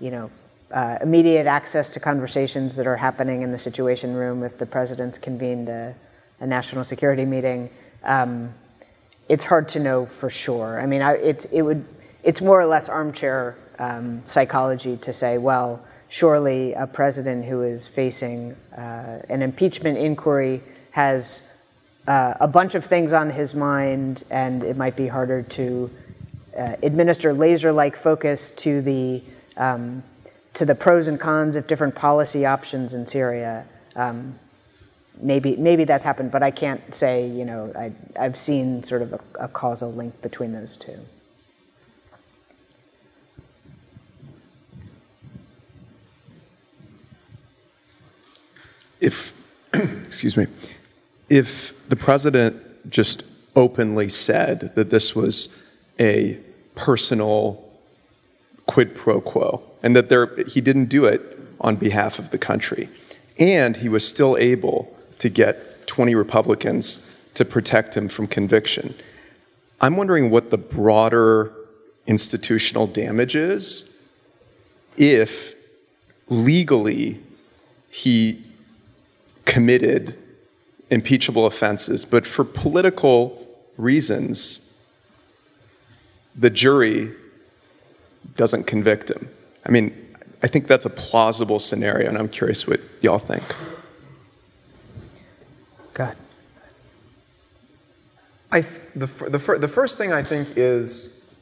you 0.00 0.10
know, 0.10 0.30
uh, 0.70 0.98
immediate 1.00 1.46
access 1.46 1.90
to 1.90 2.00
conversations 2.00 2.76
that 2.76 2.86
are 2.86 2.96
happening 2.96 3.42
in 3.42 3.52
the 3.52 3.58
Situation 3.58 4.14
Room 4.14 4.42
if 4.42 4.58
the 4.58 4.66
president's 4.66 5.18
convened 5.18 5.68
a, 5.68 5.94
a 6.40 6.46
national 6.46 6.84
security 6.84 7.24
meeting. 7.24 7.70
Um, 8.04 8.52
it's 9.28 9.44
hard 9.44 9.68
to 9.70 9.80
know 9.80 10.06
for 10.06 10.30
sure. 10.30 10.80
I 10.80 10.86
mean, 10.86 11.02
I, 11.02 11.12
it, 11.14 11.46
it 11.52 11.62
would, 11.62 11.84
it's 12.22 12.40
more 12.40 12.60
or 12.60 12.66
less 12.66 12.88
armchair 12.88 13.56
um, 13.78 14.22
psychology 14.26 14.96
to 14.98 15.12
say, 15.12 15.38
well, 15.38 15.84
surely 16.08 16.72
a 16.72 16.86
president 16.86 17.44
who 17.44 17.62
is 17.62 17.86
facing 17.86 18.56
uh, 18.76 19.20
an 19.28 19.42
impeachment 19.42 19.98
inquiry 19.98 20.62
has 20.92 21.62
uh, 22.06 22.34
a 22.40 22.48
bunch 22.48 22.74
of 22.74 22.84
things 22.84 23.12
on 23.12 23.30
his 23.30 23.54
mind, 23.54 24.24
and 24.30 24.62
it 24.62 24.76
might 24.76 24.96
be 24.96 25.08
harder 25.08 25.42
to 25.42 25.90
uh, 26.58 26.76
administer 26.82 27.32
laser 27.34 27.70
like 27.70 27.94
focus 27.96 28.50
to 28.50 28.80
the 28.80 29.22
um, 29.58 30.02
to 30.58 30.64
the 30.64 30.74
pros 30.74 31.06
and 31.06 31.20
cons 31.20 31.54
of 31.54 31.68
different 31.68 31.94
policy 31.94 32.44
options 32.44 32.92
in 32.92 33.06
Syria. 33.06 33.64
Um, 33.94 34.40
maybe 35.20 35.56
maybe 35.56 35.84
that's 35.84 36.02
happened, 36.02 36.32
but 36.32 36.42
I 36.42 36.50
can't 36.50 36.94
say. 36.94 37.28
You 37.28 37.44
know, 37.44 37.72
I, 37.76 37.92
I've 38.18 38.36
seen 38.36 38.82
sort 38.82 39.02
of 39.02 39.12
a, 39.12 39.20
a 39.38 39.48
causal 39.48 39.92
link 39.92 40.20
between 40.20 40.52
those 40.52 40.76
two. 40.76 40.98
If, 49.00 49.32
excuse 49.72 50.36
me, 50.36 50.48
if 51.30 51.88
the 51.88 51.94
president 51.94 52.90
just 52.90 53.24
openly 53.54 54.08
said 54.08 54.74
that 54.74 54.90
this 54.90 55.14
was 55.14 55.70
a 56.00 56.40
personal 56.74 57.64
quid 58.66 58.96
pro 58.96 59.20
quo 59.20 59.67
and 59.82 59.94
that 59.96 60.08
there, 60.08 60.34
he 60.44 60.60
didn't 60.60 60.86
do 60.86 61.04
it 61.04 61.38
on 61.60 61.76
behalf 61.76 62.18
of 62.18 62.30
the 62.30 62.38
country. 62.38 62.88
And 63.38 63.76
he 63.76 63.88
was 63.88 64.06
still 64.06 64.36
able 64.36 64.94
to 65.18 65.28
get 65.28 65.86
20 65.86 66.14
Republicans 66.14 67.04
to 67.34 67.44
protect 67.44 67.96
him 67.96 68.08
from 68.08 68.26
conviction. 68.26 68.94
I'm 69.80 69.96
wondering 69.96 70.30
what 70.30 70.50
the 70.50 70.58
broader 70.58 71.52
institutional 72.06 72.86
damage 72.86 73.36
is 73.36 73.96
if 74.96 75.54
legally 76.28 77.20
he 77.90 78.42
committed 79.44 80.18
impeachable 80.90 81.46
offenses, 81.46 82.04
but 82.04 82.26
for 82.26 82.44
political 82.44 83.46
reasons, 83.76 84.64
the 86.34 86.50
jury 86.50 87.12
doesn't 88.36 88.66
convict 88.66 89.10
him. 89.10 89.28
I 89.68 89.70
mean, 89.70 89.94
I 90.42 90.46
think 90.46 90.66
that's 90.66 90.86
a 90.86 90.90
plausible 90.90 91.58
scenario, 91.58 92.08
and 92.08 92.16
I'm 92.16 92.28
curious 92.28 92.66
what 92.66 92.80
y'all 93.02 93.18
think. 93.18 93.44
God. 95.92 96.16
I 98.50 98.60
the, 98.60 99.06
the, 99.06 99.58
the 99.60 99.68
first 99.68 99.98
thing 99.98 100.12
I 100.12 100.22
think 100.22 100.56
is 100.56 101.36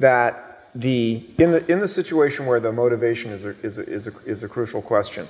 that 0.00 0.70
the, 0.74 1.24
in, 1.38 1.52
the, 1.52 1.72
in 1.72 1.80
the 1.80 1.88
situation 1.88 2.46
where 2.46 2.60
the 2.60 2.72
motivation 2.72 3.30
is 3.30 3.44
a, 3.44 3.50
is, 3.60 3.78
a, 3.78 3.82
is, 3.82 4.06
a, 4.06 4.12
is 4.24 4.42
a 4.42 4.48
crucial 4.48 4.82
question, 4.82 5.28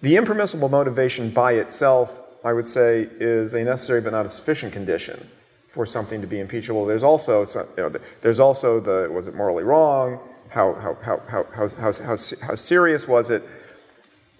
the 0.00 0.16
impermissible 0.16 0.68
motivation 0.68 1.30
by 1.30 1.52
itself, 1.52 2.20
I 2.44 2.52
would 2.52 2.66
say, 2.66 3.08
is 3.20 3.54
a 3.54 3.62
necessary 3.64 4.00
but 4.00 4.12
not 4.12 4.26
a 4.26 4.28
sufficient 4.28 4.72
condition 4.72 5.28
for 5.66 5.84
something 5.84 6.20
to 6.20 6.26
be 6.26 6.40
impeachable. 6.40 6.86
There's 6.86 7.02
also, 7.02 7.44
you 7.76 7.82
know, 7.82 7.92
there's 8.22 8.40
also 8.40 8.80
the 8.80 9.10
was 9.12 9.26
it 9.26 9.34
morally 9.34 9.64
wrong? 9.64 10.18
How, 10.50 10.74
how, 10.74 10.94
how, 11.02 11.20
how, 11.28 11.46
how, 11.54 11.68
how, 11.68 11.92
how, 11.92 11.92
how 12.08 12.54
serious 12.54 13.06
was 13.06 13.30
it? 13.30 13.42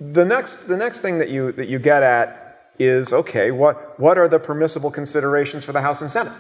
The 0.01 0.25
next, 0.25 0.69
the 0.69 0.77
next 0.77 1.01
thing 1.01 1.19
that 1.19 1.29
you, 1.29 1.53
that 1.53 1.69
you 1.69 1.79
get 1.79 2.03
at 2.03 2.71
is 2.79 3.13
okay, 3.13 3.51
what, 3.51 3.99
what 3.99 4.17
are 4.17 4.29
the 4.29 4.39
permissible 4.39 4.91
considerations 4.91 5.65
for 5.65 5.73
the 5.73 5.81
House 5.81 6.01
and 6.01 6.11
Senate? 6.11 6.33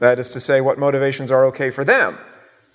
That 0.00 0.18
is 0.18 0.30
to 0.30 0.40
say, 0.40 0.60
what 0.60 0.78
motivations 0.78 1.30
are 1.30 1.44
okay 1.46 1.70
for 1.70 1.84
them? 1.84 2.18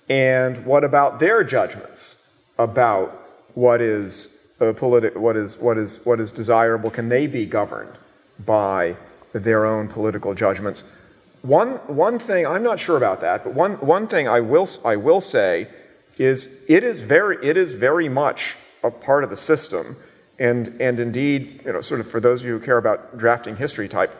And 0.08 0.64
what 0.64 0.84
about 0.84 1.18
their 1.18 1.44
judgments 1.44 2.44
about 2.58 3.10
what 3.54 3.80
is, 3.80 4.52
uh, 4.60 4.72
politi- 4.72 5.16
what 5.16 5.36
is, 5.36 5.58
what 5.58 5.76
is, 5.76 6.04
what 6.06 6.20
is 6.20 6.32
desirable? 6.32 6.90
Can 6.90 7.08
they 7.08 7.26
be 7.26 7.44
governed 7.44 7.92
by 8.44 8.96
their 9.32 9.66
own 9.66 9.88
political 9.88 10.34
judgments? 10.34 10.84
One, 11.46 11.74
one 11.86 12.18
thing, 12.18 12.44
I'm 12.44 12.64
not 12.64 12.80
sure 12.80 12.96
about 12.96 13.20
that, 13.20 13.44
but 13.44 13.54
one, 13.54 13.74
one 13.74 14.08
thing 14.08 14.26
I 14.26 14.40
will, 14.40 14.66
I 14.84 14.96
will 14.96 15.20
say 15.20 15.68
is 16.18 16.64
it 16.68 16.82
is 16.82 17.02
very 17.02 17.36
it 17.46 17.56
is 17.56 17.74
very 17.74 18.08
much 18.08 18.56
a 18.82 18.90
part 18.90 19.22
of 19.22 19.30
the 19.30 19.36
system, 19.36 19.96
and 20.40 20.68
and 20.80 20.98
indeed, 20.98 21.62
you 21.64 21.72
know, 21.72 21.80
sort 21.80 22.00
of 22.00 22.08
for 22.08 22.18
those 22.18 22.42
of 22.42 22.48
you 22.48 22.58
who 22.58 22.64
care 22.64 22.78
about 22.78 23.16
drafting 23.16 23.56
history 23.56 23.86
type 23.86 24.10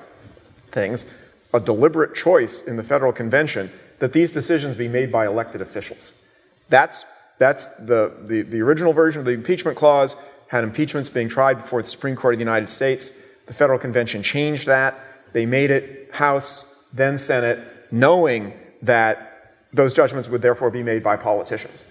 things, 0.68 1.04
a 1.52 1.58
deliberate 1.58 2.14
choice 2.14 2.62
in 2.62 2.76
the 2.76 2.84
federal 2.84 3.12
convention 3.12 3.72
that 3.98 4.12
these 4.12 4.30
decisions 4.30 4.76
be 4.76 4.86
made 4.86 5.10
by 5.10 5.26
elected 5.26 5.60
officials. 5.60 6.30
That's 6.68 7.04
that's 7.38 7.66
the, 7.86 8.14
the, 8.22 8.42
the 8.42 8.60
original 8.60 8.92
version 8.92 9.18
of 9.18 9.26
the 9.26 9.32
impeachment 9.32 9.76
clause 9.76 10.14
had 10.48 10.62
impeachments 10.62 11.08
being 11.08 11.28
tried 11.28 11.54
before 11.54 11.82
the 11.82 11.88
Supreme 11.88 12.14
Court 12.14 12.34
of 12.34 12.38
the 12.38 12.44
United 12.44 12.68
States. 12.68 13.08
The 13.46 13.52
federal 13.52 13.80
convention 13.80 14.22
changed 14.22 14.66
that. 14.66 14.94
They 15.32 15.44
made 15.44 15.70
it 15.70 16.14
House, 16.14 16.75
then 16.96 17.18
Senate, 17.18 17.58
knowing 17.90 18.52
that 18.82 19.54
those 19.72 19.92
judgments 19.92 20.28
would 20.28 20.42
therefore 20.42 20.70
be 20.70 20.82
made 20.82 21.02
by 21.02 21.16
politicians. 21.16 21.90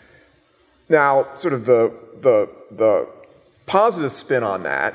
Now, 0.89 1.27
sort 1.35 1.53
of 1.53 1.65
the, 1.65 1.93
the, 2.15 2.49
the 2.71 3.07
positive 3.65 4.11
spin 4.11 4.43
on 4.43 4.63
that 4.63 4.93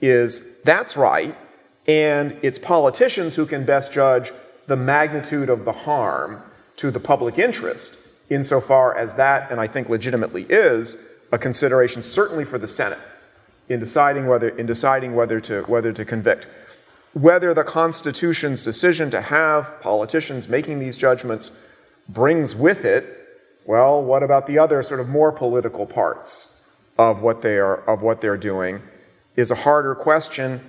is 0.00 0.62
that's 0.62 0.96
right, 0.96 1.36
and 1.86 2.36
it's 2.42 2.58
politicians 2.58 3.34
who 3.34 3.46
can 3.46 3.64
best 3.64 3.92
judge 3.92 4.30
the 4.66 4.76
magnitude 4.76 5.48
of 5.48 5.64
the 5.64 5.72
harm 5.72 6.42
to 6.76 6.90
the 6.90 7.00
public 7.00 7.38
interest, 7.38 7.98
insofar 8.30 8.96
as 8.96 9.16
that, 9.16 9.50
and 9.50 9.60
I 9.60 9.66
think 9.66 9.88
legitimately 9.88 10.46
is, 10.48 11.20
a 11.32 11.38
consideration 11.38 12.02
certainly 12.02 12.44
for 12.44 12.58
the 12.58 12.68
Senate 12.68 12.98
in 13.68 13.80
deciding 13.80 14.26
whether, 14.26 14.48
in 14.48 14.66
deciding 14.66 15.14
whether, 15.14 15.40
to, 15.40 15.62
whether 15.62 15.92
to 15.92 16.04
convict. 16.04 16.46
Whether 17.14 17.54
the 17.54 17.64
Constitution's 17.64 18.62
decision 18.62 19.10
to 19.10 19.20
have 19.20 19.80
politicians 19.80 20.48
making 20.48 20.78
these 20.78 20.98
judgments 20.98 21.66
brings 22.08 22.54
with 22.54 22.84
it, 22.84 23.14
well, 23.64 24.02
what 24.02 24.22
about 24.22 24.46
the 24.46 24.58
other 24.58 24.82
sort 24.82 25.00
of 25.00 25.08
more 25.08 25.32
political 25.32 25.86
parts 25.86 26.76
of 26.98 27.22
what 27.22 27.42
they 27.42 27.58
are, 27.58 27.76
of 27.88 28.02
what 28.02 28.20
they're 28.20 28.36
doing, 28.36 28.82
is 29.36 29.50
a 29.50 29.54
harder 29.54 29.94
question. 29.94 30.60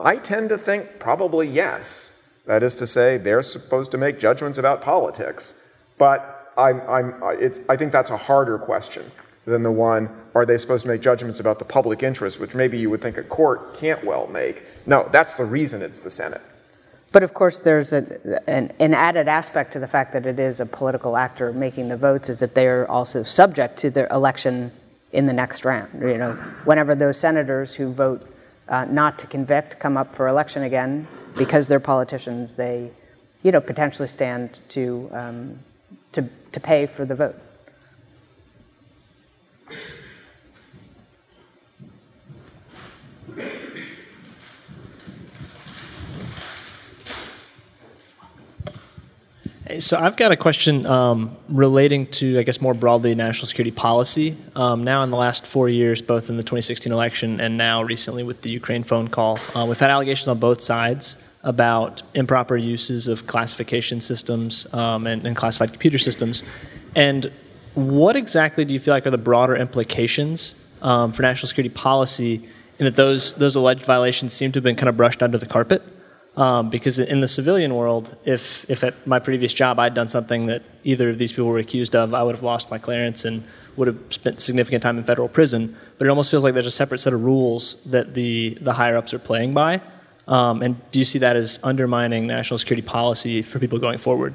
I 0.00 0.16
tend 0.16 0.48
to 0.48 0.58
think 0.58 0.98
probably 0.98 1.46
yes. 1.48 2.42
That 2.46 2.62
is 2.62 2.74
to 2.76 2.86
say, 2.86 3.16
they're 3.18 3.42
supposed 3.42 3.90
to 3.92 3.98
make 3.98 4.18
judgments 4.18 4.58
about 4.58 4.80
politics. 4.80 5.76
But 5.98 6.52
I'm, 6.56 6.80
I'm, 6.88 7.22
I 7.22 7.76
think 7.76 7.92
that's 7.92 8.10
a 8.10 8.16
harder 8.16 8.58
question 8.58 9.04
than 9.44 9.62
the 9.62 9.72
one, 9.72 10.08
are 10.36 10.44
they 10.44 10.58
supposed 10.58 10.82
to 10.82 10.90
make 10.90 11.00
judgments 11.00 11.40
about 11.40 11.58
the 11.58 11.64
public 11.64 12.02
interest, 12.02 12.38
which 12.38 12.54
maybe 12.54 12.76
you 12.76 12.90
would 12.90 13.00
think 13.00 13.16
a 13.16 13.22
court 13.22 13.74
can't 13.74 14.04
well 14.04 14.26
make. 14.26 14.62
No, 14.84 15.08
that's 15.10 15.34
the 15.34 15.46
reason 15.46 15.80
it's 15.80 16.00
the 16.00 16.10
Senate. 16.10 16.42
But 17.10 17.22
of 17.22 17.32
course, 17.32 17.58
there's 17.58 17.94
a, 17.94 18.04
an, 18.46 18.70
an, 18.78 18.92
added 18.92 19.28
aspect 19.28 19.72
to 19.72 19.78
the 19.78 19.86
fact 19.88 20.12
that 20.12 20.26
it 20.26 20.38
is 20.38 20.60
a 20.60 20.66
political 20.66 21.16
actor 21.16 21.50
making 21.54 21.88
the 21.88 21.96
votes, 21.96 22.28
is 22.28 22.40
that 22.40 22.54
they 22.54 22.66
are 22.66 22.86
also 22.86 23.22
subject 23.22 23.78
to 23.78 23.90
their 23.90 24.08
election 24.08 24.72
in 25.12 25.24
the 25.24 25.32
next 25.32 25.64
round. 25.64 26.02
You 26.02 26.18
know, 26.18 26.32
whenever 26.64 26.94
those 26.94 27.16
senators 27.16 27.74
who 27.74 27.90
vote 27.90 28.26
uh, 28.68 28.84
not 28.84 29.18
to 29.20 29.26
convict 29.26 29.78
come 29.78 29.96
up 29.96 30.12
for 30.12 30.28
election 30.28 30.64
again, 30.64 31.08
because 31.34 31.66
they're 31.66 31.80
politicians, 31.80 32.56
they, 32.56 32.90
you 33.42 33.52
know, 33.52 33.62
potentially 33.62 34.08
stand 34.08 34.58
to 34.70 35.08
um, 35.12 35.60
to 36.12 36.28
to 36.52 36.60
pay 36.60 36.84
for 36.84 37.06
the 37.06 37.14
vote. 37.14 37.36
So 49.78 49.98
I've 49.98 50.16
got 50.16 50.30
a 50.30 50.36
question 50.36 50.86
um, 50.86 51.36
relating 51.48 52.06
to, 52.08 52.38
I 52.38 52.44
guess, 52.44 52.60
more 52.60 52.72
broadly 52.72 53.14
national 53.16 53.46
security 53.48 53.72
policy. 53.72 54.36
Um, 54.54 54.84
now, 54.84 55.02
in 55.02 55.10
the 55.10 55.16
last 55.16 55.44
four 55.44 55.68
years, 55.68 56.00
both 56.00 56.30
in 56.30 56.36
the 56.36 56.44
2016 56.44 56.92
election 56.92 57.40
and 57.40 57.56
now 57.58 57.82
recently 57.82 58.22
with 58.22 58.42
the 58.42 58.50
Ukraine 58.50 58.84
phone 58.84 59.08
call, 59.08 59.40
uh, 59.56 59.66
we've 59.66 59.78
had 59.78 59.90
allegations 59.90 60.28
on 60.28 60.38
both 60.38 60.60
sides 60.60 61.16
about 61.42 62.02
improper 62.14 62.56
uses 62.56 63.08
of 63.08 63.26
classification 63.26 64.00
systems 64.00 64.72
um, 64.72 65.06
and, 65.06 65.26
and 65.26 65.34
classified 65.34 65.70
computer 65.70 65.98
systems. 65.98 66.44
And 66.94 67.32
what 67.74 68.14
exactly 68.14 68.64
do 68.64 68.72
you 68.72 68.78
feel 68.78 68.94
like 68.94 69.06
are 69.06 69.10
the 69.10 69.18
broader 69.18 69.56
implications 69.56 70.54
um, 70.80 71.12
for 71.12 71.22
national 71.22 71.48
security 71.48 71.74
policy 71.74 72.48
in 72.78 72.84
that 72.84 72.96
those 72.96 73.34
those 73.34 73.56
alleged 73.56 73.84
violations 73.84 74.32
seem 74.32 74.52
to 74.52 74.58
have 74.58 74.64
been 74.64 74.76
kind 74.76 74.88
of 74.88 74.96
brushed 74.96 75.22
under 75.22 75.38
the 75.38 75.46
carpet? 75.46 75.82
Um, 76.36 76.68
because 76.68 76.98
in 76.98 77.20
the 77.20 77.28
civilian 77.28 77.74
world, 77.74 78.14
if, 78.26 78.68
if 78.68 78.84
at 78.84 79.06
my 79.06 79.18
previous 79.18 79.54
job 79.54 79.78
I'd 79.78 79.94
done 79.94 80.08
something 80.08 80.46
that 80.46 80.62
either 80.84 81.08
of 81.08 81.16
these 81.16 81.32
people 81.32 81.46
were 81.46 81.58
accused 81.58 81.96
of, 81.96 82.12
I 82.12 82.22
would 82.22 82.34
have 82.34 82.44
lost 82.44 82.70
my 82.70 82.76
clearance 82.76 83.24
and 83.24 83.42
would 83.76 83.88
have 83.88 83.98
spent 84.10 84.40
significant 84.40 84.82
time 84.82 84.98
in 84.98 85.04
federal 85.04 85.28
prison. 85.28 85.74
But 85.96 86.06
it 86.06 86.10
almost 86.10 86.30
feels 86.30 86.44
like 86.44 86.52
there's 86.52 86.66
a 86.66 86.70
separate 86.70 86.98
set 86.98 87.14
of 87.14 87.24
rules 87.24 87.82
that 87.84 88.12
the, 88.12 88.58
the 88.60 88.74
higher 88.74 88.96
ups 88.96 89.14
are 89.14 89.18
playing 89.18 89.54
by. 89.54 89.80
Um, 90.28 90.60
and 90.60 90.90
do 90.90 90.98
you 90.98 91.06
see 91.06 91.20
that 91.20 91.36
as 91.36 91.58
undermining 91.62 92.26
national 92.26 92.58
security 92.58 92.86
policy 92.86 93.40
for 93.40 93.58
people 93.58 93.78
going 93.78 93.98
forward? 93.98 94.34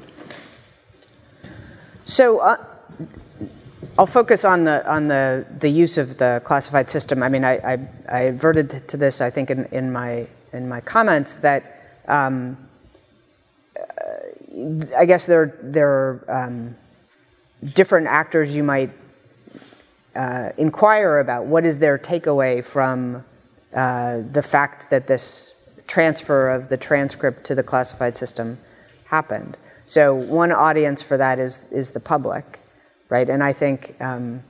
So 2.04 2.40
uh, 2.40 2.56
I'll 3.96 4.06
focus 4.06 4.44
on 4.44 4.64
the 4.64 4.90
on 4.90 5.08
the, 5.08 5.46
the 5.60 5.68
use 5.68 5.98
of 5.98 6.18
the 6.18 6.40
classified 6.44 6.90
system. 6.90 7.22
I 7.22 7.28
mean, 7.28 7.44
I, 7.44 7.58
I, 7.58 7.88
I 8.08 8.20
adverted 8.22 8.88
to 8.88 8.96
this, 8.96 9.20
I 9.20 9.30
think, 9.30 9.50
in, 9.50 9.66
in 9.66 9.92
my 9.92 10.26
in 10.52 10.68
my 10.68 10.80
comments 10.80 11.36
that 11.36 11.81
um, 12.08 12.56
I 14.96 15.04
guess 15.06 15.26
there, 15.26 15.58
there 15.62 15.88
are 15.88 16.24
um, 16.28 16.76
different 17.74 18.06
actors 18.06 18.54
you 18.54 18.62
might 18.62 18.90
uh, 20.14 20.50
inquire 20.58 21.18
about. 21.18 21.46
What 21.46 21.64
is 21.64 21.78
their 21.78 21.98
takeaway 21.98 22.64
from 22.64 23.24
uh, 23.72 24.22
the 24.30 24.42
fact 24.42 24.90
that 24.90 25.06
this 25.06 25.70
transfer 25.86 26.50
of 26.50 26.68
the 26.68 26.76
transcript 26.76 27.44
to 27.44 27.54
the 27.54 27.62
classified 27.62 28.16
system 28.16 28.58
happened? 29.06 29.56
So 29.86 30.14
one 30.14 30.52
audience 30.52 31.02
for 31.02 31.16
that 31.16 31.38
is 31.38 31.72
is 31.72 31.92
the 31.92 32.00
public, 32.00 32.60
right? 33.08 33.28
And 33.28 33.42
I 33.42 33.52
think 33.52 33.96
um, 34.00 34.42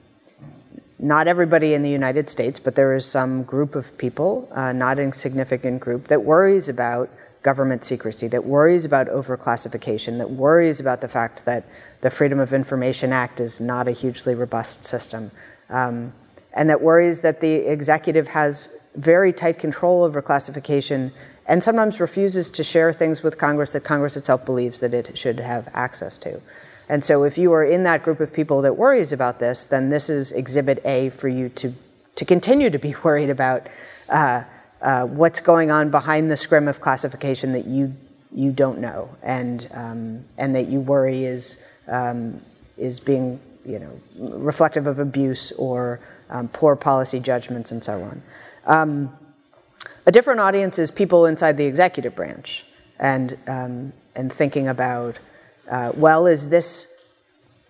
not 0.98 1.26
everybody 1.26 1.74
in 1.74 1.82
the 1.82 1.90
United 1.90 2.28
States, 2.28 2.60
but 2.60 2.74
there 2.74 2.94
is 2.94 3.06
some 3.06 3.42
group 3.42 3.74
of 3.74 3.96
people, 3.98 4.48
uh, 4.52 4.72
not 4.72 4.98
a 4.98 5.12
significant 5.14 5.80
group, 5.80 6.08
that 6.08 6.22
worries 6.22 6.68
about 6.68 7.10
government 7.42 7.84
secrecy, 7.84 8.28
that 8.28 8.44
worries 8.44 8.84
about 8.84 9.08
overclassification, 9.08 10.18
that 10.18 10.30
worries 10.30 10.80
about 10.80 11.00
the 11.00 11.08
fact 11.08 11.44
that 11.44 11.64
the 12.00 12.10
Freedom 12.10 12.38
of 12.38 12.52
Information 12.52 13.12
Act 13.12 13.40
is 13.40 13.60
not 13.60 13.88
a 13.88 13.92
hugely 13.92 14.34
robust 14.34 14.84
system, 14.84 15.30
um, 15.68 16.12
and 16.54 16.68
that 16.68 16.80
worries 16.80 17.22
that 17.22 17.40
the 17.40 17.70
executive 17.70 18.28
has 18.28 18.86
very 18.94 19.32
tight 19.32 19.58
control 19.58 20.02
over 20.02 20.20
classification 20.20 21.12
and 21.46 21.62
sometimes 21.62 21.98
refuses 21.98 22.50
to 22.50 22.62
share 22.62 22.92
things 22.92 23.22
with 23.22 23.38
Congress 23.38 23.72
that 23.72 23.84
Congress 23.84 24.16
itself 24.16 24.44
believes 24.44 24.80
that 24.80 24.94
it 24.94 25.16
should 25.18 25.40
have 25.40 25.68
access 25.74 26.16
to. 26.18 26.40
And 26.88 27.02
so 27.02 27.24
if 27.24 27.38
you 27.38 27.52
are 27.52 27.64
in 27.64 27.84
that 27.84 28.02
group 28.02 28.20
of 28.20 28.34
people 28.34 28.62
that 28.62 28.76
worries 28.76 29.12
about 29.12 29.38
this, 29.38 29.64
then 29.64 29.88
this 29.88 30.10
is 30.10 30.32
exhibit 30.32 30.84
A 30.84 31.10
for 31.10 31.28
you 31.28 31.48
to, 31.50 31.72
to 32.16 32.24
continue 32.24 32.70
to 32.70 32.78
be 32.78 32.94
worried 33.04 33.30
about 33.30 33.66
uh, 34.08 34.44
uh, 34.82 35.04
what's 35.06 35.40
going 35.40 35.70
on 35.70 35.90
behind 35.90 36.30
the 36.30 36.36
scrim 36.36 36.68
of 36.68 36.80
classification 36.80 37.52
that 37.52 37.66
you 37.66 37.94
you 38.34 38.50
don't 38.50 38.78
know 38.78 39.14
and 39.22 39.68
um, 39.74 40.24
and 40.38 40.54
that 40.54 40.66
you 40.66 40.80
worry 40.80 41.24
is 41.24 41.66
um, 41.88 42.40
is 42.76 42.98
being 42.98 43.40
you 43.64 43.78
know 43.78 44.00
reflective 44.18 44.86
of 44.86 44.98
abuse 44.98 45.52
or 45.52 46.00
um, 46.30 46.48
poor 46.48 46.74
policy 46.74 47.20
judgments 47.20 47.70
and 47.70 47.84
so 47.84 48.02
on. 48.02 48.22
Um, 48.66 49.16
a 50.06 50.12
different 50.12 50.40
audience 50.40 50.78
is 50.78 50.90
people 50.90 51.26
inside 51.26 51.56
the 51.56 51.66
executive 51.66 52.16
branch 52.16 52.64
and 52.98 53.38
um, 53.46 53.92
and 54.16 54.32
thinking 54.32 54.68
about 54.68 55.18
uh, 55.70 55.92
well 55.94 56.26
is 56.26 56.48
this 56.48 57.06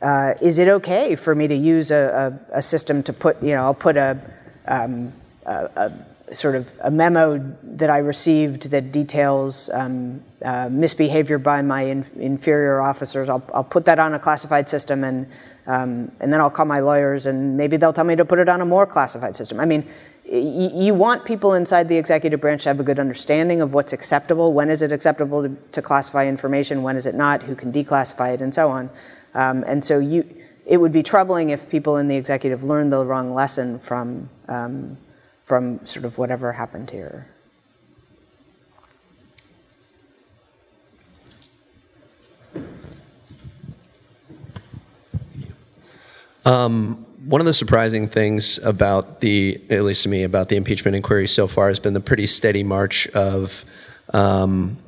uh, 0.01 0.35
is 0.41 0.59
it 0.59 0.69
okay 0.69 1.15
for 1.15 1.35
me 1.35 1.47
to 1.47 1.55
use 1.55 1.91
a, 1.91 2.41
a, 2.53 2.59
a, 2.59 2.63
system 2.63 3.03
to 3.05 3.13
put 3.13 3.43
you 3.43 3.55
know 3.55 3.63
I'll 3.63 3.75
put 3.75 3.97
a, 3.97 4.19
um, 4.67 5.13
a 5.45 5.93
sort 6.33 6.55
of 6.55 6.73
a 6.83 6.91
memo 6.91 7.39
that 7.63 7.91
I 7.91 7.99
received 7.99 8.71
that 8.71 8.93
details 8.93 9.71
um, 9.71 10.23
uh, 10.45 10.69
misbehavior 10.71 11.39
by 11.39 11.63
my 11.63 11.83
in, 11.83 12.05
inferior 12.17 12.81
officers. 12.81 13.29
I'll, 13.29 13.45
I'll, 13.55 13.65
put 13.65 13.85
that 13.87 13.99
on 13.99 14.15
a 14.15 14.19
classified 14.19 14.69
system 14.69 15.05
and, 15.05 15.27
um, 15.67 16.13
and 16.21 16.33
then 16.33 16.41
I'll 16.41 16.51
call 16.51 16.67
my 16.67 16.81
lawyers 16.81 17.27
and 17.27 17.57
maybe 17.57 17.77
they'll 17.77 17.93
tell 17.93 18.05
me 18.05 18.17
to 18.17 18.25
put 18.25 18.39
it 18.39 18.49
on 18.49 18.61
a 18.61 18.67
more 18.67 18.87
classified 18.87 19.37
system. 19.37 19.61
I 19.61 19.65
mean, 19.65 19.87
y- 20.25 20.71
you 20.75 20.95
want 20.95 21.25
people 21.25 21.55
inside 21.55 21.89
the 21.89 21.97
executive 21.97 22.41
branch 22.41 22.65
to 22.65 22.71
have 22.71 22.81
a 22.81 22.85
good 22.85 22.99
understanding 22.99 23.61
of 23.61 23.75
what's 23.75 23.93
acceptable, 23.93 24.53
when 24.53 24.71
is 24.71 24.83
it 24.83 24.93
acceptable 24.93 25.43
to, 25.43 25.57
to 25.73 25.83
classify 25.83 26.27
information, 26.27 26.83
when 26.83 26.97
is 26.97 27.07
it 27.07 27.15
not, 27.15 27.43
who 27.43 27.55
can 27.55 27.73
declassify 27.73 28.35
it, 28.35 28.41
and 28.41 28.55
so 28.55 28.69
on. 28.69 28.91
Um, 29.35 29.65
and 29.67 29.85
so 29.85 29.99
you, 29.99 30.25
it 30.67 30.77
would 30.77 30.93
be 30.93 31.03
troubling 31.03 31.51
if 31.51 31.69
people 31.69 31.97
in 31.97 32.09
the 32.09 32.17
executive 32.17 32.63
learned 32.63 32.93
the 32.93 33.05
wrong 33.05 33.33
lesson 33.33 33.79
from 33.79 34.29
um, 34.49 34.97
from 35.53 35.85
sort 35.85 36.07
of 36.07 36.17
whatever 36.17 36.51
happened 36.51 36.89
here. 36.89 37.27
Um, 46.47 47.05
one 47.27 47.43
of 47.43 47.47
the 47.47 47.53
surprising 47.53 48.09
things 48.09 48.57
about 48.65 49.21
the, 49.21 49.61
at 49.69 49.83
least 49.83 50.05
to 50.05 50.09
me, 50.09 50.23
about 50.23 50.49
the 50.49 50.57
impeachment 50.57 50.97
inquiry 50.97 51.29
so 51.29 51.47
far 51.47 51.69
has 51.69 51.79
been 51.79 51.93
the 51.93 52.01
pretty 52.01 52.27
steady 52.27 52.63
march 52.63 53.07
of 53.09 53.67
um, 54.15 54.79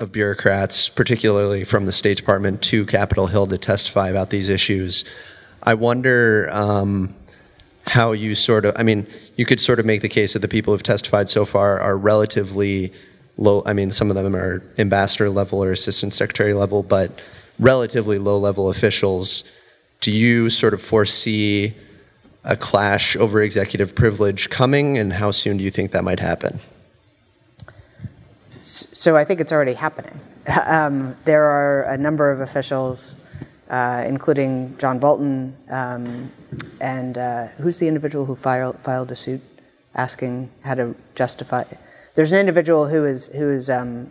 of 0.00 0.10
bureaucrats, 0.10 0.88
particularly 0.88 1.64
from 1.64 1.84
the 1.84 1.92
State 1.92 2.16
Department, 2.16 2.62
to 2.62 2.86
Capitol 2.86 3.26
Hill 3.26 3.46
to 3.48 3.58
testify 3.58 4.08
about 4.08 4.30
these 4.30 4.48
issues. 4.48 5.04
I 5.62 5.74
wonder 5.74 6.48
um, 6.50 7.14
how 7.86 8.12
you 8.12 8.34
sort 8.34 8.64
of, 8.64 8.74
I 8.76 8.82
mean, 8.82 9.06
you 9.36 9.44
could 9.44 9.60
sort 9.60 9.78
of 9.78 9.86
make 9.86 10.02
the 10.02 10.08
case 10.08 10.32
that 10.32 10.38
the 10.40 10.48
people 10.48 10.72
who've 10.72 10.82
testified 10.82 11.30
so 11.30 11.44
far 11.44 11.78
are 11.80 11.96
relatively 11.96 12.92
low. 13.36 13.62
I 13.66 13.72
mean, 13.72 13.90
some 13.90 14.10
of 14.10 14.16
them 14.16 14.34
are 14.34 14.62
ambassador 14.78 15.28
level 15.28 15.62
or 15.62 15.72
assistant 15.72 16.14
secretary 16.14 16.54
level, 16.54 16.82
but 16.82 17.20
relatively 17.58 18.18
low 18.18 18.38
level 18.38 18.68
officials. 18.68 19.44
Do 20.00 20.10
you 20.10 20.50
sort 20.50 20.74
of 20.74 20.82
foresee 20.82 21.74
a 22.44 22.56
clash 22.56 23.16
over 23.16 23.42
executive 23.42 23.94
privilege 23.94 24.50
coming, 24.50 24.98
and 24.98 25.14
how 25.14 25.30
soon 25.30 25.56
do 25.56 25.64
you 25.64 25.70
think 25.70 25.92
that 25.92 26.04
might 26.04 26.20
happen? 26.20 26.60
So 28.60 29.16
I 29.16 29.24
think 29.24 29.40
it's 29.40 29.52
already 29.52 29.74
happening. 29.74 30.20
Um, 30.46 31.16
there 31.24 31.44
are 31.44 31.84
a 31.84 31.96
number 31.96 32.30
of 32.30 32.40
officials, 32.40 33.23
uh, 33.68 34.04
including 34.06 34.76
John 34.78 34.98
Bolton, 34.98 35.56
um, 35.70 36.30
and 36.80 37.16
uh, 37.18 37.46
who's 37.58 37.78
the 37.78 37.88
individual 37.88 38.24
who 38.24 38.34
filed, 38.34 38.78
filed 38.78 39.10
a 39.10 39.16
suit 39.16 39.40
asking 39.94 40.50
how 40.62 40.74
to 40.74 40.94
justify. 41.14 41.64
There's 42.14 42.32
an 42.32 42.38
individual 42.38 42.88
who 42.88 43.04
is 43.04 43.28
who 43.28 43.50
is 43.50 43.70
um, 43.70 44.10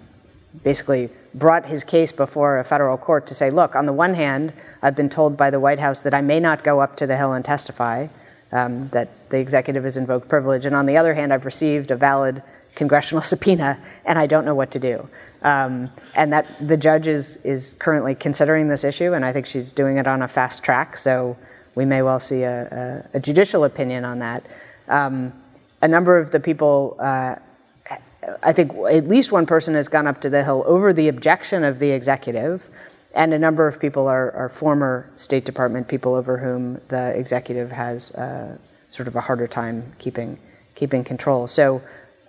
basically 0.64 1.10
brought 1.34 1.66
his 1.66 1.84
case 1.84 2.12
before 2.12 2.60
a 2.60 2.64
federal 2.64 2.97
court 2.97 3.26
to 3.28 3.34
say, 3.34 3.49
look, 3.49 3.76
on 3.76 3.86
the 3.86 3.93
one 3.93 4.14
hand, 4.14 4.54
I've 4.82 4.95
been 4.95 5.10
told 5.10 5.36
by 5.36 5.49
the 5.49 5.60
White 5.60 5.80
House 5.80 6.01
that 6.01 6.14
I 6.14 6.22
may 6.22 6.39
not 6.39 6.64
go 6.64 6.80
up 6.80 6.95
to 6.97 7.08
the 7.08 7.18
Hill 7.18 7.34
and 7.34 7.43
testify, 7.43 8.08
um, 8.51 8.89
that 8.89 9.30
the 9.30 9.39
executive 9.39 9.84
has 9.84 9.97
invoked 9.97 10.28
privilege, 10.30 10.66
and 10.66 10.76
on 10.76 10.86
the 10.86 10.97
other 10.97 11.14
hand, 11.14 11.34
I've 11.34 11.45
received 11.45 11.91
a 11.91 11.95
valid 11.95 12.43
congressional 12.76 13.21
subpoena, 13.32 13.80
and 14.05 14.17
I 14.19 14.28
don't 14.28 14.45
know 14.45 14.55
what 14.55 14.71
to 14.71 14.80
do. 14.80 15.09
Um, 15.41 15.91
and 16.15 16.32
that 16.32 16.47
the 16.65 16.78
judge 16.78 17.07
is, 17.07 17.43
is 17.45 17.74
currently 17.74 18.15
considering 18.15 18.69
this 18.69 18.84
issue, 18.84 19.13
and 19.13 19.26
I 19.26 19.34
think 19.34 19.45
she's 19.45 19.74
doing 19.74 19.97
it 19.97 20.07
on 20.07 20.21
a 20.21 20.28
fast 20.28 20.63
track, 20.63 20.97
so 20.97 21.38
we 21.76 21.86
may 21.86 22.01
well 22.01 22.19
see 22.19 22.43
a, 22.43 23.05
a, 23.13 23.17
a 23.17 23.19
judicial 23.19 23.63
opinion 23.63 24.05
on 24.05 24.19
that. 24.19 24.47
Um, 24.88 25.34
a 25.82 25.88
number 25.88 26.17
of 26.17 26.32
the 26.32 26.39
people, 26.39 26.95
uh, 26.99 27.36
I 28.41 28.53
think 28.53 28.71
at 28.89 29.05
least 29.05 29.34
one 29.34 29.45
person 29.45 29.74
has 29.74 29.89
gone 29.89 30.07
up 30.07 30.21
to 30.21 30.30
the 30.30 30.45
Hill 30.45 30.63
over 30.65 30.93
the 30.93 31.09
objection 31.09 31.65
of 31.65 31.80
the 31.80 31.91
executive, 31.91 32.69
and 33.13 33.34
a 33.34 33.39
number 33.39 33.67
of 33.67 33.80
people 33.80 34.07
are, 34.07 34.32
are 34.32 34.49
former 34.49 35.11
State 35.17 35.43
Department 35.43 35.88
people 35.88 36.15
over 36.15 36.38
whom 36.38 36.80
the 36.88 37.17
executive 37.17 37.71
has 37.71 38.11
uh, 38.11 38.57
sort 38.89 39.07
of 39.07 39.15
a 39.15 39.21
harder 39.21 39.47
time 39.47 39.91
keeping, 39.99 40.39
keeping 40.74 41.03
control. 41.03 41.47
So 41.47 41.82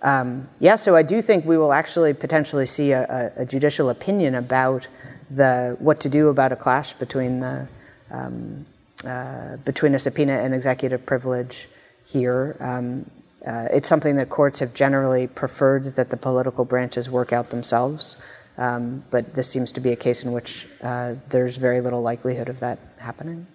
um, 0.05 0.47
yeah, 0.59 0.75
so 0.75 0.95
I 0.95 1.01
do 1.01 1.19
think 1.19 1.45
we 1.45 1.57
will 1.57 1.73
actually 1.73 2.13
potentially 2.13 2.67
see 2.67 2.91
a, 2.91 3.31
a, 3.37 3.43
judicial 3.43 3.89
opinion 3.89 4.35
about 4.35 4.87
the 5.31 5.75
what 5.79 5.99
to 6.01 6.09
do 6.09 6.29
about 6.29 6.51
a 6.51 6.55
clash 6.55 6.93
between 6.93 7.39
the 7.39 7.67
um, 8.11 8.67
uh, 9.03 9.57
between 9.65 9.95
a 9.95 9.99
subpoena 9.99 10.33
and 10.33 10.53
executive 10.53 11.07
privilege 11.07 11.67
here. 12.05 12.55
Um, 12.59 13.09
uh, 13.47 13.67
it's 13.73 13.89
something 13.89 14.15
that 14.17 14.29
courts 14.29 14.59
have 14.59 14.75
generally 14.75 15.25
preferred 15.25 15.85
that 15.95 16.11
the 16.11 16.17
political 16.17 16.65
branches 16.65 17.09
work 17.09 17.33
out 17.33 17.49
themselves, 17.49 18.21
um, 18.59 19.03
but 19.09 19.33
this 19.33 19.49
seems 19.49 19.71
to 19.71 19.79
be 19.79 19.91
a 19.91 19.95
case 19.95 20.21
in 20.23 20.31
which 20.31 20.67
uh, 20.83 21.15
there's 21.29 21.57
very 21.57 21.81
little 21.81 22.03
likelihood 22.03 22.47
of 22.47 22.59
that 22.59 22.77
happening. 22.99 23.47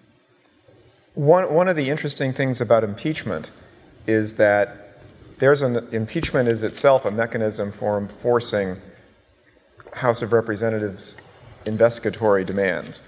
One, 1.14 1.54
one 1.54 1.68
of 1.68 1.76
the 1.76 1.90
interesting 1.90 2.32
things 2.32 2.60
about 2.60 2.82
impeachment 2.82 3.52
is 4.08 4.34
that 4.34 4.89
there's 5.40 5.62
an 5.62 5.88
impeachment 5.90 6.48
is 6.48 6.62
itself 6.62 7.04
a 7.04 7.10
mechanism 7.10 7.72
for 7.72 7.98
enforcing 7.98 8.76
House 9.94 10.22
of 10.22 10.32
Representatives 10.32 11.20
investigatory 11.64 12.44
demands. 12.44 13.00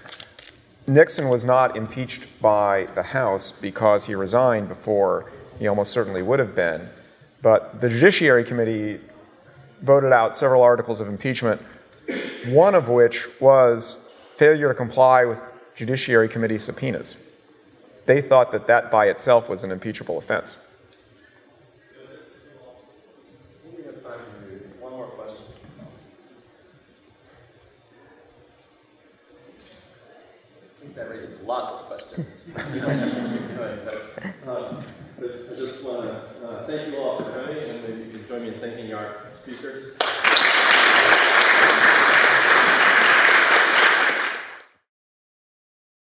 Nixon 0.87 1.29
was 1.29 1.45
not 1.45 1.77
impeached 1.77 2.41
by 2.41 2.87
the 2.95 3.03
House 3.03 3.51
because 3.51 4.07
he 4.07 4.15
resigned 4.15 4.67
before 4.67 5.31
he 5.59 5.67
almost 5.67 5.91
certainly 5.91 6.21
would 6.23 6.39
have 6.39 6.55
been. 6.55 6.89
But 7.41 7.81
the 7.81 7.89
Judiciary 7.89 8.43
Committee 8.43 8.99
voted 9.81 10.11
out 10.11 10.35
several 10.35 10.63
articles 10.63 10.99
of 10.99 11.07
impeachment, 11.07 11.61
one 12.47 12.73
of 12.73 12.89
which 12.89 13.27
was 13.39 14.11
failure 14.35 14.69
to 14.69 14.73
comply 14.73 15.23
with 15.23 15.53
Judiciary 15.75 16.27
Committee 16.27 16.57
subpoenas. 16.57 17.15
They 18.07 18.21
thought 18.21 18.51
that 18.51 18.65
that 18.67 18.89
by 18.89 19.05
itself 19.05 19.47
was 19.49 19.63
an 19.63 19.71
impeachable 19.71 20.17
offense. 20.17 20.57
that 30.95 31.09
raises 31.09 31.41
lots 31.41 31.71
of 31.71 31.89
questions. 32.13 32.43
but 33.55 33.89
I 34.45 35.55
just 35.55 35.83
want 35.83 36.03
to 36.03 36.47
uh, 36.47 36.67
thank 36.67 36.93
you 36.93 36.99
all 36.99 37.17